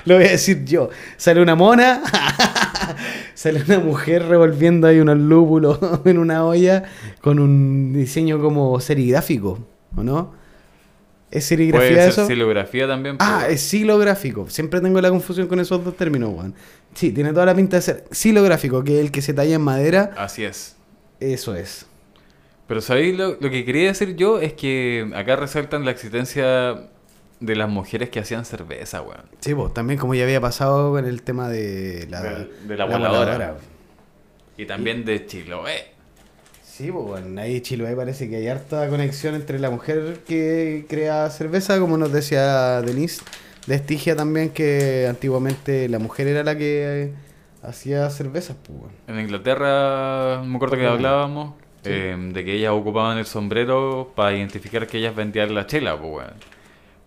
Lo 0.06 0.16
voy 0.16 0.24
a 0.24 0.30
decir 0.30 0.64
yo. 0.64 0.88
Sale 1.16 1.42
una 1.42 1.54
mona. 1.54 2.00
Sale 3.34 3.62
una 3.66 3.78
mujer 3.78 4.26
revolviendo 4.26 4.86
ahí 4.86 5.00
unos 5.00 5.18
lúpulos 5.18 5.78
en 6.04 6.18
una 6.18 6.44
olla 6.44 6.84
con 7.20 7.38
un 7.38 7.92
diseño 7.92 8.40
como 8.40 8.80
serigráfico, 8.80 9.58
¿o 9.96 10.02
no? 10.02 10.39
¿Es 11.30 11.44
serigrafía 11.44 11.88
Puede 11.88 12.00
ser 12.00 12.08
eso? 12.10 12.26
silografía 12.26 12.86
también. 12.88 13.16
Ah, 13.20 13.38
pero- 13.42 13.52
es 13.52 13.60
silográfico. 13.60 14.48
Siempre 14.50 14.80
tengo 14.80 15.00
la 15.00 15.10
confusión 15.10 15.46
con 15.46 15.60
esos 15.60 15.84
dos 15.84 15.96
términos, 15.96 16.30
weón. 16.34 16.54
Sí, 16.94 17.12
tiene 17.12 17.32
toda 17.32 17.46
la 17.46 17.54
pinta 17.54 17.76
de 17.76 17.82
ser 17.82 18.04
silográfico, 18.10 18.82
que 18.82 18.94
es 18.98 19.00
el 19.04 19.12
que 19.12 19.22
se 19.22 19.32
talla 19.32 19.54
en 19.54 19.62
madera. 19.62 20.10
Así 20.16 20.44
es. 20.44 20.76
Eso 21.20 21.54
es. 21.54 21.86
Pero 22.66 22.80
¿sabéis 22.80 23.16
lo, 23.16 23.36
lo 23.40 23.50
que 23.50 23.64
quería 23.64 23.86
decir 23.88 24.16
yo? 24.16 24.40
Es 24.40 24.54
que 24.54 25.08
acá 25.14 25.36
resaltan 25.36 25.84
la 25.84 25.90
existencia 25.92 26.88
de 27.40 27.56
las 27.56 27.68
mujeres 27.68 28.10
que 28.10 28.18
hacían 28.20 28.44
cerveza, 28.44 29.00
weón. 29.02 29.22
Sí, 29.40 29.54
pues 29.54 29.72
también 29.72 29.98
como 30.00 30.14
ya 30.14 30.24
había 30.24 30.40
pasado 30.40 30.90
con 30.90 31.04
el 31.06 31.22
tema 31.22 31.48
de 31.48 32.06
la, 32.10 32.22
De- 32.22 32.48
de 32.66 32.76
la 32.76 32.84
voladora. 32.86 33.56
Y 34.56 34.66
también 34.66 35.04
de 35.04 35.26
Chiloé. 35.26 35.92
Sí, 36.80 36.90
pues 36.90 37.04
bueno, 37.04 37.40
ahí 37.42 37.60
Chiloé 37.60 37.94
parece 37.94 38.30
que 38.30 38.36
hay 38.36 38.48
harta 38.48 38.88
conexión 38.88 39.34
entre 39.34 39.58
la 39.58 39.68
mujer 39.68 40.20
que 40.26 40.86
crea 40.88 41.28
cerveza, 41.28 41.78
como 41.78 41.98
nos 41.98 42.10
decía 42.10 42.80
Denise, 42.80 43.20
de 43.66 43.74
Estigia 43.74 44.16
también, 44.16 44.48
que 44.48 45.06
antiguamente 45.06 45.90
la 45.90 45.98
mujer 45.98 46.26
era 46.28 46.42
la 46.42 46.56
que 46.56 47.12
hacía 47.62 48.08
cervezas, 48.08 48.56
pues 48.66 48.78
bueno. 48.78 48.94
En 49.08 49.20
Inglaterra, 49.20 50.42
me 50.42 50.56
acuerdo 50.56 50.76
que 50.76 50.86
hablábamos 50.86 51.52
Sí. 51.82 51.90
eh, 51.92 52.16
de 52.32 52.44
que 52.46 52.54
ellas 52.54 52.72
ocupaban 52.72 53.18
el 53.18 53.26
sombrero 53.26 54.12
para 54.16 54.34
identificar 54.34 54.86
que 54.86 54.96
ellas 54.98 55.14
vendían 55.14 55.54
la 55.54 55.66
chela, 55.66 55.98
pues. 56.00 56.26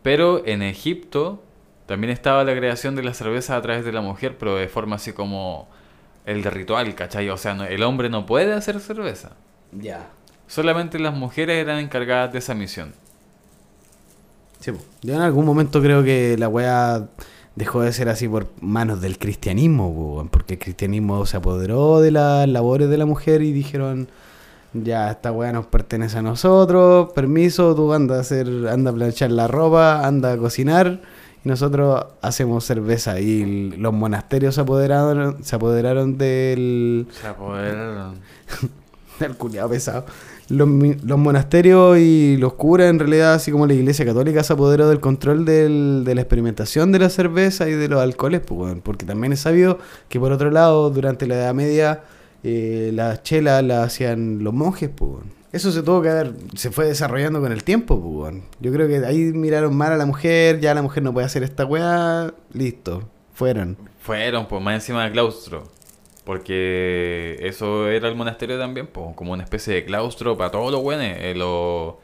Pero 0.04 0.46
en 0.46 0.62
Egipto 0.62 1.44
también 1.88 2.12
estaba 2.12 2.44
la 2.44 2.56
creación 2.56 2.96
de 2.96 3.02
la 3.02 3.14
cerveza 3.16 3.56
a 3.56 3.62
través 3.64 3.86
de 3.86 3.92
la 3.92 4.02
mujer, 4.02 4.36
pero 4.38 4.56
de 4.56 4.68
forma 4.68 4.98
así 4.98 5.14
como 5.14 5.68
el 6.28 6.44
ritual, 6.44 6.94
¿cachai? 6.94 7.30
O 7.30 7.38
sea, 7.38 7.56
no- 7.56 7.66
el 7.66 7.82
hombre 7.84 8.10
no 8.10 8.26
puede 8.28 8.54
hacer 8.54 8.80
cerveza. 8.80 9.32
Ya. 9.80 10.10
Solamente 10.48 11.00
las 11.00 11.14
mujeres 11.14 11.58
eran 11.58 11.80
encargadas 11.80 12.32
de 12.34 12.40
esa 12.40 12.54
misión. 12.54 12.94
Sí. 14.60 14.72
Yo 15.02 15.16
en 15.16 15.22
algún 15.22 15.46
momento 15.46 15.82
creo 15.82 16.04
que 16.04 16.38
la 16.38 16.48
weá 16.48 17.08
dejó 17.56 17.82
de 17.82 17.94
ser 17.94 18.10
así 18.10 18.28
por 18.28 18.48
manos 18.62 19.02
del 19.02 19.18
cristianismo, 19.18 20.28
porque 20.32 20.54
el 20.54 20.60
cristianismo 20.60 21.26
se 21.26 21.38
apoderó 21.38 22.02
de 22.02 22.12
las 22.12 22.48
labores 22.48 22.90
de 22.90 22.98
la 22.98 23.06
mujer 23.06 23.42
y 23.42 23.52
dijeron, 23.52 24.08
ya, 24.74 25.12
esta 25.12 25.32
weá 25.32 25.52
nos 25.52 25.68
pertenece 25.68 26.18
a 26.18 26.22
nosotros, 26.22 27.12
permiso, 27.14 27.76
tú 27.76 27.94
anda 27.94 28.18
a 28.18 28.22
hacer, 28.22 28.48
anda 28.70 28.92
a 28.92 28.94
planchar 28.94 29.32
la 29.32 29.48
ropa, 29.48 30.06
anda 30.06 30.34
a 30.34 30.38
cocinar, 30.38 31.02
y 31.44 31.50
nosotros 31.50 32.06
hacemos 32.22 32.66
cerveza. 32.66 33.20
Y 33.20 33.72
los 33.72 33.94
monasterios 33.94 34.56
se 34.56 34.62
apoderaron, 34.62 35.44
se 35.44 35.56
apoderaron 35.56 36.18
del, 36.18 37.08
Se 37.12 37.28
apoderaron. 37.28 38.20
el 39.28 39.36
culiao 39.36 39.70
pesado. 39.70 40.06
Los, 40.50 40.68
monasterios 41.18 41.98
y 41.98 42.38
los 42.38 42.54
curas, 42.54 42.90
en 42.90 43.00
realidad, 43.00 43.34
así 43.34 43.52
como 43.52 43.66
la 43.66 43.74
iglesia 43.74 44.06
católica, 44.06 44.44
se 44.44 44.54
apoderó 44.54 44.90
del 44.90 45.00
control 45.00 45.46
del- 45.46 46.04
de 46.06 46.16
la 46.16 46.22
experimentación 46.22 46.92
de 46.92 47.00
la 47.00 47.10
cerveza 47.10 47.68
y 47.70 47.74
de 47.74 47.88
los 47.88 48.02
alcoholes, 48.02 48.42
pues, 48.42 48.76
porque 48.84 49.06
también 49.06 49.34
es 49.34 49.40
sabido 49.40 49.80
que, 50.10 50.20
por 50.20 50.32
otro 50.32 50.52
lado, 50.52 50.90
durante 50.90 51.28
la 51.28 51.36
Edad 51.36 51.54
Media, 51.54 52.02
eh, 52.44 52.92
las 52.94 53.24
chelas 53.24 53.64
las 53.64 53.88
hacían 53.88 54.44
los 54.44 54.54
monjes. 54.54 54.90
Pues. 54.94 55.24
Eso 55.54 55.72
se 55.72 55.82
tuvo 55.82 56.02
que 56.02 56.10
ver, 56.10 56.34
se 56.56 56.72
fue 56.72 56.86
desarrollando 56.88 57.40
con 57.40 57.52
el 57.52 57.64
tiempo. 57.64 58.02
Pues. 58.02 58.36
Yo 58.60 58.72
creo 58.74 58.88
que 58.88 58.98
ahí 59.06 59.32
miraron 59.34 59.76
mal 59.76 59.94
a 59.94 59.98
la 59.98 60.06
mujer, 60.06 60.60
ya 60.60 60.74
la 60.74 60.82
mujer 60.82 61.04
no 61.04 61.14
puede 61.14 61.26
hacer 61.26 61.44
esta 61.44 61.66
weá, 61.66 62.34
listo, 62.52 63.04
fueron. 63.34 63.78
Fueron, 64.02 64.48
pues, 64.48 64.62
más 64.62 64.74
encima 64.76 65.04
del 65.04 65.14
claustro. 65.14 65.64
Porque 66.24 67.38
eso 67.42 67.90
era 67.90 68.08
el 68.08 68.16
monasterio 68.16 68.58
también, 68.58 68.88
pues, 68.88 69.16
como 69.16 69.34
una 69.34 69.44
especie 69.44 69.74
de 69.76 69.86
claustro 69.86 70.38
para 70.38 70.52
todos 70.52 70.72
los 70.72 70.82
buenos. 70.82 71.06
eh, 71.06 71.34
los, 71.36 71.96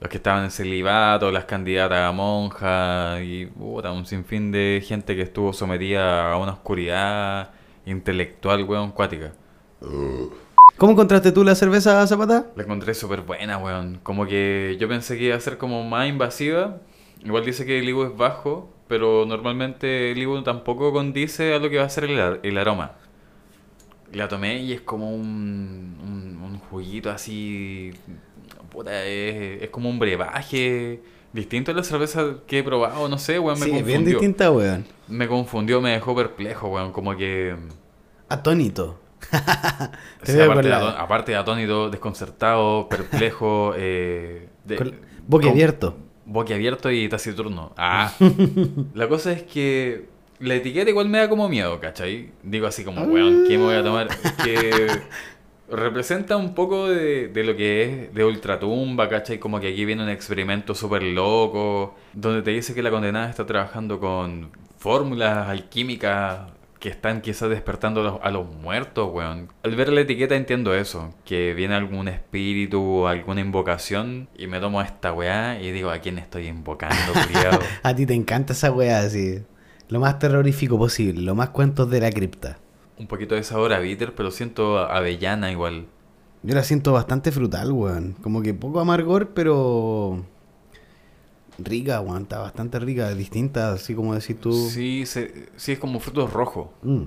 los 0.00 0.10
que 0.10 0.16
estaban 0.16 0.44
en 0.44 0.50
celibato, 0.50 1.30
las 1.30 1.44
candidatas 1.44 2.08
a 2.08 2.12
monjas 2.12 3.20
y 3.22 3.46
puta, 3.46 3.92
un 3.92 4.06
sinfín 4.06 4.50
de 4.52 4.82
gente 4.86 5.14
que 5.16 5.22
estuvo 5.22 5.52
sometida 5.52 6.32
a 6.32 6.36
una 6.38 6.52
oscuridad 6.52 7.50
intelectual, 7.86 8.64
weón, 8.64 8.90
cuática. 8.92 9.32
¿Cómo 10.76 10.92
encontraste 10.92 11.32
tú 11.32 11.44
la 11.44 11.54
cerveza 11.54 12.06
Zapata? 12.06 12.46
La 12.56 12.64
encontré 12.64 12.94
súper 12.94 13.20
buena, 13.22 13.58
weón. 13.58 14.00
Como 14.02 14.26
que 14.26 14.76
yo 14.80 14.88
pensé 14.88 15.16
que 15.16 15.24
iba 15.24 15.36
a 15.36 15.40
ser 15.40 15.58
como 15.58 15.84
más 15.84 16.08
invasiva. 16.08 16.80
Igual 17.24 17.44
dice 17.44 17.64
que 17.66 17.78
el 17.78 17.88
IBU 17.88 18.04
es 18.04 18.16
bajo, 18.16 18.68
pero 18.88 19.24
normalmente 19.26 20.10
el 20.12 20.18
IBU 20.18 20.42
tampoco 20.42 20.92
condice 20.92 21.54
a 21.54 21.58
lo 21.58 21.70
que 21.70 21.78
va 21.78 21.84
a 21.84 21.88
ser 21.88 22.04
el, 22.04 22.40
el 22.42 22.58
aroma. 22.58 22.96
La 24.12 24.28
tomé 24.28 24.58
y 24.58 24.72
es 24.72 24.80
como 24.82 25.14
un, 25.14 25.96
un, 26.02 26.42
un 26.42 26.58
juguito 26.58 27.10
así. 27.10 27.92
Puta, 28.70 29.04
es, 29.04 29.62
es 29.62 29.70
como 29.70 29.88
un 29.88 29.98
brebaje. 29.98 31.02
Distinto 31.32 31.70
a 31.70 31.74
la 31.74 31.82
cerveza 31.82 32.34
que 32.46 32.58
he 32.58 32.62
probado, 32.62 33.08
no 33.08 33.16
sé, 33.18 33.38
weón, 33.38 33.58
me 33.58 33.64
Sí, 33.64 33.70
bien 33.72 33.84
confundió. 33.84 34.12
distinta, 34.18 34.50
weón. 34.50 34.84
Me 35.08 35.26
confundió, 35.28 35.80
me 35.80 35.90
dejó 35.92 36.14
perplejo, 36.14 36.68
weón. 36.68 36.92
Como 36.92 37.16
que. 37.16 37.56
Atónito. 38.28 38.98
Veo 40.26 40.50
aparte, 40.50 40.68
de 40.68 40.74
aparte 40.74 41.32
de 41.32 41.38
atónito, 41.38 41.88
desconcertado, 41.90 42.88
perplejo, 42.88 43.72
eh, 43.76 44.48
de- 44.64 44.94
boquiabierto. 45.26 45.96
Boquiabierto 46.26 46.90
y 46.90 47.08
taciturno. 47.08 47.72
Ah. 47.76 48.12
la 48.94 49.08
cosa 49.08 49.32
es 49.32 49.42
que 49.44 50.08
la 50.42 50.54
etiqueta 50.56 50.90
igual 50.90 51.08
me 51.08 51.18
da 51.18 51.28
como 51.28 51.48
miedo, 51.48 51.78
¿cachai? 51.80 52.30
Digo 52.42 52.66
así 52.66 52.84
como, 52.84 53.02
weón, 53.02 53.44
¿qué 53.46 53.56
me 53.56 53.64
voy 53.64 53.76
a 53.76 53.82
tomar? 53.82 54.08
Que 54.42 54.88
representa 55.70 56.36
un 56.36 56.54
poco 56.54 56.88
de, 56.88 57.28
de 57.28 57.44
lo 57.44 57.56
que 57.56 57.82
es 57.82 58.14
de 58.14 58.24
ultratumba, 58.24 59.08
¿cachai? 59.08 59.38
Como 59.38 59.60
que 59.60 59.68
aquí 59.68 59.84
viene 59.84 60.02
un 60.02 60.08
experimento 60.08 60.74
súper 60.74 61.02
loco, 61.04 61.94
donde 62.12 62.42
te 62.42 62.50
dice 62.50 62.74
que 62.74 62.82
la 62.82 62.90
condenada 62.90 63.30
está 63.30 63.46
trabajando 63.46 64.00
con 64.00 64.50
fórmulas 64.78 65.48
alquímicas 65.48 66.40
que 66.80 66.88
están 66.88 67.20
quizás 67.20 67.48
despertando 67.48 68.00
a 68.00 68.04
los, 68.04 68.20
a 68.24 68.30
los 68.32 68.52
muertos, 68.52 69.08
weón. 69.12 69.48
Al 69.62 69.76
ver 69.76 69.92
la 69.92 70.00
etiqueta 70.00 70.34
entiendo 70.34 70.74
eso, 70.74 71.14
que 71.24 71.54
viene 71.54 71.76
algún 71.76 72.08
espíritu, 72.08 73.06
alguna 73.06 73.40
invocación, 73.40 74.28
y 74.36 74.48
me 74.48 74.58
tomo 74.58 74.82
esta 74.82 75.12
weá 75.12 75.60
y 75.62 75.70
digo, 75.70 75.90
¿a 75.90 75.98
quién 76.00 76.18
estoy 76.18 76.48
invocando, 76.48 77.12
criado? 77.28 77.60
A 77.84 77.94
ti 77.94 78.04
te 78.04 78.14
encanta 78.14 78.52
esa 78.52 78.72
weá 78.72 78.98
así. 78.98 79.44
Lo 79.92 80.00
más 80.00 80.18
terrorífico 80.18 80.78
posible, 80.78 81.20
lo 81.20 81.34
más 81.34 81.50
cuentos 81.50 81.90
de 81.90 82.00
la 82.00 82.10
cripta. 82.10 82.56
un 82.98 83.06
poquito 83.06 83.34
de 83.34 83.42
sabor 83.42 83.72
a 83.74 83.78
bitter, 83.78 84.14
pero 84.14 84.30
siento 84.30 84.78
avellana 84.78 85.50
igual. 85.52 85.86
Yo 86.42 86.54
la 86.54 86.62
siento 86.62 86.92
bastante 86.92 87.30
frutal, 87.30 87.72
weón. 87.72 88.16
Como 88.22 88.40
que 88.40 88.54
poco 88.54 88.80
amargor, 88.80 89.28
pero. 89.34 90.24
Rica, 91.58 92.00
weón. 92.00 92.22
Está 92.22 92.38
bastante 92.38 92.78
rica, 92.78 93.14
distinta, 93.14 93.72
así 93.72 93.94
como 93.94 94.14
decís 94.14 94.40
tú. 94.40 94.52
Sí, 94.52 95.04
se- 95.04 95.50
sí 95.56 95.72
es 95.72 95.78
como 95.78 96.00
frutos 96.00 96.32
rojos. 96.32 96.68
Mm. 96.82 97.02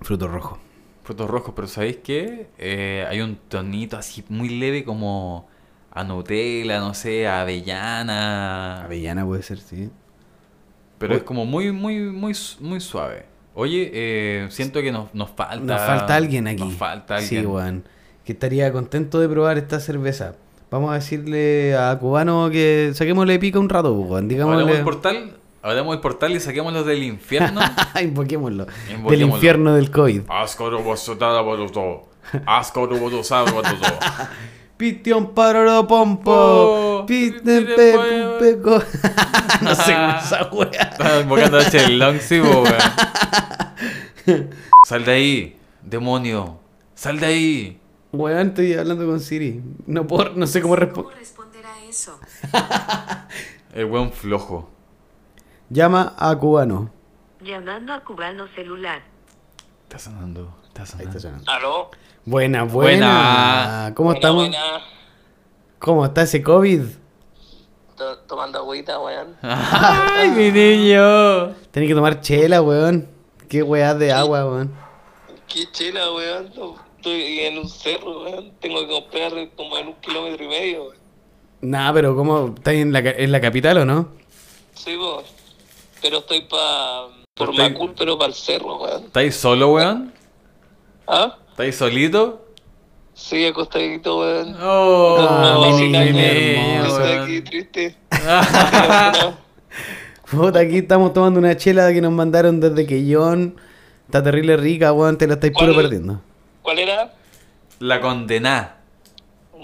Fruto 0.00 0.26
rojo. 0.28 0.58
Frutos 1.04 1.30
rojos, 1.30 1.52
pero 1.54 1.68
¿sabéis 1.68 1.98
qué? 1.98 2.48
Eh, 2.58 3.06
hay 3.08 3.20
un 3.20 3.36
tonito 3.48 3.96
así 3.96 4.24
muy 4.28 4.48
leve 4.48 4.84
como 4.84 5.46
a 5.92 6.02
Nutella, 6.02 6.80
no 6.80 6.94
sé, 6.94 7.28
a 7.28 7.42
avellana. 7.42 8.82
Avellana 8.84 9.24
puede 9.24 9.42
ser, 9.44 9.58
sí. 9.60 9.88
Pero 10.98 11.12
Uy. 11.12 11.18
es 11.18 11.22
como 11.24 11.44
muy, 11.44 11.72
muy, 11.72 12.00
muy, 12.00 12.34
muy 12.60 12.80
suave. 12.80 13.24
Oye, 13.54 13.90
eh, 13.92 14.46
siento 14.50 14.80
que 14.82 14.92
nos, 14.92 15.14
nos 15.14 15.30
falta. 15.30 15.56
Nos 15.56 15.80
falta 15.80 16.14
alguien 16.14 16.46
aquí. 16.46 16.62
Nos 16.62 16.74
falta 16.74 17.16
alguien. 17.16 17.42
Sí, 17.42 17.46
weón. 17.46 17.84
Que 18.24 18.32
estaría 18.32 18.72
contento 18.72 19.20
de 19.20 19.28
probar 19.28 19.56
esta 19.58 19.80
cerveza. 19.80 20.34
Vamos 20.70 20.90
a 20.90 20.94
decirle 20.94 21.76
a 21.76 21.96
Cubano 21.98 22.50
que 22.50 22.90
saquémosle 22.94 23.38
pica 23.38 23.58
un 23.58 23.68
rato. 23.68 23.88
Hablamos 23.88 24.28
Digámosle. 24.28 24.72
del 24.72 24.82
portal, 24.84 25.30
hablamos 25.62 25.94
del 25.94 26.00
portal 26.00 26.32
y 26.32 26.40
saquémoslo 26.40 26.82
del 26.84 27.02
infierno. 27.04 27.60
Invoquémoslo. 28.02 28.64
Del 28.66 28.96
Invoquémoslo. 28.96 29.34
infierno 29.36 29.74
del 29.74 29.90
COVID. 29.90 30.22
Ascoro 30.28 30.82
vosotara 30.82 31.40
vosoto. 31.40 32.08
Ascoro 32.46 32.96
vosotara 32.98 33.50
vosoto. 33.52 33.86
Pition 34.76 35.32
paroro 35.34 35.86
pompo. 35.86 36.32
Oh, 36.32 37.06
Piten 37.06 37.64
pite, 37.66 37.74
pe 37.76 37.92
pe- 37.96 38.36
peco. 38.38 38.82
No 39.62 39.74
sé 39.74 39.94
cómo 39.94 40.18
esa 40.18 40.50
wea. 40.52 40.82
Estaba 40.82 41.20
invocando 41.20 41.58
a 41.58 41.70
Chelong, 41.70 42.20
sí, 42.20 42.40
weón. 42.40 42.66
Sal 44.86 45.04
de 45.04 45.12
ahí, 45.12 45.58
demonio. 45.82 46.58
Sal 46.94 47.18
de 47.20 47.26
ahí. 47.26 47.80
Weón, 48.12 48.48
estoy 48.48 48.74
hablando 48.74 49.06
con 49.06 49.20
Siri. 49.20 49.62
No, 49.86 50.06
puedo- 50.06 50.30
no 50.34 50.46
sé 50.46 50.60
cómo 50.60 50.76
responder. 50.76 51.04
¿Cómo 51.12 51.18
responder 51.18 51.64
a 51.66 51.84
eso? 51.84 52.18
El 53.74 53.86
weón 53.86 54.12
flojo. 54.12 54.70
Llama 55.70 56.14
a 56.18 56.36
Cubano. 56.36 56.90
Llamando 57.40 57.92
a 57.92 58.00
cubano 58.04 58.46
celular. 58.54 59.02
Está 59.84 59.98
sonando, 59.98 60.54
está 60.84 60.98
Ahí 60.98 61.04
sonando. 61.04 61.18
está 61.18 61.20
sonando. 61.20 61.50
¿Aló? 61.52 61.90
Buena, 62.24 62.62
buena. 62.64 62.72
Buena. 63.86 63.92
¿Cómo 63.94 64.08
Buena, 64.10 64.18
estamos? 64.18 64.42
buena. 64.48 64.82
¿Cómo 65.78 66.04
está 66.06 66.22
ese 66.22 66.42
COVID? 66.42 66.82
To- 67.96 68.18
Tomando 68.20 68.58
agüita, 68.58 68.98
weón. 68.98 69.36
¡Ay, 69.42 70.28
mi 70.30 70.50
niño! 70.50 71.54
Tenés 71.70 71.88
que 71.88 71.94
tomar 71.94 72.20
chela, 72.20 72.60
weón. 72.62 73.08
Qué 73.48 73.62
weá 73.62 73.94
de 73.94 74.12
agua, 74.12 74.44
weón. 74.44 74.74
Qué 75.48 75.70
chela, 75.72 76.12
weón. 76.12 76.52
Estoy 76.96 77.40
en 77.40 77.58
un 77.58 77.68
cerro, 77.68 78.22
weón. 78.24 78.52
Tengo 78.60 78.80
que 78.80 78.88
comprar 78.92 79.32
como 79.56 79.78
en 79.78 79.88
un 79.88 79.94
kilómetro 79.94 80.44
y 80.44 80.48
medio, 80.48 80.82
weón. 80.84 80.96
Nah, 81.62 81.92
pero 81.92 82.14
¿cómo? 82.14 82.52
¿Estás 82.56 82.74
en 82.74 82.92
la, 82.92 83.02
ca- 83.02 83.14
en 83.16 83.32
la 83.32 83.40
capital 83.40 83.78
o 83.78 83.84
no? 83.84 84.08
Sí, 84.74 84.96
weón. 84.96 85.24
Pero 86.02 86.18
estoy 86.18 86.42
pa... 86.42 87.08
Por 87.34 87.50
Estoy- 87.50 87.70
Macul, 87.70 87.94
pero 87.96 88.18
para 88.18 88.28
el 88.28 88.34
cerro, 88.34 88.76
weón. 88.82 89.04
¿Estáis 89.04 89.36
solo, 89.36 89.72
weón? 89.74 90.12
¿Ah? 91.06 91.36
¿Estáis 91.50 91.76
solito? 91.76 92.42
Sí, 93.14 93.46
acostadito, 93.46 94.18
weón. 94.20 94.56
Oh, 94.60 95.16
No, 95.18 95.64
hermoso. 95.78 97.00
Estoy 97.02 97.12
aquí 97.12 97.40
triste. 97.42 97.96
Puta, 100.30 100.58
aquí 100.60 100.78
estamos 100.78 101.12
tomando 101.12 101.38
una 101.38 101.56
chela 101.56 101.92
que 101.92 102.00
nos 102.00 102.12
mandaron 102.12 102.60
desde 102.60 102.86
Quellón. 102.86 103.56
Está 104.06 104.22
terrible 104.22 104.56
rica, 104.56 104.92
weón. 104.92 105.16
Te 105.16 105.26
la 105.26 105.34
estáis 105.34 105.52
puro 105.52 105.74
perdiendo. 105.74 106.20
¿Cuál 106.62 106.78
era? 106.80 107.12
La 107.78 108.00
condená. 108.00 108.76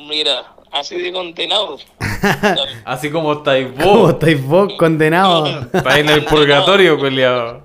Mira, 0.09 0.55
así 0.71 0.97
de 1.01 1.13
condenado. 1.13 1.79
Así 2.85 3.11
como 3.11 3.33
estáis 3.33 3.69
¿Cómo 3.79 3.99
vos. 4.01 4.13
estáis 4.13 4.43
vos 4.45 4.73
condenados? 4.79 5.67
Estáis 5.73 5.99
en 6.05 6.09
el 6.09 6.25
purgatorio, 6.25 6.99
culiao. 6.99 7.63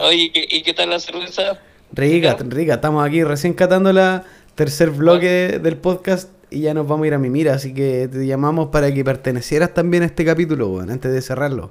Oye, 0.00 0.16
¿y 0.16 0.30
qué, 0.30 0.46
y 0.50 0.62
qué 0.62 0.74
tal 0.74 0.90
la 0.90 1.00
cerveza? 1.00 1.58
Rica, 1.92 2.36
rica. 2.48 2.74
Estamos 2.74 3.06
aquí 3.06 3.24
recién 3.24 3.54
catando 3.54 3.92
la 3.92 4.24
tercer 4.54 4.90
bloque 4.90 5.60
del 5.62 5.76
podcast 5.76 6.30
y 6.50 6.60
ya 6.60 6.74
nos 6.74 6.86
vamos 6.88 7.04
a 7.04 7.08
ir 7.08 7.14
a 7.14 7.18
Mimira. 7.18 7.54
Así 7.54 7.74
que 7.74 8.08
te 8.08 8.26
llamamos 8.26 8.68
para 8.68 8.92
que 8.92 9.04
pertenecieras 9.04 9.74
también 9.74 10.02
a 10.02 10.06
este 10.06 10.24
capítulo, 10.24 10.80
antes 10.80 11.12
de 11.12 11.20
cerrarlo. 11.20 11.70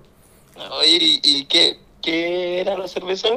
Oye, 0.79 0.97
¿y, 1.01 1.21
y 1.23 1.45
qué, 1.45 1.77
qué 2.01 2.61
era 2.61 2.77
la 2.77 2.87
cerveza? 2.87 3.29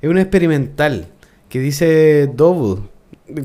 Es 0.00 0.10
una 0.10 0.20
experimental 0.20 1.08
que 1.48 1.58
dice 1.60 2.26
double. 2.34 2.82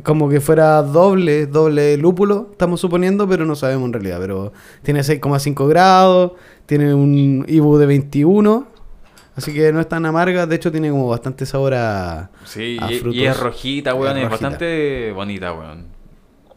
Como 0.04 0.28
que 0.28 0.42
fuera 0.42 0.82
doble, 0.82 1.46
doble 1.46 1.96
lúpulo, 1.96 2.50
estamos 2.52 2.82
suponiendo, 2.82 3.30
pero 3.30 3.46
no 3.46 3.56
sabemos 3.56 3.86
en 3.86 3.94
realidad. 3.94 4.18
Pero 4.20 4.52
tiene 4.84 5.02
6,5 5.02 5.68
grados, 5.70 6.34
tiene 6.66 6.94
un 6.94 7.46
IBU 7.48 7.78
de 7.78 7.86
21, 7.86 8.68
así 9.40 9.54
que 9.54 9.74
no 9.74 9.80
es 9.82 9.90
tan 9.90 10.06
amarga. 10.06 10.46
De 10.46 10.56
hecho, 10.56 10.72
tiene 10.72 10.90
como 10.92 11.08
bastante 11.10 11.46
sabor 11.46 11.74
a, 11.74 12.30
Sí, 12.46 12.78
a 12.80 12.92
y, 12.92 13.26
es 13.26 13.38
rojita, 13.40 13.94
weón. 13.96 14.18
Es 14.18 14.24
Es, 14.24 14.30
rojita. 14.30 14.30
bastante 14.50 15.12
bonita, 15.12 15.52
weón. 15.54 15.88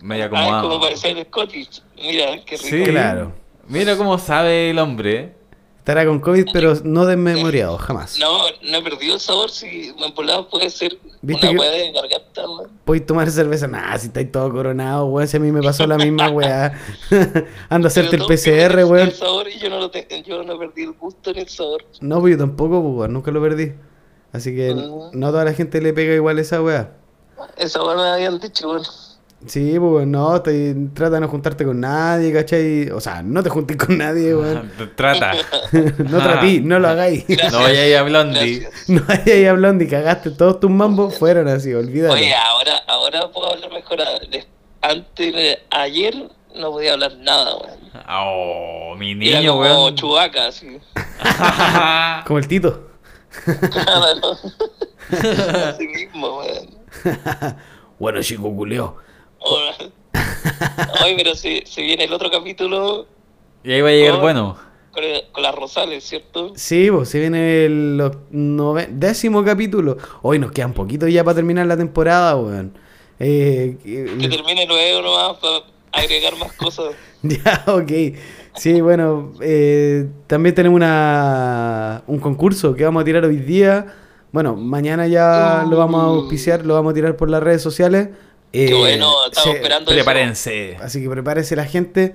Media 0.00 0.28
Ah, 0.32 0.56
es 0.58 0.62
como 0.62 0.80
parecer 0.80 1.16
el 1.16 1.24
Scottish. 1.26 1.82
Mira, 1.96 2.26
qué 2.44 2.56
rico. 2.56 2.68
Sí, 2.68 2.82
Claro. 2.84 3.32
Mira 3.68 3.96
cómo 3.96 4.18
sabe 4.18 4.70
el 4.70 4.78
hombre. 4.78 5.34
Estará 5.82 6.06
con 6.06 6.20
COVID, 6.20 6.46
pero 6.52 6.74
no 6.84 7.06
desmemoriado, 7.06 7.76
jamás. 7.76 8.16
No, 8.20 8.38
no 8.62 8.78
he 8.78 8.82
perdido 8.82 9.14
el 9.14 9.20
sabor. 9.20 9.50
Si 9.50 9.88
en 9.88 10.14
volado 10.14 10.48
puede 10.48 10.70
ser 10.70 10.96
¿Viste 11.22 11.44
una 11.48 11.52
que- 11.54 11.58
hueá 11.58 11.70
de 11.72 11.90
garganta, 11.90 12.48
weón. 12.48 12.70
Podéis 12.84 13.04
tomar 13.04 13.28
cerveza, 13.32 13.66
nah, 13.66 13.98
si 13.98 14.06
estáis 14.06 14.30
todo 14.30 14.52
coronado, 14.52 15.06
weón. 15.06 15.26
Si 15.26 15.36
a 15.36 15.40
mí 15.40 15.50
me 15.50 15.60
pasó 15.60 15.84
la 15.88 15.98
misma 15.98 16.30
weá. 16.30 16.78
Ando 17.68 17.86
a 17.86 17.90
hacerte 17.90 18.14
el 18.14 18.22
PCR, 18.26 18.84
weón. 18.84 19.08
El 19.08 19.12
sabor 19.12 19.48
y 19.48 19.58
yo 19.58 19.68
no, 19.70 19.80
lo 19.80 19.90
te- 19.90 20.06
yo 20.24 20.44
no 20.44 20.56
perdí 20.56 20.84
el 20.84 20.92
gusto 20.92 21.32
ni 21.32 21.40
el 21.40 21.48
sabor. 21.48 21.84
No, 22.00 22.20
pues 22.20 22.30
yo 22.34 22.38
tampoco, 22.38 22.80
pues, 22.80 22.94
weón, 22.98 23.12
nunca 23.14 23.32
lo 23.32 23.42
perdí. 23.42 23.72
Así 24.32 24.54
que 24.54 24.72
Mm. 24.74 25.18
no 25.18 25.26
a 25.26 25.30
toda 25.32 25.44
la 25.44 25.52
gente 25.52 25.80
le 25.80 25.92
pega 25.92 26.14
igual 26.14 26.38
esa 26.38 26.62
weá. 26.62 26.92
Esa 27.56 27.82
hueá 27.82 27.96
me 27.96 28.02
habían 28.08 28.38
dicho, 28.38 28.70
weón. 28.70 28.82
Sí, 29.46 29.76
pues 29.78 30.06
no, 30.06 30.40
te, 30.40 30.74
trata 30.94 31.16
de 31.16 31.20
no 31.22 31.28
juntarte 31.28 31.64
con 31.64 31.80
nadie, 31.80 32.32
¿cachai? 32.32 32.90
O 32.90 33.00
sea, 33.00 33.22
no 33.22 33.42
te 33.42 33.50
juntes 33.50 33.76
con 33.76 33.98
nadie, 33.98 34.34
weón. 34.34 34.70
Trata. 34.94 35.32
no 35.72 36.18
tratí, 36.18 36.60
no 36.60 36.78
lo 36.78 36.88
hagáis. 36.88 37.24
No 37.50 37.60
vayáis 37.60 37.96
a 37.96 38.02
Blondie. 38.02 38.60
Gracias. 38.60 38.88
no 38.88 39.02
vayáis 39.06 39.48
hablando 39.48 39.84
y 39.84 39.88
cagaste. 39.88 40.30
Todos 40.30 40.60
tus 40.60 40.70
mambos 40.70 41.18
fueron 41.18 41.48
así, 41.48 41.74
olvídalo. 41.74 42.14
Oye, 42.14 42.32
ahora, 42.34 42.76
ahora 42.86 43.30
puedo 43.32 43.52
hablar 43.52 43.70
mejor. 43.72 43.98
Antes, 44.80 45.34
de- 45.34 45.58
ayer 45.70 46.14
no 46.54 46.70
podía 46.70 46.92
hablar 46.92 47.16
nada, 47.18 47.56
weón. 47.56 47.78
Oh, 48.08 48.94
mi 48.96 49.12
Era 49.28 49.40
niño, 49.40 49.52
como 49.52 49.62
weón. 49.62 49.94
chubaca, 49.96 50.46
así. 50.46 50.78
Como 52.26 52.38
el 52.38 52.46
Tito. 52.48 52.90
Nada, 53.46 54.14
no. 54.16 54.32
Así 55.68 55.88
mismo, 55.88 56.38
weón. 56.38 56.68
bueno, 57.98 58.22
chico 58.22 58.54
culeo. 58.54 58.96
Oye, 61.04 61.14
pero 61.16 61.34
si, 61.34 61.62
si 61.66 61.82
viene 61.82 62.04
el 62.04 62.12
otro 62.12 62.30
capítulo 62.30 63.06
Y 63.64 63.72
ahí 63.72 63.80
va 63.80 63.88
a 63.88 63.92
llegar 63.92 64.14
Oh. 64.16 64.20
bueno. 64.20 64.56
con, 64.92 65.04
el- 65.04 65.22
con 65.32 65.42
las 65.42 65.54
Rosales, 65.54 66.04
¿cierto? 66.04 66.52
Sí, 66.56 66.90
pues 66.90 67.08
se 67.08 67.18
viene 67.20 67.64
el 67.64 67.98
nove- 68.32 68.88
décimo 68.90 69.44
capítulo. 69.44 69.96
Hoy 70.22 70.38
nos 70.38 70.52
quedan 70.52 70.72
poquito 70.74 71.08
ya 71.08 71.24
para 71.24 71.36
terminar 71.36 71.66
la 71.66 71.76
temporada, 71.76 72.36
weón. 72.36 72.72
Eh, 73.18 73.76
que- 73.82 74.16
Que 74.18 74.28
termine 74.28 74.66
luego 74.66 75.02
nomás 75.02 75.38
para 75.38 75.60
agregar 75.92 76.36
más 76.36 76.52
cosas. 76.52 76.94
Ya, 77.22 77.62
ok. 77.68 77.92
Sí, 78.56 78.80
bueno, 78.80 79.32
eh, 79.40 80.08
también 80.26 80.54
tenemos 80.56 80.76
una, 80.76 82.02
un 82.08 82.18
concurso 82.18 82.74
que 82.74 82.84
vamos 82.84 83.00
a 83.02 83.04
tirar 83.04 83.24
hoy 83.24 83.36
día. 83.36 83.94
Bueno, 84.32 84.56
mañana 84.56 85.06
ya 85.06 85.64
lo 85.70 85.76
vamos 85.76 86.00
a 86.02 86.06
auspiciar, 86.06 86.66
lo 86.66 86.74
vamos 86.74 86.90
a 86.90 86.94
tirar 86.94 87.16
por 87.16 87.30
las 87.30 87.42
redes 87.42 87.62
sociales. 87.62 88.08
Qué 88.52 88.66
Eh, 88.68 88.74
bueno, 88.74 89.12
estamos 89.26 89.50
se- 89.50 89.56
esperando 89.56 89.90
eso. 89.90 89.96
Prepárense. 89.96 90.76
Así 90.80 91.02
que 91.02 91.08
prepárese 91.08 91.56
la 91.56 91.64
gente. 91.64 92.14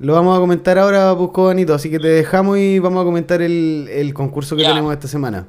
Lo 0.00 0.12
vamos 0.14 0.36
a 0.36 0.40
comentar 0.40 0.78
ahora, 0.78 1.12
Busco 1.12 1.42
Bonito. 1.44 1.74
Así 1.74 1.90
que 1.90 1.98
te 1.98 2.08
dejamos 2.08 2.58
y 2.58 2.78
vamos 2.78 3.02
a 3.02 3.04
comentar 3.04 3.42
el, 3.42 3.88
el 3.90 4.12
concurso 4.14 4.56
que 4.56 4.62
Ya. 4.62 4.68
tenemos 4.70 4.92
esta 4.92 5.08
semana. 5.08 5.48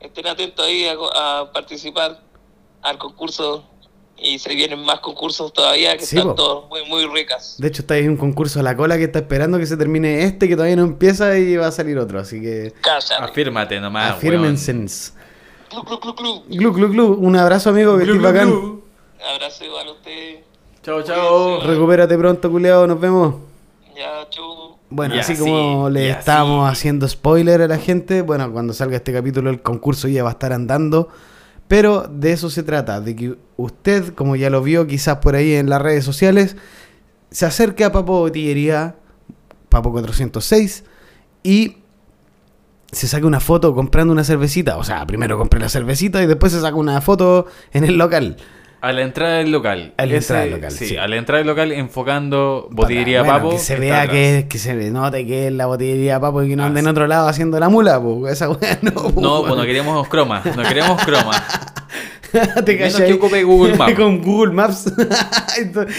Estén 0.00 0.26
atentos 0.26 0.64
ahí 0.66 0.86
a, 0.86 1.40
a 1.40 1.52
participar 1.52 2.20
al 2.82 2.98
concurso. 2.98 3.68
Y 4.24 4.38
se 4.38 4.54
vienen 4.54 4.78
más 4.84 5.00
concursos 5.00 5.52
todavía 5.52 5.96
que 5.96 6.06
Sí, 6.06 6.16
están 6.16 6.30
po. 6.30 6.34
todos 6.36 6.68
muy, 6.68 6.84
muy 6.86 7.06
ricas. 7.06 7.56
De 7.58 7.66
hecho, 7.66 7.82
está 7.82 7.94
ahí 7.94 8.06
un 8.06 8.16
concurso 8.16 8.60
a 8.60 8.62
la 8.62 8.76
cola 8.76 8.96
que 8.96 9.04
está 9.04 9.18
esperando 9.18 9.58
que 9.58 9.66
se 9.66 9.76
termine 9.76 10.22
este, 10.24 10.46
que 10.48 10.54
todavía 10.54 10.76
no 10.76 10.84
empieza 10.84 11.36
y 11.36 11.56
va 11.56 11.66
a 11.66 11.72
salir 11.72 11.98
otro. 11.98 12.20
Así 12.20 12.40
que 12.40 12.72
Cállate. 12.82 13.14
Afírmate 13.14 13.80
nomás, 13.80 14.12
afírmense. 14.12 14.72
Club, 15.70 15.86
club, 15.86 16.00
club, 16.00 16.16
club. 16.16 16.44
Glu, 16.48 16.72
glu, 16.72 16.88
glu. 16.90 17.14
Un 17.14 17.34
abrazo, 17.36 17.70
amigo, 17.70 17.98
que 17.98 18.04
Glu, 18.04 18.14
estés 18.14 18.32
glu, 18.32 18.32
bacán. 18.32 18.81
Abrazo 19.34 19.64
igual 19.64 19.88
a 19.88 19.92
ustedes. 19.92 20.44
Chao, 20.82 21.02
chao. 21.02 21.60
Recupérate 21.64 22.16
pronto, 22.18 22.50
culeado. 22.50 22.86
Nos 22.86 23.00
vemos. 23.00 23.36
Ya, 23.96 24.28
chu. 24.30 24.42
Bueno, 24.90 25.14
así 25.14 25.32
así, 25.32 25.40
como 25.42 25.88
le 25.88 26.12
así. 26.12 26.30
haciendo 26.66 27.08
spoiler 27.08 27.62
a 27.62 27.68
la 27.68 27.78
gente, 27.78 28.20
bueno, 28.20 28.52
cuando 28.52 28.74
salga 28.74 28.96
este 28.96 29.12
capítulo 29.12 29.48
el 29.48 29.62
concurso 29.62 30.06
ya 30.06 30.22
va 30.22 30.30
a 30.30 30.32
estar 30.32 30.52
andando. 30.52 31.08
Pero 31.66 32.02
de 32.02 32.32
eso 32.32 32.50
se 32.50 32.62
trata, 32.62 33.00
de 33.00 33.16
que 33.16 33.36
usted, 33.56 34.12
como 34.14 34.36
ya 34.36 34.50
lo 34.50 34.62
vio 34.62 34.86
quizás 34.86 35.18
por 35.18 35.34
ahí 35.34 35.54
en 35.54 35.70
las 35.70 35.80
redes 35.80 36.04
sociales, 36.04 36.56
se 37.30 37.46
acerque 37.46 37.84
a 37.84 37.92
Papo 37.92 38.18
Botillería, 38.18 38.96
Papo 39.70 39.90
406, 39.90 40.84
y 41.42 41.78
se 42.90 43.08
saque 43.08 43.24
una 43.24 43.40
foto 43.40 43.74
comprando 43.74 44.12
una 44.12 44.24
cervecita. 44.24 44.76
O 44.76 44.84
sea, 44.84 45.06
primero 45.06 45.38
compre 45.38 45.58
la 45.58 45.70
cervecita 45.70 46.22
y 46.22 46.26
después 46.26 46.52
se 46.52 46.60
saca 46.60 46.76
una 46.76 47.00
foto 47.00 47.46
en 47.72 47.84
el 47.84 47.96
local. 47.96 48.36
A 48.82 48.92
la 48.92 49.02
entrada 49.02 49.34
del 49.38 49.52
local. 49.52 49.94
A 49.96 50.02
la 50.06 50.08
Ese- 50.08 50.16
entrada 50.18 50.42
del 50.42 50.50
local, 50.54 50.70
Sí, 50.72 50.86
sí. 50.88 50.96
a 50.96 51.06
la 51.06 51.16
entrada 51.16 51.38
del 51.38 51.46
local 51.46 51.70
enfocando 51.72 52.68
botillería 52.72 53.20
Para- 53.20 53.32
bueno, 53.34 53.44
Papo. 53.50 53.56
Que 53.56 53.62
se 53.62 53.76
vea 53.76 54.08
que, 54.08 54.46
que 54.50 54.58
se 54.58 54.74
note 54.90 55.24
que 55.24 55.46
es 55.46 55.52
la 55.52 55.66
botillería 55.66 56.18
papo 56.18 56.42
y 56.42 56.48
que 56.48 56.56
no 56.56 56.64
Ah, 56.64 56.66
ande 56.66 56.80
en 56.80 56.88
otro 56.88 57.06
lado 57.06 57.28
haciendo 57.28 57.60
la 57.60 57.68
mula, 57.68 58.00
pues 58.02 58.32
esa 58.34 58.50
weá 58.50 58.78
no. 58.82 58.92
po, 58.92 59.20
No, 59.20 59.42
pues 59.44 59.54
no 59.56 59.62
queremos 59.64 60.08
croma. 60.08 60.42
No 60.56 60.62
queremos 60.64 61.00
croma. 61.04 61.32
Te 62.64 62.76
Menos 62.76 62.96
que 62.98 63.12
ocupe 63.12 63.42
Google 63.44 63.76
Maps. 63.76 63.92
con 63.96 64.22
Google 64.22 64.52
Maps. 64.54 64.90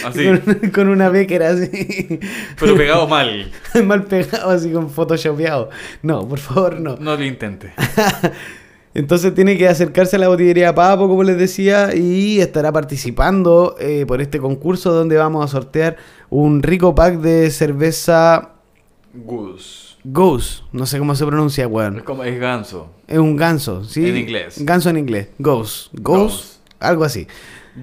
Así. 0.05 0.25
Con, 0.25 0.71
con 0.71 0.87
una 0.89 1.07
becker 1.09 1.43
así. 1.43 2.19
Pero 2.59 2.75
pegado 2.75 3.07
mal. 3.07 3.51
Mal 3.83 4.03
pegado, 4.05 4.49
así 4.49 4.71
con 4.71 4.89
photoshopeado. 4.89 5.69
No, 6.01 6.27
por 6.27 6.39
favor, 6.39 6.79
no. 6.81 6.97
No 6.97 7.15
lo 7.15 7.23
intente. 7.23 7.71
Entonces 8.95 9.33
tiene 9.33 9.57
que 9.57 9.67
acercarse 9.67 10.17
a 10.17 10.19
la 10.19 10.27
botillería 10.27 10.75
Papo, 10.75 11.07
como 11.07 11.23
les 11.23 11.37
decía, 11.37 11.95
y 11.95 12.39
estará 12.39 12.71
participando 12.71 13.75
eh, 13.79 14.05
por 14.07 14.21
este 14.21 14.39
concurso 14.39 14.93
donde 14.93 15.17
vamos 15.17 15.43
a 15.43 15.47
sortear 15.47 15.97
un 16.29 16.61
rico 16.61 16.93
pack 16.93 17.15
de 17.19 17.49
cerveza 17.49 18.51
Goose. 19.13 19.95
Goose. 20.03 20.63
No 20.71 20.85
sé 20.85 20.99
cómo 20.99 21.15
se 21.15 21.25
pronuncia, 21.25 21.65
Es 21.65 21.71
weón. 21.71 22.01
como 22.01 22.23
es 22.23 22.39
ganso. 22.39 22.89
Es 23.07 23.17
un 23.19 23.35
ganso, 23.35 23.83
¿sí? 23.83 24.07
En 24.09 24.17
inglés. 24.17 24.55
Ganso 24.63 24.89
en 24.89 24.97
inglés. 24.97 25.29
Goose. 25.39 25.89
Goose. 25.93 26.21
Goose. 26.23 26.53
Algo 26.79 27.03
así. 27.03 27.27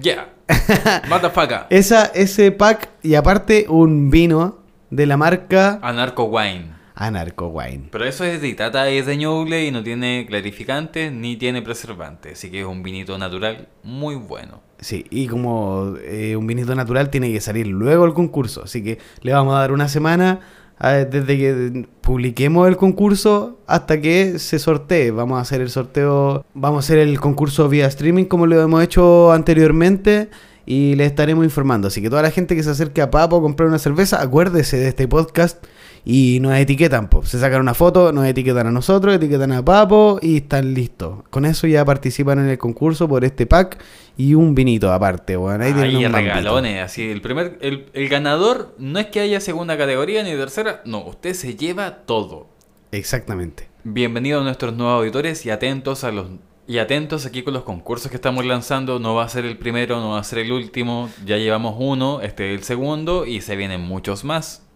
Yeah. 0.01 0.29
Motherfucker. 1.09 1.61
Esa, 1.69 2.05
ese 2.05 2.51
pack 2.51 2.89
y 3.01 3.15
aparte 3.15 3.65
un 3.69 4.09
vino 4.09 4.59
de 4.89 5.05
la 5.05 5.17
marca 5.17 5.79
Anarco 5.81 6.25
Wine. 6.25 6.80
Anarco 7.01 7.47
Wine. 7.47 7.89
Pero 7.91 8.05
eso 8.05 8.23
es 8.23 8.41
de 8.41 8.47
Itata, 8.47 8.87
es 8.89 9.07
de 9.07 9.17
Ñuble 9.17 9.65
y 9.65 9.71
no 9.71 9.83
tiene 9.83 10.25
clarificantes 10.27 11.11
ni 11.11 11.35
tiene 11.35 11.61
preservantes. 11.61 12.33
Así 12.33 12.51
que 12.51 12.61
es 12.61 12.65
un 12.65 12.83
vinito 12.83 13.17
natural 13.17 13.67
muy 13.83 14.15
bueno. 14.15 14.61
Sí, 14.79 15.05
y 15.09 15.27
como 15.27 15.95
eh, 16.03 16.35
un 16.35 16.45
vinito 16.45 16.75
natural 16.75 17.09
tiene 17.09 17.31
que 17.31 17.41
salir 17.41 17.67
luego 17.67 18.05
el 18.05 18.13
concurso. 18.13 18.63
Así 18.63 18.83
que 18.83 18.99
le 19.21 19.33
vamos 19.33 19.55
a 19.55 19.59
dar 19.59 19.71
una 19.71 19.87
semana 19.87 20.41
desde 20.81 21.37
que 21.37 21.87
publiquemos 22.01 22.67
el 22.67 22.75
concurso 22.75 23.59
hasta 23.67 24.01
que 24.01 24.39
se 24.39 24.59
sortee. 24.59 25.11
Vamos 25.11 25.37
a 25.37 25.41
hacer 25.41 25.61
el 25.61 25.69
sorteo, 25.69 26.45
vamos 26.53 26.83
a 26.83 26.85
hacer 26.85 26.99
el 26.99 27.19
concurso 27.19 27.69
vía 27.69 27.87
streaming 27.87 28.25
como 28.25 28.47
lo 28.47 28.59
hemos 28.61 28.83
hecho 28.83 29.31
anteriormente 29.31 30.29
y 30.65 30.95
le 30.95 31.05
estaremos 31.05 31.45
informando. 31.45 31.87
Así 31.87 32.01
que 32.01 32.09
toda 32.09 32.23
la 32.23 32.31
gente 32.31 32.55
que 32.55 32.63
se 32.63 32.71
acerque 32.71 33.01
a 33.01 33.11
Papo 33.11 33.37
a 33.37 33.41
comprar 33.41 33.69
una 33.69 33.79
cerveza, 33.79 34.21
acuérdese 34.21 34.77
de 34.77 34.87
este 34.87 35.07
podcast 35.07 35.63
y 36.05 36.39
nos 36.41 36.55
etiquetan. 36.55 37.09
po. 37.09 37.23
Se 37.23 37.39
sacan 37.39 37.61
una 37.61 37.73
foto, 37.73 38.11
nos 38.11 38.25
etiquetan 38.25 38.67
a 38.67 38.71
nosotros, 38.71 39.15
etiquetan 39.15 39.51
a 39.51 39.63
Papo 39.63 40.19
y 40.21 40.37
están 40.37 40.73
listos. 40.73 41.19
Con 41.29 41.45
eso 41.45 41.67
ya 41.67 41.85
participan 41.85 42.39
en 42.39 42.49
el 42.49 42.57
concurso 42.57 43.07
por 43.07 43.23
este 43.23 43.45
pack 43.45 43.77
y 44.17 44.33
un 44.33 44.55
vinito 44.55 44.91
aparte. 44.91 45.35
Bueno, 45.35 45.63
ahí 45.63 45.71
un 45.71 46.13
regalones, 46.13 46.83
así. 46.83 47.09
El 47.09 47.21
primer, 47.21 47.57
el, 47.61 47.85
el 47.93 48.09
ganador 48.09 48.75
no 48.77 48.99
es 48.99 49.07
que 49.07 49.19
haya 49.19 49.39
segunda 49.39 49.77
categoría 49.77 50.23
ni 50.23 50.31
tercera. 50.31 50.81
No, 50.85 51.05
usted 51.05 51.33
se 51.33 51.55
lleva 51.55 51.97
todo. 52.05 52.47
Exactamente. 52.91 53.69
Bienvenidos 53.83 54.41
a 54.41 54.43
nuestros 54.43 54.75
nuevos 54.75 54.99
auditores 54.99 55.45
y 55.45 55.49
atentos 55.49 56.03
a 56.03 56.11
los 56.11 56.27
y 56.67 56.77
atentos 56.77 57.25
aquí 57.25 57.41
con 57.43 57.53
los 57.53 57.63
concursos 57.63 58.09
que 58.09 58.15
estamos 58.15 58.45
lanzando. 58.45 58.99
No 58.99 59.15
va 59.15 59.23
a 59.23 59.29
ser 59.29 59.45
el 59.45 59.57
primero, 59.57 59.99
no 59.99 60.11
va 60.11 60.19
a 60.19 60.23
ser 60.23 60.39
el 60.39 60.51
último. 60.51 61.09
Ya 61.25 61.37
llevamos 61.37 61.75
uno, 61.77 62.21
este 62.21 62.53
es 62.53 62.59
el 62.59 62.63
segundo 62.63 63.25
y 63.25 63.41
se 63.41 63.55
vienen 63.55 63.81
muchos 63.81 64.23
más. 64.23 64.67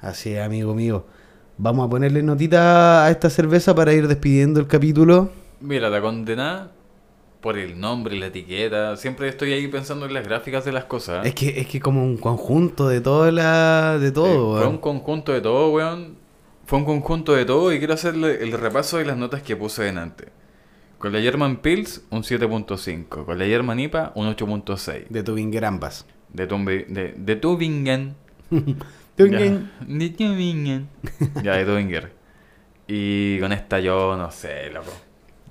Así 0.00 0.32
es, 0.34 0.40
amigo 0.44 0.74
mío. 0.74 1.04
Vamos 1.56 1.86
a 1.86 1.90
ponerle 1.90 2.22
notita 2.22 3.04
a 3.04 3.10
esta 3.10 3.30
cerveza 3.30 3.74
para 3.74 3.92
ir 3.92 4.06
despidiendo 4.06 4.60
el 4.60 4.66
capítulo. 4.68 5.30
Mira, 5.60 5.90
la 5.90 6.00
condenada 6.00 6.70
por 7.40 7.58
el 7.58 7.78
nombre 7.80 8.16
y 8.16 8.20
la 8.20 8.26
etiqueta. 8.26 8.96
Siempre 8.96 9.28
estoy 9.28 9.52
ahí 9.52 9.66
pensando 9.68 10.06
en 10.06 10.14
las 10.14 10.24
gráficas 10.24 10.64
de 10.64 10.72
las 10.72 10.84
cosas. 10.84 11.26
Es 11.26 11.34
que 11.34 11.60
es 11.60 11.66
que 11.66 11.80
como 11.80 12.04
un 12.04 12.16
conjunto 12.16 12.88
de 12.88 13.00
toda 13.00 13.32
la 13.32 13.98
de 13.98 14.08
Eh, 14.08 14.12
todo. 14.12 14.52
fue 14.52 14.60
weón. 14.60 14.74
un 14.74 14.78
conjunto 14.78 15.32
de 15.32 15.40
todo, 15.40 15.70
weón. 15.72 16.16
Fue 16.66 16.78
un 16.78 16.84
conjunto 16.84 17.32
de 17.34 17.44
todo 17.44 17.72
y 17.72 17.78
quiero 17.78 17.94
hacerle 17.94 18.42
el 18.42 18.52
repaso 18.52 18.98
de 18.98 19.04
las 19.06 19.16
notas 19.16 19.42
que 19.42 19.56
puse 19.56 19.82
delante. 19.84 20.26
Con 20.98 21.12
la 21.12 21.20
German 21.20 21.56
Pills, 21.58 22.02
un 22.10 22.22
7.5. 22.24 23.24
Con 23.24 23.38
la 23.38 23.46
German 23.46 23.78
IPA, 23.80 24.12
un 24.16 24.26
8.6. 24.34 25.06
De 25.08 25.22
Tubinger 25.22 25.64
ambas. 25.64 26.06
De, 26.32 26.46
Tumbi- 26.48 26.86
de, 26.86 27.14
de 27.16 27.36
Tübingen. 27.36 28.14
Tubinger. 29.24 29.60
Ya, 29.80 31.42
ya, 31.42 31.56
de 31.56 31.64
Tübinger. 31.64 32.12
Y 32.86 33.38
con 33.40 33.52
esta 33.52 33.80
yo, 33.80 34.16
no 34.16 34.30
sé, 34.30 34.70
loco. 34.70 34.92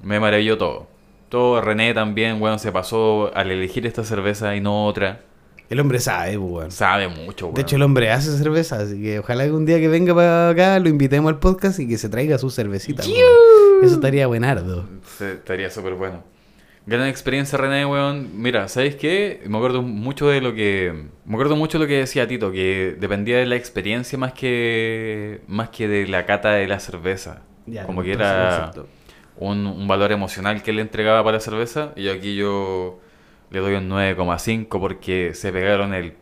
Me 0.02 0.20
maravilló 0.20 0.58
todo. 0.58 0.88
Todo, 1.30 1.62
René 1.62 1.94
también, 1.94 2.42
weón, 2.42 2.58
se 2.60 2.72
pasó 2.72 3.32
al 3.36 3.52
elegir 3.52 3.86
esta 3.86 4.04
cerveza 4.04 4.56
y 4.56 4.62
no 4.62 4.86
otra. 4.86 5.22
El 5.70 5.80
hombre 5.82 6.00
sabe, 6.00 6.38
pues, 6.40 6.52
weón. 6.52 6.72
Sabe 6.72 7.08
mucho, 7.10 7.48
weón. 7.48 7.56
De 7.56 7.62
hecho, 7.64 7.76
el 7.76 7.84
hombre 7.84 8.10
hace 8.12 8.36
cerveza, 8.38 8.78
así 8.80 9.02
que 9.02 9.20
ojalá 9.20 9.44
que 9.44 9.52
un 9.52 9.66
día 9.66 9.80
que 9.80 9.88
venga 9.90 10.16
para 10.16 10.50
acá 10.50 10.80
lo 10.80 10.88
invitemos 10.90 11.30
al 11.32 11.40
podcast 11.40 11.80
y 11.80 11.88
que 11.88 11.98
se 11.98 12.08
traiga 12.10 12.38
su 12.38 12.50
cervecita. 12.50 13.04
weón. 13.04 13.84
Eso 13.84 13.96
estaría 13.96 14.26
buenardo. 14.28 14.86
Se- 15.18 15.34
estaría 15.34 15.70
súper 15.70 15.94
bueno. 15.94 16.24
Gran 16.88 17.06
experiencia, 17.08 17.58
René, 17.58 17.86
weón. 17.86 18.42
Mira, 18.42 18.70
¿sabes 18.70 18.96
qué? 18.96 19.44
Me 19.46 19.58
acuerdo 19.58 19.82
mucho 19.82 20.30
de 20.30 20.40
lo 20.40 20.54
que. 20.56 21.10
Me 21.26 21.34
acuerdo 21.34 21.58
mucho 21.58 21.78
de 21.78 21.84
lo 21.84 21.88
que 21.90 21.98
decía 21.98 22.30
Tito, 22.30 22.50
que 22.54 22.96
dependía 22.98 23.38
de 23.38 23.46
la 23.46 23.58
experiencia 23.58 24.18
más 24.18 24.32
que. 24.32 25.42
más 25.48 25.68
que 25.68 25.90
de 25.90 26.08
la 26.08 26.26
cata 26.26 26.52
de 26.54 26.66
la 26.66 26.80
cerveza. 26.80 27.42
Ya, 27.66 27.84
Como 27.84 28.04
que 28.04 28.14
era 28.14 28.72
un, 29.36 29.68
un 29.68 29.86
valor 29.90 30.14
emocional 30.14 30.64
que 30.64 30.72
él 30.72 30.80
entregaba 30.80 31.22
para 31.26 31.38
la 31.38 31.42
cerveza. 31.42 31.92
Y 31.98 32.08
aquí 32.08 32.38
yo 32.38 33.02
le 33.52 33.60
doy 33.60 33.76
un 33.76 33.90
9,5 33.90 34.80
porque 34.80 35.34
se 35.34 35.52
pegaron 35.52 35.94
el. 35.94 36.14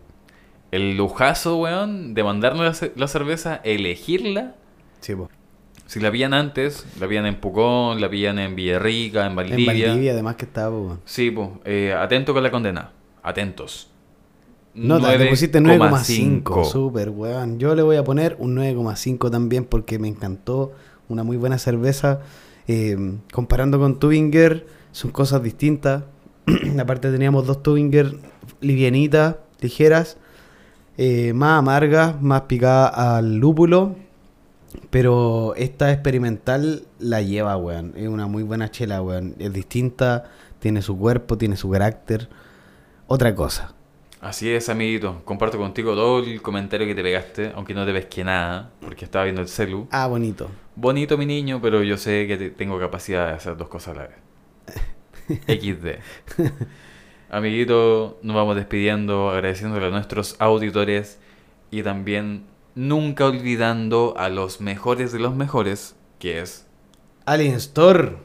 El 0.72 0.98
lujazo, 0.98 1.58
weón, 1.58 2.16
de 2.16 2.24
mandarnos 2.24 2.82
la 2.96 3.08
cerveza, 3.08 3.62
elegirla. 3.64 4.56
Sí, 5.00 5.14
po. 5.16 5.30
Si 5.86 6.00
la 6.00 6.12
pillan 6.12 6.34
antes, 6.34 6.86
la 7.00 7.08
pillan 7.08 7.28
en 7.28 7.36
Pucón, 7.36 8.02
la 8.02 8.10
pillan 8.10 8.40
en 8.40 8.56
Villarrica, 8.56 9.26
en 9.26 9.32
En 9.32 9.36
Valdivia. 9.36 9.88
Valdivia, 9.88 10.12
además 10.14 10.36
que 10.36 10.48
po, 10.48 10.62
weón. 10.62 11.00
Sí, 11.06 11.32
pues, 11.32 11.50
eh, 11.66 11.94
atento 11.94 12.34
con 12.34 12.42
la 12.42 12.52
condena. 12.52 12.92
Atentos. 13.22 13.90
Nota, 14.74 15.16
le 15.16 15.28
pusiste 15.30 15.62
9,5. 15.62 16.44
9,5. 16.44 16.66
Súper, 16.66 17.10
weón. 17.10 17.60
Yo 17.60 17.76
le 17.76 17.82
voy 17.82 17.96
a 17.96 18.04
poner 18.04 18.36
un 18.40 18.56
9,5 18.56 19.32
también 19.32 19.66
porque 19.66 20.00
me 20.00 20.08
encantó. 20.08 20.74
Una 21.08 21.24
muy 21.24 21.38
buena 21.38 21.58
cerveza. 21.60 22.22
Eh, 22.68 22.98
comparando 23.32 23.80
con 23.80 24.00
Tubinger, 24.00 24.66
son 24.92 25.12
cosas 25.12 25.44
distintas. 25.44 26.04
Aparte 26.80 27.12
teníamos 27.12 27.46
dos 27.46 27.62
Tubinger 27.64 28.18
livianitas, 28.60 29.36
ligeras, 29.62 30.18
eh, 30.98 31.34
más 31.34 31.60
amargas, 31.60 32.22
más 32.22 32.42
picadas 32.42 32.92
al 32.98 33.38
lúpulo. 33.38 33.96
Pero 34.90 35.54
esta 35.56 35.92
experimental 35.92 36.84
la 37.00 37.22
lleva, 37.22 37.58
weón. 37.58 37.94
Es 37.96 38.08
una 38.08 38.28
muy 38.28 38.44
buena 38.44 38.70
chela, 38.72 39.02
weón. 39.02 39.36
Es 39.40 39.52
distinta, 39.54 40.26
tiene 40.60 40.82
su 40.82 40.98
cuerpo, 40.98 41.38
tiene 41.38 41.58
su 41.58 41.70
carácter. 41.70 42.30
Otra 43.08 43.36
cosa. 43.36 43.74
Así 44.22 44.50
es, 44.50 44.70
amiguito. 44.70 45.22
Comparto 45.26 45.58
contigo 45.60 45.94
todo 45.94 46.20
el 46.24 46.42
comentario 46.42 46.88
que 46.88 46.96
te 46.96 47.04
pegaste, 47.04 47.52
aunque 47.56 47.74
no 47.76 47.86
te 47.86 47.94
pesqué 47.94 48.24
nada, 48.24 48.72
porque 48.82 49.06
estaba 49.06 49.26
viendo 49.26 49.42
el 49.42 49.48
celu. 49.48 49.88
Ah, 49.92 50.08
bonito. 50.08 50.50
Bonito, 50.76 51.18
mi 51.18 51.26
niño, 51.28 51.60
pero 51.62 51.84
yo 51.84 51.96
sé 51.98 52.26
que 52.28 52.36
te- 52.38 52.50
tengo 52.50 52.80
capacidad 52.80 53.28
de 53.28 53.34
hacer 53.34 53.56
dos 53.56 53.68
cosas 53.68 53.96
a 53.96 54.00
la 54.02 54.08
vez. 54.08 54.18
XD. 55.48 55.88
Amiguito, 57.30 58.20
nos 58.24 58.36
vamos 58.36 58.56
despidiendo, 58.56 59.30
agradeciéndole 59.30 59.88
a 59.88 59.90
nuestros 59.90 60.36
auditores 60.40 61.20
y 61.72 61.84
también 61.84 62.44
nunca 62.76 63.26
olvidando 63.26 64.14
a 64.18 64.30
los 64.30 64.62
mejores 64.62 65.12
de 65.12 65.20
los 65.20 65.34
mejores, 65.34 65.96
que 66.20 66.42
es 66.42 66.66
Alien 67.26 67.56
Store, 67.56 68.18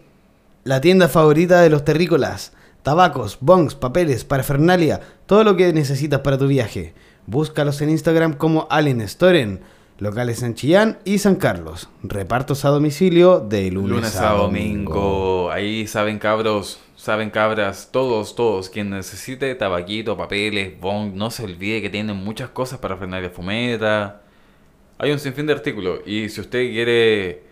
la 0.65 0.81
tienda 0.81 1.09
favorita 1.09 1.63
de 1.63 1.71
los 1.71 1.85
terrícolas. 1.85 2.53
Tabacos, 2.83 3.39
bongs, 3.41 3.75
papeles, 3.75 4.25
parafernalia, 4.25 5.01
todo 5.27 5.45
lo 5.45 5.57
que 5.57 5.73
necesitas 5.73 6.21
para 6.21 6.39
tu 6.39 6.47
viaje. 6.47 6.95
Búscalos 7.27 7.81
en 7.83 7.91
Instagram 7.91 8.35
como 8.35 8.67
Alien 8.71 9.07
Storen, 9.07 9.61
locales 9.99 10.43
en 10.43 10.55
Chillán 10.55 10.99
y 11.05 11.19
San 11.19 11.37
Carlos. 11.37 11.89
Repartos 12.03 12.65
a 12.65 12.71
domicilio 12.71 13.41
de 13.41 13.71
lunes, 13.71 13.91
Lunes 13.91 14.17
a 14.17 14.33
domingo. 14.33 15.51
Ahí 15.53 15.87
saben 15.87 16.19
cabros, 16.19 16.81
saben 16.97 17.31
cabras, 17.31 17.91
todos, 17.93 18.35
todos. 18.35 18.71
Quien 18.71 18.91
necesite 18.91 19.55
tabaquito, 19.55 20.17
papeles, 20.17 20.81
bong, 20.81 21.15
no 21.15 21.31
se 21.31 21.45
olvide 21.45 21.83
que 21.83 21.91
tienen 21.91 22.17
muchas 22.17 22.49
cosas 22.49 22.79
para 22.79 22.97
frenar 22.97 23.23
la 23.23 23.31
fumeta. 23.31 24.23
Hay 25.01 25.11
un 25.13 25.19
sinfín 25.19 25.47
de 25.47 25.53
artículos. 25.55 26.01
Y 26.07 26.29
si 26.29 26.41
usted 26.41 26.71
quiere 26.71 27.43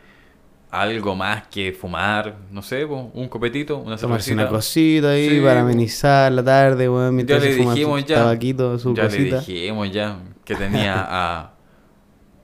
algo 0.70 1.16
más 1.16 1.46
que 1.48 1.72
fumar, 1.72 2.36
no 2.50 2.62
sé, 2.62 2.84
un 2.84 3.28
copetito, 3.28 3.78
una 3.78 3.96
Tomarse 3.96 4.34
una 4.34 4.48
cosita 4.48 5.10
ahí 5.12 5.28
Sí, 5.30 5.40
para 5.40 5.60
amenizar 5.62 6.30
la 6.30 6.44
tarde, 6.44 6.88
weón, 6.88 7.06
Ya 7.06 7.12
mientras 7.12 7.42
le 7.42 7.52
se 7.52 7.58
fuma 7.58 7.72
dijimos 7.74 8.00
su 8.02 8.06
ya. 8.06 8.14
tabaquito, 8.16 8.78
su 8.78 8.94
ya 8.94 9.04
le 9.04 9.18
dijimos 9.18 9.90
ya 9.90 10.18
que 10.44 10.54
tenía 10.54 10.94
a 11.08 11.54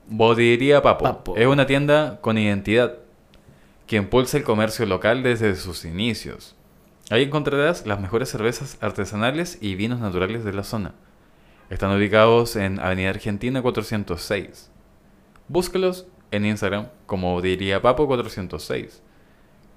Botillería 0.07 0.81
Papo. 0.81 1.03
Papo. 1.03 1.37
Es 1.37 1.45
una 1.47 1.65
tienda 1.65 2.19
con 2.21 2.37
identidad. 2.37 2.95
que 3.87 3.97
impulsa 3.97 4.37
el 4.37 4.43
comercio 4.43 4.85
local 4.87 5.21
desde 5.21 5.55
sus 5.55 5.85
inicios. 5.85 6.55
Ahí 7.11 7.21
encontrarás 7.23 7.85
las 7.85 7.99
mejores 7.99 8.29
cervezas 8.29 8.77
artesanales 8.81 9.59
y 9.61 9.75
vinos 9.75 9.99
naturales 9.99 10.43
de 10.43 10.53
la 10.53 10.63
zona. 10.63 10.93
Están 11.69 11.91
ubicados 11.95 12.55
en 12.55 12.79
Avenida 12.79 13.11
Argentina 13.11 13.61
406. 13.61 14.71
Búscalos 15.47 16.07
en 16.31 16.45
Instagram 16.45 16.87
como 17.05 17.41
diría 17.41 17.81
Papo 17.81 18.07
406. 18.07 19.01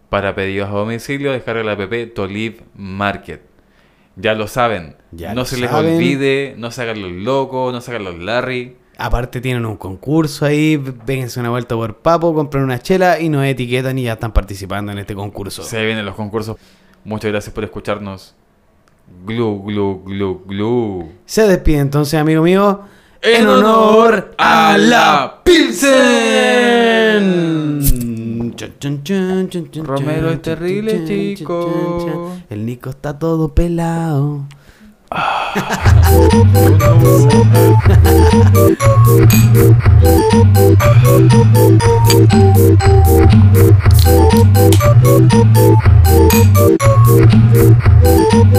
Para 0.09 0.35
pedidos 0.35 0.69
a 0.71 0.73
domicilio, 0.73 1.33
descarga 1.33 1.63
la 1.63 1.73
app 1.73 1.93
Toliv 2.15 2.63
Market. 2.75 3.43
Ya 4.17 4.35
lo 4.35 4.49
saben. 4.49 4.97
Ya 5.13 5.31
no 5.31 5.43
lo 5.43 5.45
se 5.45 5.59
les 5.59 5.71
saben. 5.71 5.97
olvide, 5.97 6.55
no 6.57 6.71
se 6.71 6.83
hagan 6.83 7.03
los 7.03 7.13
locos, 7.13 7.73
no 7.73 7.81
se 7.81 7.91
hagan 7.91 8.05
los 8.05 8.19
Larry. 8.19 8.77
Aparte 8.97 9.41
tienen 9.41 9.65
un 9.65 9.77
concurso 9.77 10.45
ahí, 10.45 10.77
vénganse 10.77 11.39
una 11.39 11.51
vuelta 11.51 11.77
por 11.77 11.99
Papo, 11.99 12.35
compren 12.35 12.65
una 12.65 12.81
chela 12.81 13.21
y 13.21 13.29
nos 13.29 13.45
etiquetan 13.45 13.97
y 13.99 14.05
ya 14.05 14.15
están 14.15 14.33
participando 14.33 14.91
en 14.91 14.99
este 14.99 15.15
concurso. 15.15 15.63
Se 15.63 15.85
vienen 15.85 16.05
los 16.05 16.17
concursos. 16.17 16.57
Muchas 17.05 17.31
gracias 17.31 17.55
por 17.55 17.63
escucharnos. 17.63 18.35
Glu, 19.25 19.63
glu, 19.63 20.03
glu, 20.05 20.43
glu. 20.47 21.13
Se 21.27 21.47
despide 21.47 21.79
entonces, 21.79 22.19
amigo 22.19 22.43
mío 22.43 22.81
en 23.23 23.47
honor 23.47 24.35
a 24.39 24.77
la 24.79 25.41
Pilsen. 25.45 25.89
Romero 29.85 30.31
es 30.31 30.43
terrible, 30.43 31.05
chico. 31.05 32.33
El 32.51 32.67
Nico 32.67 32.91
está 32.91 33.17
todo 33.19 33.55
pelado. 33.55 34.45